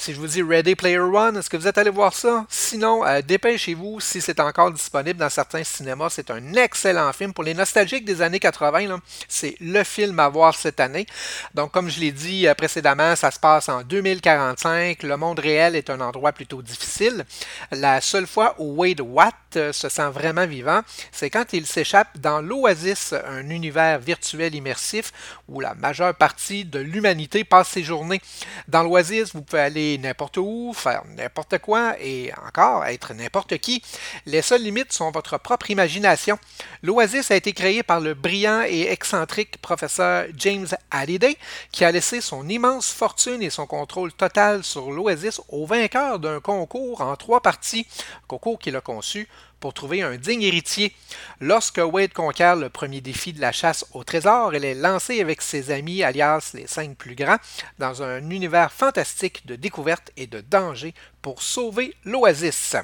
Si 0.00 0.14
je 0.14 0.18
vous 0.18 0.28
dis 0.28 0.42
Ready 0.42 0.76
Player 0.76 0.98
One, 0.98 1.36
est-ce 1.36 1.50
que 1.50 1.58
vous 1.58 1.66
êtes 1.66 1.76
allé 1.76 1.90
voir 1.90 2.14
ça? 2.14 2.46
Sinon, 2.48 3.04
euh, 3.04 3.20
dépêchez-vous 3.20 4.00
si 4.00 4.22
c'est 4.22 4.40
encore 4.40 4.70
disponible 4.70 5.18
dans 5.18 5.28
certains 5.28 5.62
cinémas. 5.62 6.08
C'est 6.08 6.30
un 6.30 6.54
excellent 6.54 7.12
film. 7.12 7.34
Pour 7.34 7.44
les 7.44 7.52
nostalgiques 7.52 8.06
des 8.06 8.22
années 8.22 8.38
80, 8.38 8.86
là, 8.86 8.98
c'est 9.28 9.56
le 9.60 9.84
film 9.84 10.18
à 10.18 10.30
voir 10.30 10.54
cette 10.54 10.80
année. 10.80 11.04
Donc, 11.52 11.72
comme 11.72 11.90
je 11.90 12.00
l'ai 12.00 12.12
dit 12.12 12.48
euh, 12.48 12.54
précédemment, 12.54 13.14
ça 13.14 13.30
se 13.30 13.38
passe 13.38 13.68
en 13.68 13.82
2045. 13.82 15.02
Le 15.02 15.18
monde 15.18 15.38
réel 15.38 15.76
est 15.76 15.90
un 15.90 16.00
endroit 16.00 16.32
plutôt 16.32 16.62
difficile. 16.62 17.26
La 17.70 18.00
seule 18.00 18.26
fois 18.26 18.54
où 18.56 18.76
Wade 18.76 19.02
Watt 19.02 19.34
euh, 19.56 19.70
se 19.70 19.90
sent 19.90 20.08
vraiment 20.14 20.46
vivant, 20.46 20.80
c'est 21.12 21.28
quand 21.28 21.52
il 21.52 21.66
s'échappe 21.66 22.16
dans 22.16 22.40
l'Oasis, 22.40 23.12
un 23.12 23.50
univers 23.50 23.98
virtuel 23.98 24.54
immersif 24.54 25.12
où 25.46 25.60
la 25.60 25.74
majeure 25.74 26.14
partie 26.14 26.64
de 26.64 26.78
l'humanité 26.78 27.44
passe 27.44 27.68
ses 27.68 27.82
journées. 27.82 28.22
Dans 28.66 28.82
l'Oasis, 28.82 29.34
vous 29.34 29.42
pouvez 29.42 29.60
aller 29.60 29.89
n'importe 29.98 30.36
où, 30.36 30.72
faire 30.74 31.02
n'importe 31.16 31.58
quoi 31.58 31.94
et 32.00 32.32
encore 32.46 32.84
être 32.84 33.14
n'importe 33.14 33.58
qui. 33.58 33.82
Les 34.26 34.42
seules 34.42 34.62
limites 34.62 34.92
sont 34.92 35.10
votre 35.10 35.38
propre 35.38 35.70
imagination. 35.70 36.38
L'Oasis 36.82 37.30
a 37.30 37.36
été 37.36 37.52
créé 37.52 37.82
par 37.82 38.00
le 38.00 38.14
brillant 38.14 38.62
et 38.66 38.82
excentrique 38.90 39.58
professeur 39.60 40.26
James 40.36 40.68
Halliday 40.90 41.36
qui 41.72 41.84
a 41.84 41.92
laissé 41.92 42.20
son 42.20 42.48
immense 42.48 42.90
fortune 42.90 43.42
et 43.42 43.50
son 43.50 43.66
contrôle 43.66 44.12
total 44.12 44.64
sur 44.64 44.90
l'Oasis 44.90 45.40
au 45.48 45.66
vainqueur 45.66 46.18
d'un 46.18 46.40
concours 46.40 47.00
en 47.00 47.16
trois 47.16 47.40
parties, 47.40 47.86
concours 48.26 48.58
qu'il 48.58 48.76
a 48.76 48.80
conçu 48.80 49.28
pour 49.60 49.74
trouver 49.74 50.02
un 50.02 50.16
digne 50.16 50.42
héritier. 50.42 50.94
Lorsque 51.40 51.78
Wade 51.78 52.12
conquiert 52.12 52.56
le 52.56 52.70
premier 52.70 53.00
défi 53.00 53.32
de 53.32 53.40
la 53.40 53.52
chasse 53.52 53.84
au 53.92 54.02
trésor, 54.02 54.54
elle 54.54 54.64
est 54.64 54.74
lancée 54.74 55.20
avec 55.20 55.42
ses 55.42 55.70
amis, 55.70 56.02
alias 56.02 56.50
les 56.54 56.66
cinq 56.66 56.96
plus 56.96 57.14
grands, 57.14 57.38
dans 57.78 58.02
un 58.02 58.30
univers 58.30 58.72
fantastique 58.72 59.46
de 59.46 59.56
découverte 59.56 60.10
et 60.16 60.26
de 60.26 60.40
danger 60.40 60.94
pour 61.22 61.42
sauver 61.42 61.94
l'Oasis. 62.04 62.76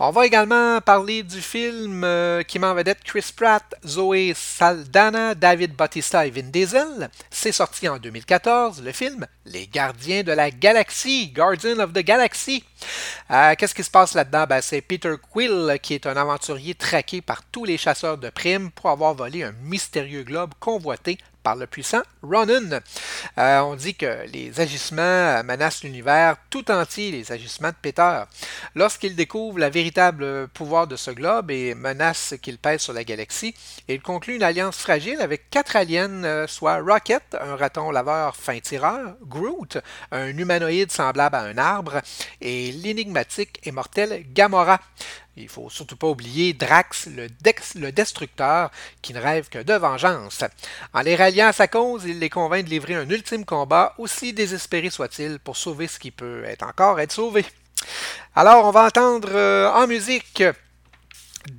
On 0.00 0.10
va 0.10 0.26
également 0.26 0.80
parler 0.80 1.22
du 1.22 1.40
film 1.40 2.02
euh, 2.02 2.42
qui 2.42 2.58
met 2.58 2.66
en 2.66 2.74
vedette 2.74 3.04
Chris 3.04 3.30
Pratt, 3.34 3.62
Zoé 3.86 4.32
Saldana, 4.34 5.36
David 5.36 5.76
Bautista 5.76 6.26
et 6.26 6.30
Vin 6.30 6.50
Diesel. 6.50 7.08
C'est 7.30 7.52
sorti 7.52 7.88
en 7.88 7.98
2014, 7.98 8.82
le 8.82 8.90
film 8.90 9.24
Les 9.46 9.68
Gardiens 9.68 10.24
de 10.24 10.32
la 10.32 10.50
Galaxie, 10.50 11.28
Guardian 11.28 11.78
of 11.78 11.92
the 11.92 12.00
Galaxy. 12.00 12.64
Euh, 13.30 13.54
Qu'est-ce 13.56 13.74
qui 13.76 13.84
se 13.84 13.90
passe 13.90 14.14
là-dedans? 14.14 14.46
Ben, 14.48 14.60
c'est 14.60 14.80
Peter 14.80 15.14
Quill 15.30 15.78
qui 15.80 15.94
est 15.94 16.08
un 16.08 16.16
aventurier 16.16 16.74
traqué 16.74 17.20
par 17.20 17.44
tous 17.44 17.64
les 17.64 17.78
chasseurs 17.78 18.18
de 18.18 18.30
primes 18.30 18.72
pour 18.72 18.90
avoir 18.90 19.14
volé 19.14 19.44
un 19.44 19.52
mystérieux 19.62 20.24
globe 20.24 20.54
convoité 20.58 21.18
par 21.44 21.54
le 21.54 21.68
puissant 21.68 22.02
Ronan. 22.22 22.80
Euh, 23.38 23.60
on 23.60 23.76
dit 23.76 23.94
que 23.94 24.26
les 24.32 24.58
agissements 24.60 25.44
menacent 25.44 25.84
l'univers 25.84 26.36
tout 26.50 26.70
entier, 26.70 27.12
les 27.12 27.30
agissements 27.30 27.68
de 27.68 27.76
Peter. 27.80 28.22
Lorsqu'il 28.74 29.14
découvre 29.14 29.58
le 29.58 29.68
véritable 29.68 30.48
pouvoir 30.48 30.88
de 30.88 30.96
ce 30.96 31.12
globe 31.12 31.50
et 31.50 31.74
menace 31.74 32.34
qu'il 32.42 32.58
pèse 32.58 32.80
sur 32.80 32.94
la 32.94 33.04
galaxie, 33.04 33.54
il 33.86 34.00
conclut 34.00 34.36
une 34.36 34.42
alliance 34.42 34.78
fragile 34.78 35.20
avec 35.20 35.50
quatre 35.50 35.76
aliens, 35.76 36.24
euh, 36.24 36.46
soit 36.48 36.80
Rocket, 36.80 37.36
un 37.38 37.56
raton 37.56 37.90
laveur 37.90 38.34
fin 38.34 38.58
tireur, 38.58 39.16
Groot, 39.22 39.78
un 40.10 40.36
humanoïde 40.36 40.90
semblable 40.90 41.36
à 41.36 41.42
un 41.42 41.58
arbre, 41.58 42.00
et 42.40 42.72
l'énigmatique 42.72 43.60
et 43.64 43.70
mortel 43.70 44.24
Gamora. 44.32 44.80
Il 45.36 45.48
faut 45.48 45.68
surtout 45.68 45.96
pas 45.96 46.06
oublier 46.06 46.52
Drax, 46.52 47.06
le 47.06 47.90
destructeur, 47.90 48.70
qui 49.02 49.12
ne 49.12 49.20
rêve 49.20 49.48
que 49.48 49.58
de 49.58 49.74
vengeance. 49.74 50.44
En 50.92 51.00
les 51.00 51.16
ralliant 51.16 51.48
à 51.48 51.52
sa 51.52 51.66
cause, 51.66 52.04
il 52.04 52.20
les 52.20 52.30
convainc 52.30 52.64
de 52.64 52.70
livrer 52.70 52.94
un 52.94 53.08
ultime 53.08 53.44
combat, 53.44 53.94
aussi 53.98 54.32
désespéré 54.32 54.90
soit-il, 54.90 55.38
pour 55.40 55.56
sauver 55.56 55.88
ce 55.88 55.98
qui 55.98 56.10
peut 56.10 56.44
être 56.44 56.64
encore 56.64 57.00
être 57.00 57.12
sauvé. 57.12 57.44
Alors, 58.36 58.64
on 58.66 58.70
va 58.70 58.86
entendre 58.86 59.30
euh, 59.32 59.70
en 59.70 59.86
musique 59.86 60.42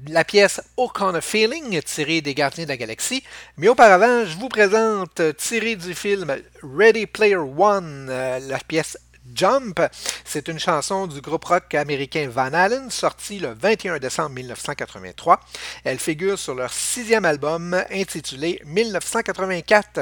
la 0.08 0.24
pièce 0.24 0.62
O'Connor 0.78 1.22
Feeling, 1.22 1.82
tirée 1.82 2.22
des 2.22 2.34
Gardiens 2.34 2.64
de 2.64 2.70
la 2.70 2.78
Galaxie. 2.78 3.24
Mais 3.58 3.68
auparavant, 3.68 4.26
je 4.26 4.38
vous 4.38 4.50
présente, 4.50 5.20
euh, 5.20 5.34
tirée 5.34 5.76
du 5.76 5.94
film 5.94 6.36
Ready 6.64 7.06
Player 7.06 7.36
One, 7.36 8.08
euh, 8.10 8.40
la 8.40 8.58
pièce 8.60 8.98
Jump. 9.34 9.82
C'est 10.24 10.48
une 10.48 10.60
chanson 10.60 11.08
du 11.08 11.22
groupe 11.22 11.46
rock 11.46 11.74
américain 11.74 12.30
Van 12.30 12.54
Halen, 12.54 12.92
sortie 12.92 13.40
le 13.40 13.54
21 13.54 14.00
décembre 14.00 14.32
1983. 14.32 15.40
Elle 15.84 16.00
figure 16.00 16.38
sur 16.38 16.54
leur 16.54 16.72
sixième 16.72 17.26
album 17.26 17.76
intitulé 17.92 18.62
1984. 18.66 20.02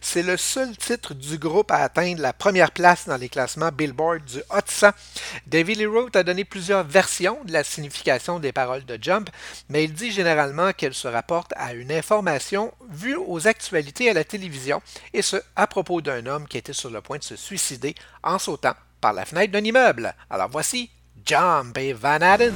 C'est 0.00 0.22
le 0.22 0.36
seul 0.36 0.76
titre 0.76 1.14
du 1.14 1.38
groupe 1.38 1.70
à 1.70 1.76
atteindre 1.76 2.20
la 2.20 2.32
première 2.32 2.72
place 2.72 3.06
dans 3.06 3.16
les 3.16 3.28
classements 3.28 3.70
Billboard 3.72 4.24
du 4.24 4.38
Hot 4.50 4.60
100. 4.66 4.88
David 5.46 5.78
Lee 5.78 5.86
Roth 5.86 6.16
a 6.16 6.22
donné 6.22 6.44
plusieurs 6.44 6.84
versions 6.84 7.38
de 7.44 7.52
la 7.52 7.64
signification 7.64 8.38
des 8.38 8.52
paroles 8.52 8.84
de 8.84 8.98
Jump, 9.00 9.30
mais 9.68 9.84
il 9.84 9.94
dit 9.94 10.12
généralement 10.12 10.72
qu'elle 10.72 10.94
se 10.94 11.08
rapporte 11.08 11.52
à 11.56 11.72
une 11.72 11.92
information 11.92 12.72
vue 12.90 13.16
aux 13.16 13.46
actualités 13.46 14.10
à 14.10 14.14
la 14.14 14.24
télévision, 14.24 14.82
et 15.14 15.22
ce 15.22 15.36
à 15.56 15.66
propos 15.66 16.00
d'un 16.00 16.26
homme 16.26 16.46
qui 16.46 16.58
était 16.58 16.72
sur 16.72 16.90
le 16.90 17.00
point 17.00 17.18
de 17.18 17.24
se 17.24 17.36
suicider 17.36 17.94
en 18.22 18.38
sautant 18.38 18.57
par 19.00 19.12
la 19.12 19.24
fenêtre 19.24 19.52
d'un 19.52 19.64
immeuble. 19.64 20.14
Alors 20.30 20.48
voici 20.50 20.90
Jump 21.24 21.76
et 21.78 21.92
Van 21.92 22.20
Halen. 22.20 22.54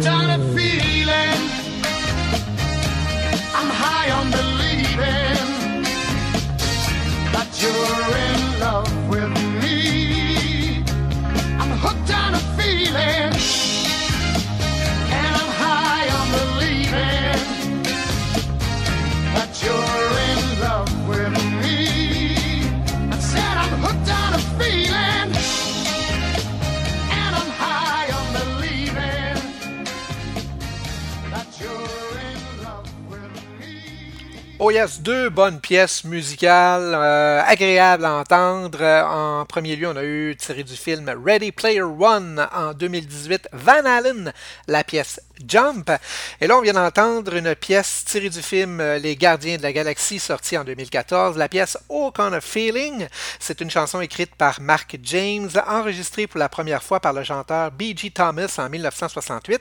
Time 0.00 0.27
Oh 34.68 34.70
yes, 34.70 35.00
deux 35.00 35.30
bonnes 35.30 35.60
pièces 35.60 36.04
musicales 36.04 36.92
euh, 36.94 37.40
agréables 37.42 38.04
à 38.04 38.16
entendre. 38.16 38.82
En 38.84 39.46
premier 39.46 39.76
lieu, 39.76 39.88
on 39.88 39.96
a 39.96 40.04
eu 40.04 40.36
tiré 40.36 40.62
du 40.62 40.76
film 40.76 41.10
Ready 41.24 41.52
Player 41.52 41.80
One 41.80 42.46
en 42.54 42.74
2018, 42.74 43.48
Van 43.54 43.86
Allen, 43.86 44.30
la 44.66 44.84
pièce 44.84 45.22
Jump. 45.46 45.90
Et 46.40 46.46
là, 46.46 46.56
on 46.56 46.62
vient 46.62 46.72
d'entendre 46.72 47.34
une 47.34 47.54
pièce 47.54 48.04
tirée 48.04 48.30
du 48.30 48.42
film 48.42 48.80
euh, 48.80 48.98
Les 48.98 49.16
Gardiens 49.16 49.56
de 49.56 49.62
la 49.62 49.72
Galaxie, 49.72 50.18
sorti 50.18 50.56
en 50.56 50.64
2014, 50.64 51.36
la 51.36 51.48
pièce 51.48 51.78
Oh 51.88 52.12
Kind 52.14 52.34
of 52.34 52.44
Feeling. 52.44 53.06
C'est 53.38 53.60
une 53.60 53.70
chanson 53.70 54.00
écrite 54.00 54.34
par 54.34 54.60
Mark 54.60 54.96
James, 55.02 55.50
enregistrée 55.66 56.26
pour 56.26 56.38
la 56.38 56.48
première 56.48 56.82
fois 56.82 57.00
par 57.00 57.12
le 57.12 57.24
chanteur 57.24 57.70
B.G. 57.70 58.10
Thomas 58.10 58.54
en 58.58 58.68
1968. 58.68 59.60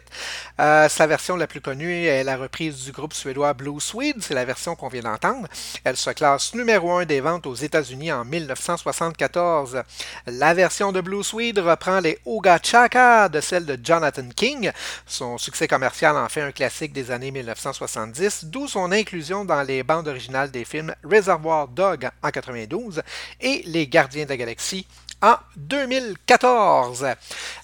Euh, 0.59 0.89
sa 0.89 1.07
version 1.07 1.35
la 1.35 1.47
plus 1.47 1.61
connue 1.61 2.05
est 2.05 2.23
la 2.23 2.37
reprise 2.37 2.83
du 2.83 2.91
groupe 2.91 3.13
suédois 3.13 3.53
Blue 3.53 3.79
Swede, 3.79 4.17
c'est 4.21 4.33
la 4.33 4.45
version 4.45 4.75
qu'on 4.75 4.89
vient 4.89 5.01
d'entendre. 5.01 5.47
Elle 5.83 5.97
se 5.97 6.09
classe 6.11 6.53
numéro 6.55 6.91
1 6.91 7.05
des 7.05 7.21
ventes 7.21 7.45
aux 7.45 7.55
États-Unis 7.55 8.11
en 8.11 8.25
1974. 8.25 9.83
La 10.27 10.53
version 10.53 10.91
de 10.91 11.01
Blue 11.01 11.23
Swede 11.23 11.59
reprend 11.59 11.99
les 11.99 12.19
Oga 12.25 12.59
Chaka 12.61 13.29
de 13.29 13.41
celle 13.41 13.65
de 13.65 13.77
Jonathan 13.81 14.27
King. 14.35 14.71
Son 15.05 15.37
succès 15.37 15.66
commercial 15.67 16.17
en 16.17 16.29
fait 16.29 16.41
un 16.41 16.51
classique 16.51 16.93
des 16.93 17.11
années 17.11 17.31
1970, 17.31 18.45
d'où 18.45 18.67
son 18.67 18.91
inclusion 18.91 19.45
dans 19.45 19.61
les 19.63 19.83
bandes 19.83 20.07
originales 20.07 20.51
des 20.51 20.65
films 20.65 20.93
Reservoir 21.03 21.67
Dog 21.67 22.09
en 22.21 22.29
92 22.29 23.01
et 23.41 23.63
Les 23.65 23.87
Gardiens 23.87 24.25
de 24.25 24.29
la 24.29 24.37
Galaxie 24.37 24.87
en 25.21 25.35
2014. 25.55 27.05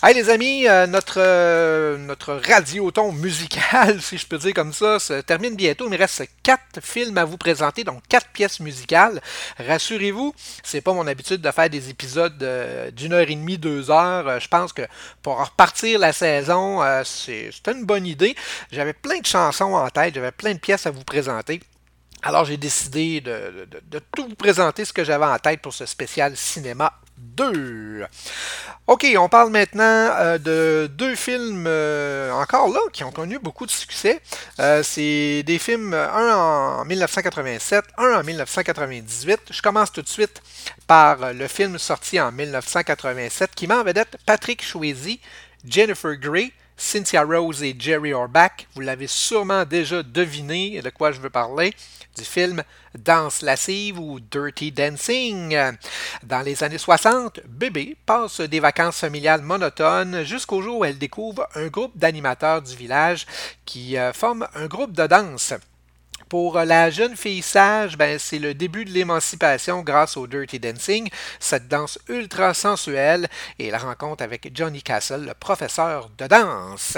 Hey 0.01 0.15
les 0.15 0.29
amis, 0.29 0.67
euh, 0.67 0.87
notre, 0.87 1.19
euh, 1.19 1.97
notre 1.97 2.33
radioton 2.33 3.11
musical, 3.11 4.01
si 4.01 4.17
je 4.17 4.25
peux 4.25 4.37
dire 4.37 4.53
comme 4.53 4.73
ça, 4.73 4.99
se 4.99 5.21
termine 5.21 5.55
bientôt. 5.55 5.85
Il 5.85 5.91
me 5.91 5.97
reste 5.97 6.23
quatre 6.41 6.81
films 6.81 7.17
à 7.17 7.25
vous 7.25 7.37
présenter, 7.37 7.83
donc 7.83 8.01
quatre 8.09 8.27
pièces 8.29 8.59
musicales. 8.59 9.21
Rassurez-vous, 9.59 10.33
c'est 10.63 10.81
pas 10.81 10.93
mon 10.93 11.05
habitude 11.05 11.41
de 11.41 11.51
faire 11.51 11.69
des 11.69 11.89
épisodes 11.89 12.41
euh, 12.41 12.89
d'une 12.91 13.13
heure 13.13 13.29
et 13.29 13.35
demie, 13.35 13.57
deux 13.57 13.91
heures. 13.91 14.39
Je 14.39 14.47
pense 14.47 14.73
que 14.73 14.83
pour 15.21 15.37
repartir 15.43 15.99
la 15.99 16.13
saison, 16.13 16.81
c'est 17.03 17.51
une 17.67 17.85
bonne 17.85 18.07
idée. 18.07 18.35
J'avais 18.71 18.93
plein 18.93 19.19
de 19.19 19.25
chansons 19.25 19.73
en 19.75 19.89
tête, 19.89 20.15
j'avais 20.15 20.31
plein 20.31 20.53
de 20.53 20.59
pièces 20.59 20.87
à 20.87 20.91
vous 20.91 21.03
présenter. 21.03 21.61
Alors 22.25 22.45
j'ai 22.45 22.55
décidé 22.55 23.19
de, 23.19 23.67
tout 24.15 24.29
vous 24.29 24.35
présenter 24.35 24.85
ce 24.85 24.93
que 24.93 25.03
j'avais 25.03 25.25
en 25.25 25.37
tête 25.39 25.61
pour 25.61 25.73
ce 25.73 25.85
spécial 25.85 26.37
cinéma 26.37 26.93
2. 27.17 28.05
Ok, 28.87 29.05
on 29.17 29.27
parle 29.27 29.51
maintenant 29.51 29.83
euh, 29.83 30.37
de 30.37 30.87
deux 30.87 31.15
films 31.15 31.65
euh, 31.67 32.31
encore 32.31 32.69
là 32.69 32.79
qui 32.93 33.03
ont 33.03 33.11
connu 33.11 33.39
beaucoup 33.39 33.65
de 33.65 33.71
succès. 33.71 34.21
Euh, 34.59 34.83
c'est 34.83 35.43
des 35.43 35.59
films, 35.59 35.93
un 35.93 36.33
en 36.33 36.85
1987, 36.85 37.83
un 37.97 38.19
en 38.19 38.23
1998. 38.23 39.41
Je 39.51 39.61
commence 39.61 39.91
tout 39.91 40.01
de 40.01 40.07
suite 40.07 40.41
par 40.87 41.33
le 41.33 41.47
film 41.49 41.77
sorti 41.77 42.21
en 42.21 42.31
1987 42.31 43.51
qui 43.53 43.67
met 43.67 43.75
en 43.75 43.83
vedette 43.83 44.15
Patrick 44.25 44.63
Swayze, 44.63 45.17
Jennifer 45.65 46.15
Grey, 46.15 46.53
Cynthia 46.77 47.23
Rose 47.23 47.63
et 47.63 47.75
Jerry 47.77 48.13
Orbach. 48.13 48.67
Vous 48.75 48.81
l'avez 48.81 49.07
sûrement 49.07 49.65
déjà 49.65 50.03
deviné 50.03 50.81
de 50.81 50.89
quoi 50.89 51.11
je 51.11 51.19
veux 51.19 51.29
parler 51.29 51.73
du 52.15 52.23
film 52.23 52.63
Danse 52.97 53.41
lascive 53.41 53.99
ou 53.99 54.19
Dirty 54.19 54.71
Dancing. 54.71 55.57
Dans 56.23 56.41
les 56.41 56.63
années 56.63 56.77
60, 56.77 57.41
Bébé 57.47 57.97
passe 58.05 58.41
des 58.41 58.59
vacances 58.59 58.99
familiales 58.99 59.41
monotones 59.41 60.23
jusqu'au 60.23 60.61
jour 60.61 60.79
où 60.79 60.85
elle 60.85 60.97
découvre 60.97 61.47
un 61.55 61.67
groupe 61.67 61.97
d'animateurs 61.97 62.61
du 62.61 62.75
village 62.75 63.25
qui 63.65 63.97
euh, 63.97 64.13
forment 64.13 64.47
un 64.53 64.67
groupe 64.67 64.91
de 64.91 65.07
danse. 65.07 65.53
Pour 66.33 66.57
la 66.57 66.89
jeune 66.89 67.15
fille 67.15 67.43
sage, 67.43 67.95
ben, 67.95 68.17
c'est 68.17 68.39
le 68.39 68.55
début 68.55 68.85
de 68.85 68.89
l'émancipation 68.89 69.83
grâce 69.83 70.17
au 70.17 70.25
Dirty 70.25 70.59
Dancing, 70.59 71.07
cette 71.39 71.67
danse 71.67 71.99
ultra 72.09 72.55
sensuelle 72.55 73.27
et 73.59 73.69
la 73.69 73.77
rencontre 73.77 74.23
avec 74.23 74.49
Johnny 74.51 74.81
Castle, 74.81 75.25
le 75.27 75.35
professeur 75.35 76.09
de 76.17 76.25
danse. 76.25 76.97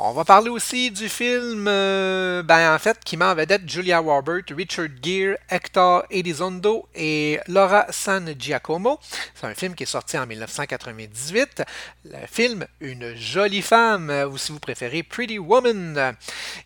On 0.00 0.12
va 0.12 0.24
parler 0.24 0.48
aussi 0.48 0.92
du 0.92 1.08
film, 1.08 1.66
euh, 1.66 2.44
ben 2.44 2.72
en 2.72 2.92
qui 3.04 3.16
met 3.16 3.24
en 3.24 3.34
vedette 3.34 3.68
Julia 3.68 3.98
Roberts, 3.98 4.44
Richard 4.56 4.86
Gere, 5.02 5.36
Hector 5.50 6.04
Elizondo 6.08 6.86
et 6.94 7.40
Laura 7.48 7.84
San 7.90 8.32
Giacomo. 8.38 9.00
C'est 9.34 9.48
un 9.48 9.54
film 9.56 9.74
qui 9.74 9.82
est 9.82 9.86
sorti 9.86 10.16
en 10.16 10.24
1998. 10.24 11.64
Le 12.04 12.26
film 12.30 12.64
Une 12.80 13.16
jolie 13.16 13.60
femme, 13.60 14.08
ou 14.30 14.38
si 14.38 14.52
vous 14.52 14.60
préférez, 14.60 15.02
Pretty 15.02 15.40
Woman. 15.40 16.14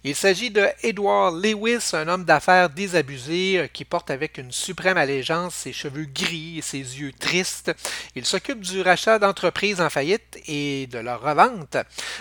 Il 0.05 0.15
s'agit 0.15 0.51
de 0.51 0.69
Edward 0.83 1.43
Lewis, 1.43 1.93
un 1.95 2.09
homme 2.09 2.25
d'affaires 2.25 2.69
désabusé 2.69 3.61
euh, 3.61 3.67
qui 3.67 3.87
porte 3.87 4.11
avec 4.11 4.37
une 4.37 4.53
suprême 4.53 4.99
allégeance 4.99 5.55
ses 5.55 5.73
cheveux 5.73 6.05
gris 6.05 6.59
et 6.59 6.63
ses 6.63 6.77
yeux 6.77 7.13
tristes. 7.19 7.73
Il 8.15 8.27
s'occupe 8.27 8.61
du 8.61 8.83
rachat 8.83 9.19
d'entreprises 9.19 9.81
en 9.81 9.89
faillite 9.89 10.39
et 10.47 10.87
de 10.89 10.99
leur 10.99 11.23
revente. 11.23 11.79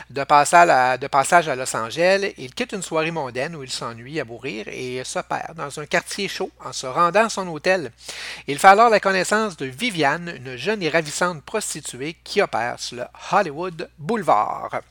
De 0.10 0.24
passage 0.24 0.70
à, 0.70 1.01
de 1.02 1.08
passage 1.08 1.50
à 1.50 1.56
Los 1.56 1.76
Angeles, 1.76 2.34
il 2.38 2.54
quitte 2.54 2.74
une 2.74 2.84
soirée 2.84 3.10
mondaine 3.10 3.56
où 3.56 3.64
il 3.64 3.72
s'ennuie 3.72 4.20
à 4.20 4.26
mourir 4.26 4.68
et 4.68 5.04
se 5.04 5.20
perd 5.20 5.56
dans 5.56 5.80
un 5.80 5.86
quartier 5.88 6.28
chaud 6.28 6.52
en 6.64 6.72
se 6.72 6.86
rendant 6.86 7.26
à 7.26 7.30
son 7.30 7.48
hôtel. 7.48 7.92
Il 8.48 8.60
fait 8.60 8.68
alors 8.68 8.90
la 8.90 9.00
connaissance 9.00 9.58
de 9.58 9.66
Viviane, 9.66 10.32
une 10.36 10.56
jeune 10.56 10.84
et 10.84 10.90
ravissante 10.90 11.44
prostituée 11.44 12.16
qui 12.24 12.40
opère 12.40 12.80
sur 12.80 12.98
le 12.98 13.06
Hollywood 13.32 13.90
Boulevard. 13.98 14.82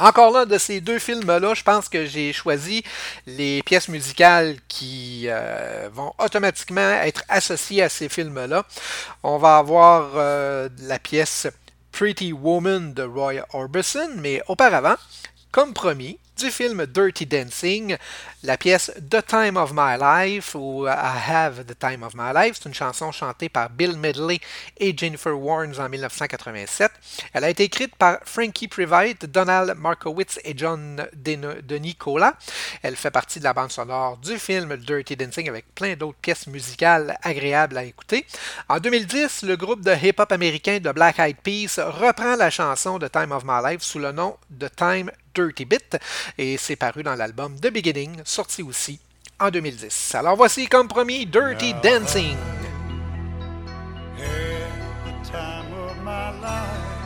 Encore 0.00 0.32
là, 0.32 0.44
de 0.44 0.58
ces 0.58 0.80
deux 0.80 0.98
films-là, 0.98 1.54
je 1.54 1.62
pense 1.62 1.88
que 1.88 2.06
j'ai 2.06 2.32
choisi 2.32 2.84
les 3.26 3.62
pièces 3.62 3.88
musicales 3.88 4.56
qui 4.66 5.24
euh, 5.26 5.88
vont 5.92 6.12
automatiquement 6.18 6.92
être 7.02 7.22
associées 7.28 7.82
à 7.82 7.88
ces 7.88 8.08
films-là. 8.08 8.64
On 9.22 9.38
va 9.38 9.58
avoir 9.58 10.10
euh, 10.14 10.68
la 10.80 10.98
pièce 10.98 11.48
Pretty 11.98 12.32
Woman 12.32 12.94
de 12.94 13.02
Roy 13.02 13.42
Orbison, 13.52 14.18
mais 14.18 14.40
auparavant, 14.46 14.94
comme 15.50 15.74
promis, 15.74 16.20
du 16.38 16.50
film 16.52 16.86
Dirty 16.86 17.26
Dancing, 17.26 17.96
la 18.44 18.56
pièce 18.56 18.92
The 19.10 19.26
Time 19.26 19.56
of 19.56 19.72
My 19.74 19.96
Life 20.00 20.54
ou 20.54 20.86
I 20.86 21.18
Have 21.28 21.64
the 21.64 21.76
Time 21.76 22.04
of 22.04 22.14
My 22.14 22.32
Life. 22.32 22.58
C'est 22.58 22.68
une 22.68 22.74
chanson 22.74 23.10
chantée 23.10 23.48
par 23.48 23.70
Bill 23.70 23.96
Medley 23.96 24.38
et 24.78 24.96
Jennifer 24.96 25.36
Warnes 25.36 25.74
en 25.80 25.88
1987. 25.88 26.92
Elle 27.32 27.42
a 27.42 27.50
été 27.50 27.64
écrite 27.64 27.96
par 27.96 28.18
Frankie 28.24 28.68
Privite, 28.68 29.26
Donald 29.26 29.76
Markowitz 29.76 30.38
et 30.44 30.56
John 30.56 31.08
De 31.12 31.76
Nicola. 31.76 32.36
Elle 32.82 32.94
fait 32.94 33.10
partie 33.10 33.40
de 33.40 33.44
la 33.44 33.52
bande 33.52 33.72
sonore 33.72 34.16
du 34.18 34.38
film 34.38 34.76
Dirty 34.76 35.16
Dancing 35.16 35.48
avec 35.48 35.74
plein 35.74 35.96
d'autres 35.96 36.18
pièces 36.18 36.46
musicales 36.46 37.18
agréables 37.22 37.76
à 37.76 37.82
écouter. 37.82 38.24
En 38.68 38.78
2010, 38.78 39.42
le 39.42 39.56
groupe 39.56 39.80
de 39.80 39.92
hip-hop 39.92 40.30
américain 40.30 40.78
de 40.78 40.92
Black 40.92 41.18
Eyed 41.18 41.38
Peas 41.42 41.80
reprend 41.82 42.36
la 42.36 42.50
chanson 42.50 43.00
The 43.00 43.10
Time 43.10 43.32
of 43.32 43.42
My 43.44 43.72
Life 43.72 43.82
sous 43.82 43.98
le 43.98 44.12
nom 44.12 44.36
de 44.50 44.68
Time 44.68 45.10
Dirty 45.38 45.64
Bit 45.64 45.98
et 46.36 46.56
c'est 46.56 46.74
paru 46.74 47.04
dans 47.04 47.14
l'album 47.14 47.54
The 47.60 47.70
Beginning, 47.70 48.20
sorti 48.24 48.64
aussi 48.64 48.98
en 49.38 49.50
2010. 49.50 50.16
Alors 50.16 50.34
voici 50.34 50.66
comme 50.66 50.88
promis 50.88 51.26
Dirty 51.26 51.74
Dancing. 51.74 52.36
Had 54.16 54.74
the 55.04 55.30
time 55.30 55.72
of 55.74 55.96
my 56.02 56.32
life. 56.40 56.98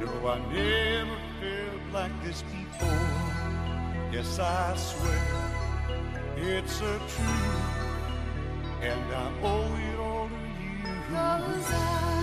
No, 0.00 0.28
I 0.28 0.38
never 0.52 1.18
felt 1.40 1.92
like 1.92 2.12
this 2.22 2.42
before. 2.42 2.88
Yes, 4.12 4.38
I 4.38 4.76
swear 4.76 5.18
it's 6.36 6.80
a 6.82 6.98
truth, 6.98 7.64
and 8.80 9.12
I 9.12 9.32
owe 9.42 9.74
it 9.74 9.98
all 9.98 10.28
to 10.28 10.34
you. 10.34 10.94
Cause 11.10 11.72
I 11.72 12.14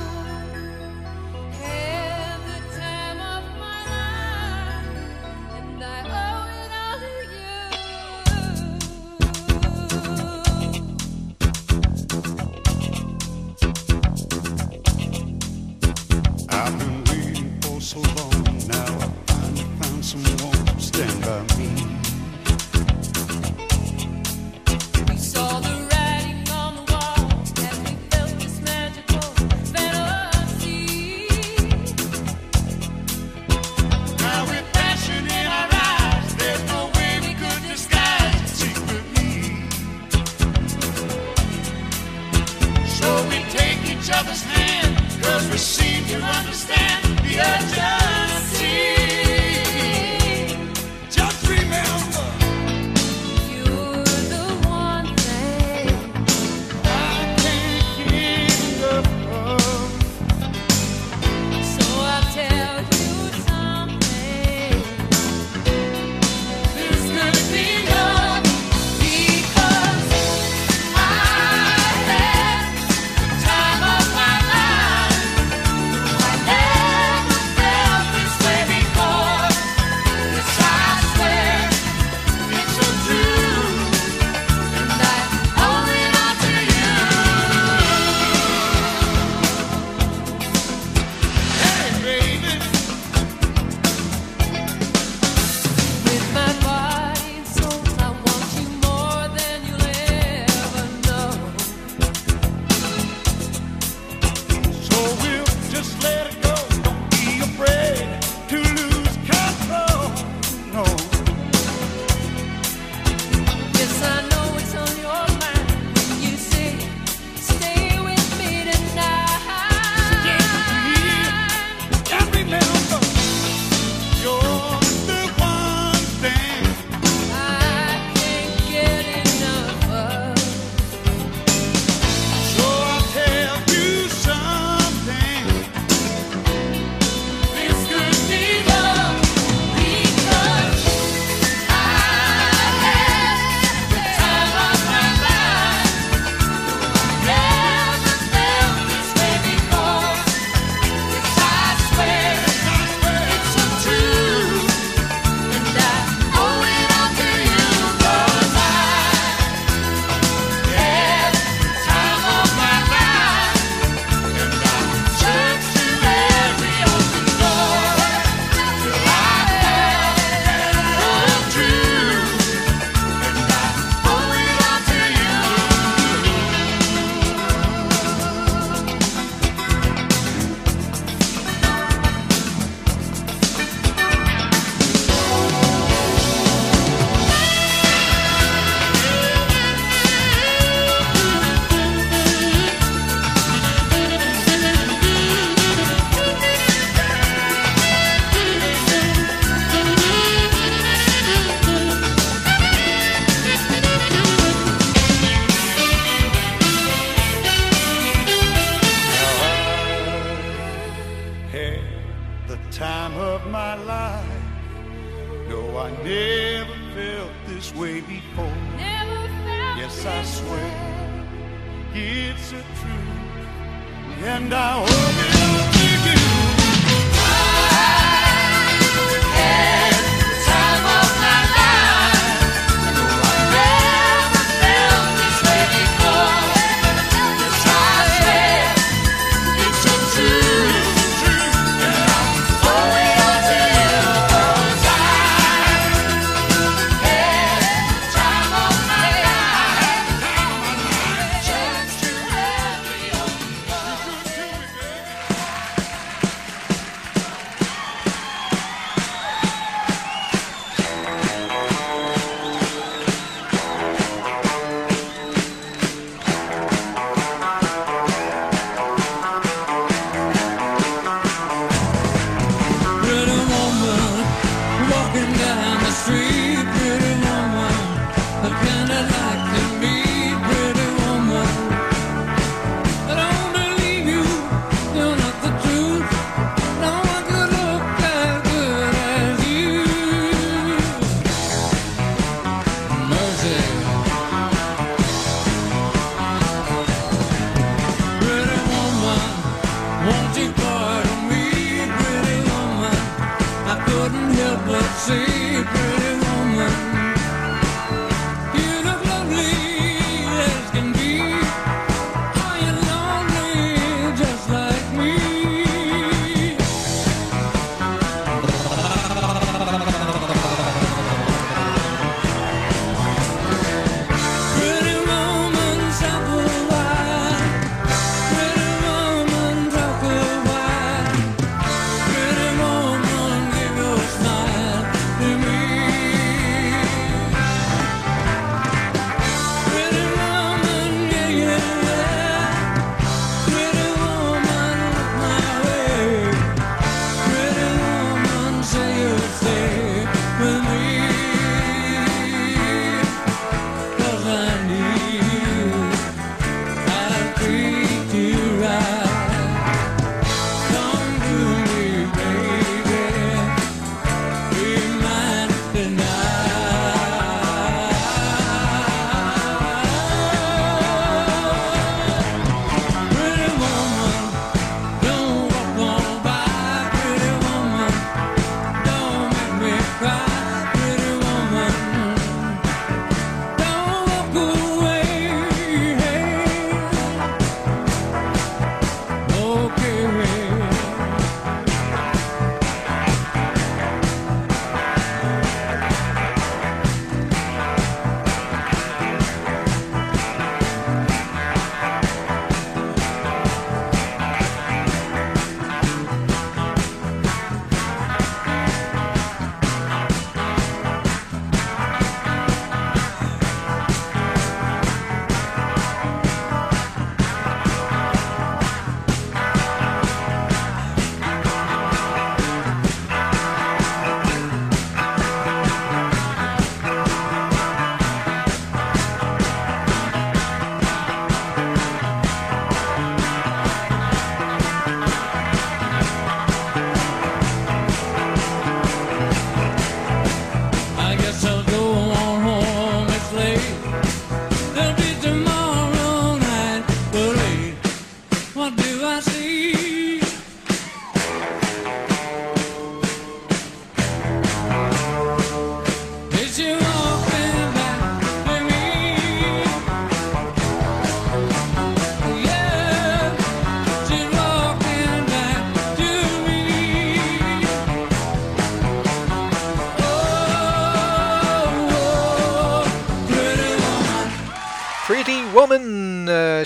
So 20.12 20.18
we 20.18 20.26
saw 25.16 25.62
the 25.62 25.88
radiance 25.88 26.50
from 26.50 26.76
the 26.76 26.84
wall 26.92 27.32
and 27.64 27.78
we 27.86 27.94
felt 28.12 28.34
this 28.38 28.60
magical 28.60 29.22
spell 29.64 30.02
on 30.36 30.48
sea 30.60 31.28
passion 34.74 35.24
in 35.24 35.46
a 35.48 35.64
rise 35.72 36.36
there's 36.36 36.64
no 36.68 36.92
way 36.96 37.14
we 37.22 37.34
could 37.34 37.62
disguise 37.70 38.64
it 38.64 38.78
with 38.92 39.08
me 39.16 39.32
Show 42.86 43.18
me 43.30 43.46
take 43.50 43.80
each 43.90 44.12
other's 44.12 44.44
hand, 44.44 45.24
cause 45.24 45.50
we 45.50 45.58
seem 45.58 46.04
to 46.08 46.22
understand 46.22 47.18
the 47.20 47.40
urgency. 47.40 48.21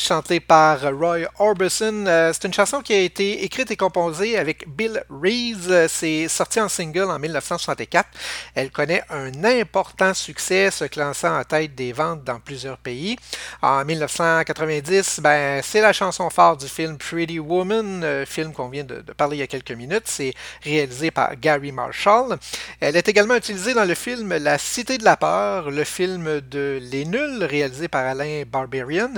Chantée 0.06 0.40
par 0.40 0.82
Roy 0.82 1.28
Orbison. 1.40 2.06
Euh, 2.06 2.32
c'est 2.32 2.46
une 2.46 2.54
chanson 2.54 2.82
qui 2.82 2.94
a 2.94 3.00
été 3.00 3.44
écrite 3.44 3.72
et 3.72 3.76
composée 3.76 4.38
avec 4.38 4.68
Bill 4.68 5.04
Reeves. 5.10 5.72
Euh, 5.72 5.88
C'est 5.90 6.28
sorti 6.28 6.60
en 6.60 6.70
single 6.70 7.10
en 7.10 7.18
1964. 7.18 8.08
Elle 8.56 8.72
connaît 8.72 9.04
un 9.10 9.44
important 9.44 10.14
succès, 10.14 10.72
se 10.72 10.86
classant 10.86 11.38
en 11.38 11.44
tête 11.44 11.76
des 11.76 11.92
ventes 11.92 12.24
dans 12.24 12.40
plusieurs 12.40 12.78
pays. 12.78 13.18
En 13.62 13.84
1990, 13.84 15.20
ben, 15.22 15.62
c'est 15.62 15.82
la 15.82 15.92
chanson 15.92 16.30
phare 16.30 16.56
du 16.56 16.68
film 16.68 16.98
Pretty 16.98 17.38
Woman, 17.38 18.04
euh, 18.04 18.26
film 18.26 18.54
qu'on 18.54 18.70
vient 18.70 18.86
de, 18.86 19.02
de 19.02 19.12
parler 19.14 19.38
il 19.38 19.40
y 19.42 19.44
a 19.44 19.48
quelques 19.48 19.72
minutes. 19.72 20.04
C'est 20.06 20.34
réalisé 20.64 21.12
par 21.12 21.36
Gary 21.36 21.74
Marshall. 21.74 22.38
Elle 22.80 22.96
est 22.96 23.10
également 23.10 23.36
utilisée 23.36 23.74
dans 23.74 23.86
le 23.86 23.96
film 23.96 24.34
La 24.38 24.58
Cité 24.58 24.98
de 24.98 25.04
la 25.04 25.18
Peur, 25.18 25.70
le 25.70 25.84
film 25.84 26.40
de 26.40 26.80
Les 26.82 27.06
Nuls, 27.06 27.44
réalisé 27.44 27.90
par 27.90 28.06
Alain 28.06 28.44
Barbarian, 28.48 29.12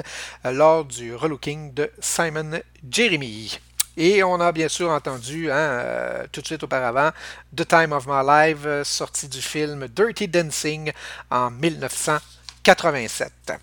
euh, 0.45 0.51
lors 0.51 0.84
du 0.84 1.14
relooking 1.14 1.73
de 1.73 1.91
Simon 1.99 2.59
Jeremy. 2.89 3.59
Et 3.99 4.23
on 4.23 4.39
a 4.39 4.51
bien 4.51 4.69
sûr 4.69 4.91
entendu 4.91 5.51
hein, 5.51 5.55
euh, 5.55 6.27
tout 6.31 6.41
de 6.41 6.45
suite 6.45 6.61
auparavant 6.61 7.09
The 7.55 7.67
Time 7.67 7.93
of 7.93 8.05
My 8.05 8.21
Life, 8.23 8.59
euh, 8.65 8.83
sorti 8.83 9.27
du 9.27 9.41
film 9.41 9.87
Dirty 9.87 10.27
Dancing 10.27 10.91
en 11.31 11.49
1987. 11.49 13.57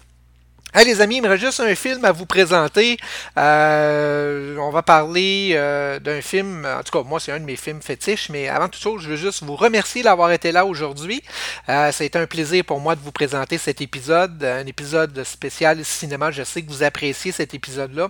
Hey 0.77 0.85
les 0.87 1.01
amis, 1.01 1.19
il 1.19 1.23
me 1.23 1.29
reste 1.29 1.45
juste 1.45 1.61
un 1.61 1.73
film 1.77 2.05
à 2.05 2.11
vous 2.11 2.27
présenter. 2.27 2.97
Euh, 3.39 4.57
on 4.57 4.71
va 4.71 4.83
parler 4.83 5.51
euh, 5.53 6.01
d'un 6.01 6.21
film, 6.21 6.67
en 6.67 6.83
tout 6.83 6.91
cas 6.91 7.09
moi 7.09 7.21
c'est 7.21 7.31
un 7.31 7.39
de 7.39 7.45
mes 7.45 7.55
films 7.55 7.81
fétiches, 7.81 8.29
mais 8.29 8.49
avant 8.49 8.69
toute 8.69 8.83
chose, 8.83 9.01
je 9.01 9.11
veux 9.11 9.17
juste 9.17 9.45
vous 9.45 9.55
remercier 9.55 10.03
d'avoir 10.03 10.33
été 10.33 10.51
là 10.51 10.67
aujourd'hui. 10.67 11.23
Euh, 11.69 11.93
ça 11.93 12.03
a 12.03 12.07
été 12.09 12.19
un 12.19 12.27
plaisir 12.27 12.65
pour 12.65 12.81
moi 12.81 12.97
de 12.97 13.01
vous 13.03 13.13
présenter 13.13 13.57
cet 13.57 13.83
épisode, 13.83 14.43
un 14.43 14.67
épisode 14.67 15.23
spécial 15.23 15.85
cinéma. 15.85 16.33
Je 16.33 16.43
sais 16.43 16.61
que 16.63 16.69
vous 16.69 16.83
appréciez 16.83 17.31
cet 17.31 17.55
épisode-là 17.55 18.09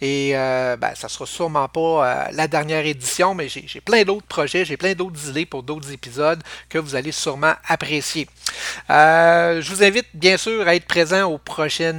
et 0.00 0.36
euh, 0.36 0.76
ben, 0.76 0.94
ça 0.94 1.08
sera 1.08 1.26
sûrement 1.26 1.66
pas 1.66 2.28
la 2.30 2.46
dernière 2.46 2.86
édition, 2.86 3.34
mais 3.34 3.48
j'ai 3.48 3.80
plein 3.80 4.04
d'autres 4.04 4.28
projets, 4.28 4.64
j'ai 4.64 4.76
plein 4.76 4.94
d'autres 4.94 5.30
idées 5.30 5.46
pour 5.46 5.64
d'autres 5.64 5.90
épisodes 5.90 6.44
que 6.68 6.78
vous 6.78 6.94
allez 6.94 7.10
sûrement 7.10 7.54
apprécier. 7.66 8.28
Je 8.88 9.68
vous 9.68 9.82
invite 9.82 10.06
bien 10.14 10.36
sûr 10.36 10.68
à 10.68 10.76
être 10.76 10.86
présent 10.86 11.24
au 11.24 11.38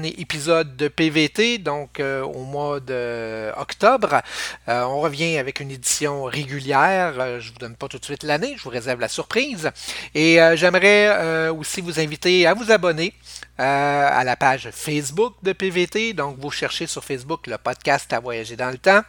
épisode 0.05 0.75
de 0.75 0.87
PVT, 0.87 1.57
donc 1.57 1.99
euh, 1.99 2.23
au 2.23 2.43
mois 2.43 2.79
d'octobre. 2.79 4.21
Euh, 4.67 4.83
on 4.83 4.99
revient 4.99 5.37
avec 5.37 5.59
une 5.59 5.71
édition 5.71 6.23
régulière. 6.23 7.13
Euh, 7.19 7.39
je 7.39 7.51
vous 7.51 7.57
donne 7.57 7.75
pas 7.75 7.87
tout 7.87 7.99
de 7.99 8.05
suite 8.05 8.23
l'année, 8.23 8.55
je 8.57 8.63
vous 8.63 8.69
réserve 8.69 8.99
la 8.99 9.07
surprise. 9.07 9.71
Et 10.13 10.37
j'aimerais 10.55 11.49
aussi 11.49 11.81
vous 11.81 11.99
inviter 11.99 12.47
à 12.47 12.53
vous 12.53 12.71
abonner 12.71 13.13
à 13.57 14.23
la 14.23 14.35
page 14.35 14.69
Facebook 14.71 15.35
de 15.43 15.53
PVT. 15.53 16.13
Donc, 16.13 16.37
vous 16.39 16.51
cherchez 16.51 16.87
sur 16.87 17.03
Facebook 17.03 17.47
le 17.47 17.57
podcast 17.57 18.11
à 18.13 18.19
voyager 18.19 18.55
dans 18.55 18.69
le 18.69 18.77
temps. 18.77 19.01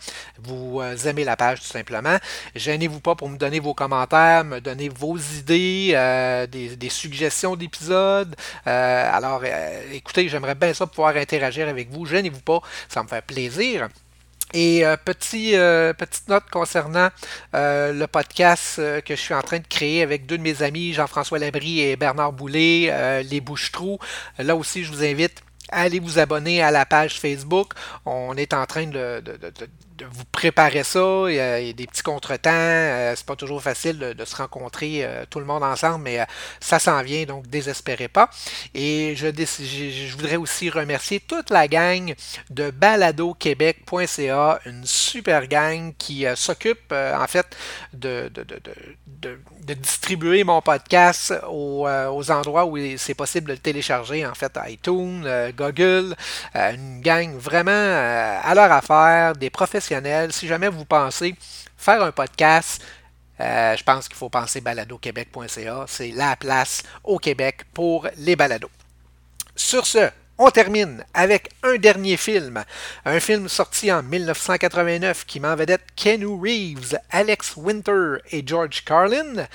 Vous 0.43 0.81
aimez 1.07 1.25
la 1.25 1.37
page 1.37 1.61
tout 1.61 1.67
simplement. 1.67 2.17
Gênez-vous 2.55 3.01
pas 3.01 3.15
pour 3.15 3.29
me 3.29 3.37
donner 3.37 3.61
vos 3.61 3.75
commentaires, 3.75 4.45
me 4.45 4.61
donner 4.61 4.89
vos 4.89 5.17
idées, 5.17 5.93
des, 6.51 6.91
suggestions 6.91 7.57
d'épisodes. 7.57 8.35
Alors, 8.65 9.43
écoutez, 9.93 10.29
j'aimerais 10.29 10.55
bien 10.55 10.75
ça 10.75 10.86
pouvoir 10.87 11.17
interagir 11.17 11.69
avec 11.69 11.91
vous. 11.91 12.07
Gênez-vous 12.07 12.41
pas, 12.41 12.61
ça 12.89 13.03
me 13.03 13.09
fait 13.09 13.23
plaisir. 13.25 13.89
Et 14.55 14.87
euh, 14.87 14.97
petit, 14.97 15.57
euh, 15.57 15.93
petite 15.93 16.29
note 16.29 16.45
concernant 16.53 17.09
euh, 17.55 17.93
le 17.93 18.07
podcast 18.07 18.77
que 18.77 19.17
je 19.17 19.21
suis 19.21 19.35
en 19.35 19.43
train 19.43 19.59
de 19.59 19.67
créer 19.67 20.03
avec 20.03 20.25
deux 20.25 20.39
de 20.39 20.43
mes 20.43 20.63
amis, 20.63 20.93
Jean-François 20.93 21.39
Labrie 21.41 21.81
et 21.81 21.97
Bernard 21.97 22.33
Boulay, 22.33 22.89
euh, 22.91 23.23
Les 23.23 23.41
Bouches-Trous. 23.41 23.99
Là 24.39 24.55
aussi, 24.55 24.85
je 24.85 24.93
vous 24.93 25.03
invite 25.03 25.43
à 25.71 25.83
aller 25.83 25.99
vous 25.99 26.21
abonner 26.21 26.63
à 26.63 26.71
la 26.71 26.87
page 26.87 27.19
Facebook. 27.21 27.73
On 28.05 28.37
est 28.37 28.55
en 28.55 28.65
train 28.67 28.87
de- 28.87 29.21
vous 30.05 30.25
préparer 30.27 30.85
ça. 30.85 31.25
Il 31.29 31.35
y 31.35 31.41
a, 31.41 31.73
des 31.73 31.87
petits 31.87 32.03
contretemps. 32.03 32.51
Euh, 32.53 33.15
c'est 33.17 33.27
pas 33.27 33.37
toujours 33.37 33.63
facile 33.63 33.99
de, 33.99 34.25
se 34.25 34.37
rencontrer 34.37 35.05
euh, 35.05 35.25
tout 35.29 35.39
le 35.39 35.45
monde 35.45 35.63
ensemble, 35.63 36.05
mais 36.05 36.21
euh, 36.21 36.25
ça 36.61 36.79
s'en 36.79 37.03
vient, 37.03 37.25
donc 37.25 37.47
désespérez 37.47 38.09
pas. 38.09 38.29
Et 38.75 39.15
je, 39.17 39.27
voudrais 40.13 40.37
aussi 40.37 40.71
remercier 40.71 41.21
toute 41.21 41.51
la 41.51 41.69
gang 41.69 42.15
de 42.51 42.71
baladoquebec.ca, 42.71 44.61
une 44.67 44.85
super 44.85 45.47
gang 45.47 45.93
qui 45.97 46.27
euh, 46.27 46.37
s'occupe 46.37 46.93
en 46.93 47.27
fait 47.27 47.57
de, 47.93 48.31
distribuer 49.75 50.45
mon 50.45 50.61
podcast 50.63 51.35
aux, 51.49 51.87
aux 51.89 52.31
endroits 52.31 52.67
où 52.67 52.79
c'est 52.97 53.15
possible 53.15 53.49
de 53.49 53.53
le 53.53 53.59
télécharger, 53.59 54.27
en 54.27 54.35
fait, 54.35 54.57
iTunes, 54.69 55.27
Google, 55.57 56.15
une 56.55 57.01
gang 57.01 57.37
vraiment 57.37 57.71
à 57.73 58.55
leur 58.55 58.71
affaire, 58.71 59.35
des 59.35 59.51
professionnels. 59.51 59.86
Si 60.31 60.49
jamais 60.49 60.69
vous 60.69 60.85
pensez 60.85 61.35
faire 61.77 62.03
un 62.03 62.11
podcast, 62.11 62.83
euh, 63.41 63.77
je 63.77 63.85
pense 63.85 64.09
qu'il 64.09 64.17
faut 64.17 64.29
penser 64.29 64.61
baladoquebec.ca. 64.61 65.85
C'est 65.87 66.11
la 66.11 66.37
place 66.37 66.83
au 67.05 67.19
Québec 67.19 67.65
pour 67.73 68.09
les 68.17 68.35
balados. 68.35 68.71
Sur 69.55 69.87
ce, 69.87 70.11
on 70.39 70.51
termine 70.51 71.05
avec 71.15 71.51
un 71.63 71.77
dernier 71.77 72.17
film. 72.17 72.65
Un 73.05 73.21
film 73.21 73.49
sorti 73.49 73.93
en 73.93 74.03
1989 74.03 75.25
qui 75.25 75.39
m'en 75.39 75.55
vedette 75.55 75.85
Keanu 75.95 76.41
Reeves, 76.41 76.99
Alex 77.11 77.55
Winter 77.57 78.17
et 78.33 78.43
George 78.45 78.85
Carlin. 78.85 79.47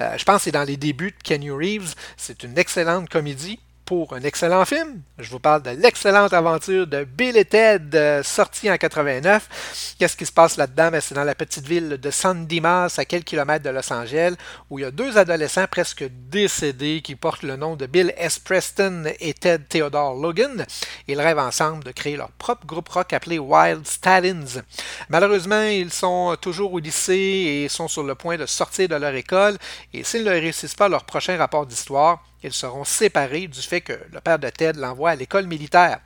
Euh, 0.00 0.18
je 0.18 0.24
pense 0.24 0.36
que 0.36 0.42
c'est 0.44 0.52
dans 0.52 0.64
les 0.64 0.76
débuts 0.76 1.12
de 1.12 1.22
Keanu 1.22 1.52
Reeves. 1.52 1.94
C'est 2.16 2.42
une 2.42 2.58
excellente 2.58 3.08
comédie 3.08 3.58
pour 3.88 4.12
un 4.12 4.20
excellent 4.20 4.66
film. 4.66 5.00
Je 5.18 5.30
vous 5.30 5.38
parle 5.38 5.62
de 5.62 5.70
l'excellente 5.70 6.34
aventure 6.34 6.86
de 6.86 7.04
Bill 7.04 7.38
et 7.38 7.46
Ted, 7.46 7.96
euh, 7.96 8.22
sorti 8.22 8.70
en 8.70 8.76
89. 8.76 9.94
Qu'est-ce 9.98 10.14
qui 10.14 10.26
se 10.26 10.32
passe 10.32 10.58
là-dedans? 10.58 10.90
Ben, 10.90 11.00
c'est 11.00 11.14
dans 11.14 11.24
la 11.24 11.34
petite 11.34 11.66
ville 11.66 11.96
de 11.96 12.10
San 12.10 12.46
Dimas, 12.46 12.94
à 12.98 13.06
quelques 13.06 13.28
kilomètres 13.28 13.64
de 13.64 13.70
Los 13.70 13.90
Angeles, 13.90 14.34
où 14.68 14.78
il 14.78 14.82
y 14.82 14.84
a 14.84 14.90
deux 14.90 15.16
adolescents 15.16 15.64
presque 15.70 16.04
décédés 16.28 17.00
qui 17.02 17.14
portent 17.14 17.44
le 17.44 17.56
nom 17.56 17.76
de 17.76 17.86
Bill 17.86 18.12
S. 18.18 18.38
Preston 18.38 19.04
et 19.20 19.32
Ted 19.32 19.64
Theodore 19.70 20.16
Logan. 20.16 20.66
Ils 21.06 21.18
rêvent 21.18 21.38
ensemble 21.38 21.82
de 21.82 21.92
créer 21.92 22.18
leur 22.18 22.30
propre 22.32 22.66
groupe 22.66 22.90
rock 22.90 23.14
appelé 23.14 23.38
Wild 23.38 23.86
Stalins. 23.86 24.60
Malheureusement, 25.08 25.62
ils 25.62 25.94
sont 25.94 26.36
toujours 26.38 26.74
au 26.74 26.78
lycée 26.78 27.62
et 27.64 27.68
sont 27.70 27.88
sur 27.88 28.02
le 28.02 28.14
point 28.14 28.36
de 28.36 28.44
sortir 28.44 28.88
de 28.88 28.96
leur 28.96 29.14
école, 29.14 29.56
et 29.94 30.04
s'ils 30.04 30.24
ne 30.24 30.30
réussissent 30.30 30.74
pas 30.74 30.90
leur 30.90 31.04
prochain 31.04 31.38
rapport 31.38 31.64
d'histoire, 31.64 32.22
ils 32.42 32.52
seront 32.52 32.84
séparés 32.84 33.48
du 33.48 33.60
fait 33.60 33.80
que 33.80 33.98
le 34.12 34.20
père 34.20 34.38
de 34.38 34.48
Ted 34.48 34.78
l'envoie 34.78 35.10
à 35.10 35.16
l'école 35.16 35.46
militaire. 35.46 36.00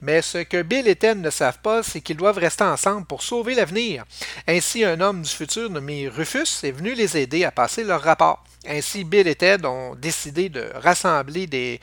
Mais 0.00 0.22
ce 0.22 0.38
que 0.38 0.62
Bill 0.62 0.88
et 0.88 0.96
Ted 0.96 1.20
ne 1.20 1.30
savent 1.30 1.58
pas, 1.58 1.82
c'est 1.82 2.00
qu'ils 2.00 2.16
doivent 2.16 2.38
rester 2.38 2.64
ensemble 2.64 3.06
pour 3.06 3.22
sauver 3.22 3.54
l'avenir. 3.54 4.04
Ainsi, 4.48 4.84
un 4.84 5.00
homme 5.00 5.22
du 5.22 5.30
futur 5.30 5.70
nommé 5.70 6.08
Rufus 6.08 6.64
est 6.64 6.72
venu 6.72 6.94
les 6.94 7.16
aider 7.16 7.44
à 7.44 7.50
passer 7.50 7.84
leur 7.84 8.02
rapport. 8.02 8.44
Ainsi, 8.66 9.04
Bill 9.04 9.28
et 9.28 9.34
Ted 9.34 9.66
ont 9.66 9.94
décidé 9.94 10.48
de 10.48 10.70
rassembler 10.74 11.46
des, 11.46 11.80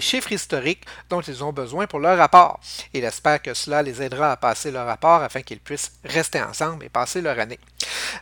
chiffres 0.00 0.32
historiques 0.32 0.84
dont 1.10 1.20
ils 1.20 1.44
ont 1.44 1.52
besoin 1.52 1.86
pour 1.86 2.00
leur 2.00 2.16
rapport. 2.16 2.58
Il 2.94 3.04
espère 3.04 3.42
que 3.42 3.52
cela 3.52 3.82
les 3.82 4.00
aidera 4.02 4.32
à 4.32 4.36
passer 4.36 4.70
leur 4.70 4.86
rapport 4.86 5.22
afin 5.22 5.42
qu'ils 5.42 5.60
puissent 5.60 5.92
rester 6.04 6.40
ensemble 6.40 6.84
et 6.84 6.88
passer 6.88 7.20
leur 7.20 7.38
année. 7.38 7.58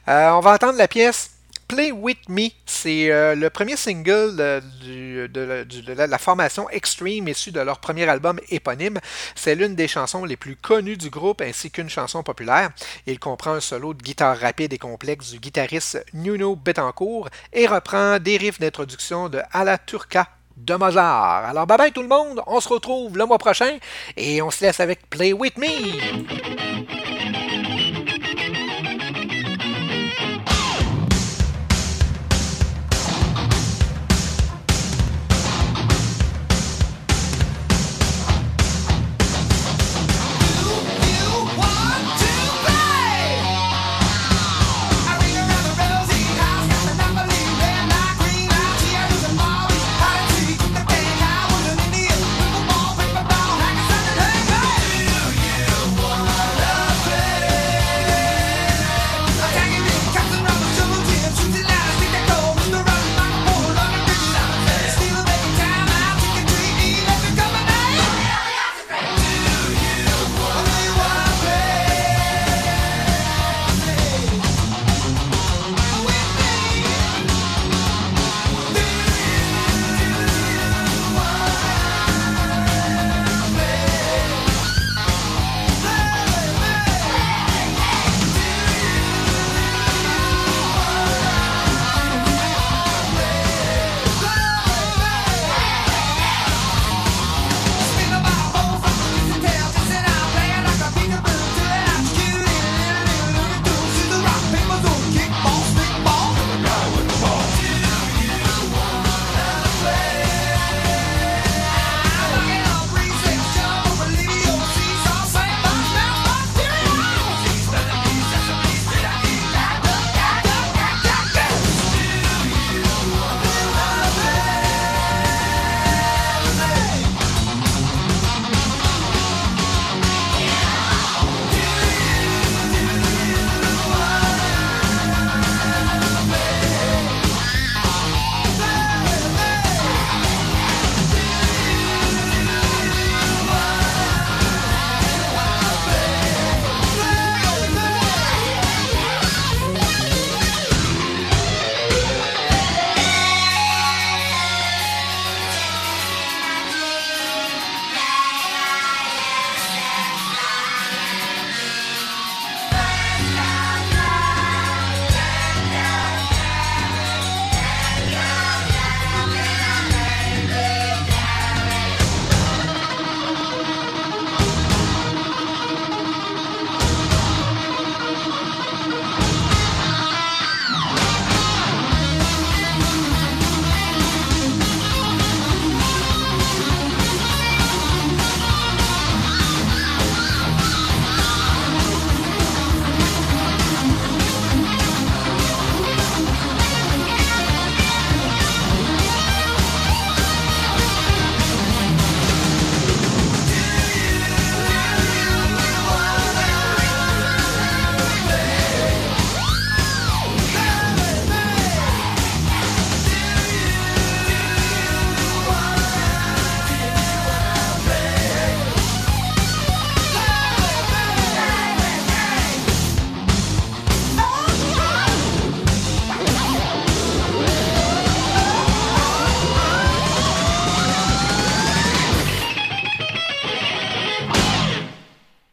Euh, 0.08 0.30
on 0.30 0.40
va 0.40 0.54
entendre 0.54 0.78
la 0.78 0.88
pièce 0.88 1.30
Play 1.70 1.92
With 1.92 2.28
Me, 2.28 2.48
c'est 2.66 3.12
euh, 3.12 3.36
le 3.36 3.48
premier 3.48 3.76
single 3.76 4.34
de, 4.34 4.60
du- 4.82 5.28
de 5.28 5.92
la 5.92 6.18
formation 6.18 6.68
Extreme 6.68 7.28
issu 7.28 7.52
de 7.52 7.60
leur 7.60 7.78
premier 7.78 8.08
album 8.08 8.40
éponyme. 8.48 8.98
C'est 9.36 9.54
l'une 9.54 9.76
des 9.76 9.86
chansons 9.86 10.24
les 10.24 10.36
plus 10.36 10.56
connues 10.56 10.96
du 10.96 11.10
groupe 11.10 11.40
ainsi 11.40 11.70
qu'une 11.70 11.88
chanson 11.88 12.24
populaire. 12.24 12.70
Il 13.06 13.20
comprend 13.20 13.52
un 13.52 13.60
solo 13.60 13.94
de 13.94 14.02
guitare 14.02 14.36
rapide 14.36 14.72
et 14.72 14.78
complexe 14.78 15.30
du 15.30 15.38
guitariste 15.38 16.04
Nuno 16.12 16.56
Betancourt 16.56 17.28
et 17.52 17.68
reprend 17.68 18.18
des 18.18 18.36
riffs 18.36 18.58
d'introduction 18.58 19.28
de 19.28 19.40
Ala 19.52 19.78
Turca 19.78 20.26
de 20.56 20.74
Mozart. 20.74 21.44
Alors 21.50 21.68
bye 21.68 21.78
bye 21.78 21.92
tout 21.92 22.02
le 22.02 22.08
monde, 22.08 22.42
on 22.48 22.58
se 22.60 22.68
retrouve 22.68 23.16
le 23.16 23.26
mois 23.26 23.38
prochain 23.38 23.78
et 24.16 24.42
on 24.42 24.50
se 24.50 24.64
laisse 24.64 24.80
avec 24.80 25.08
Play 25.08 25.32
With 25.32 25.56
Me. 25.56 25.68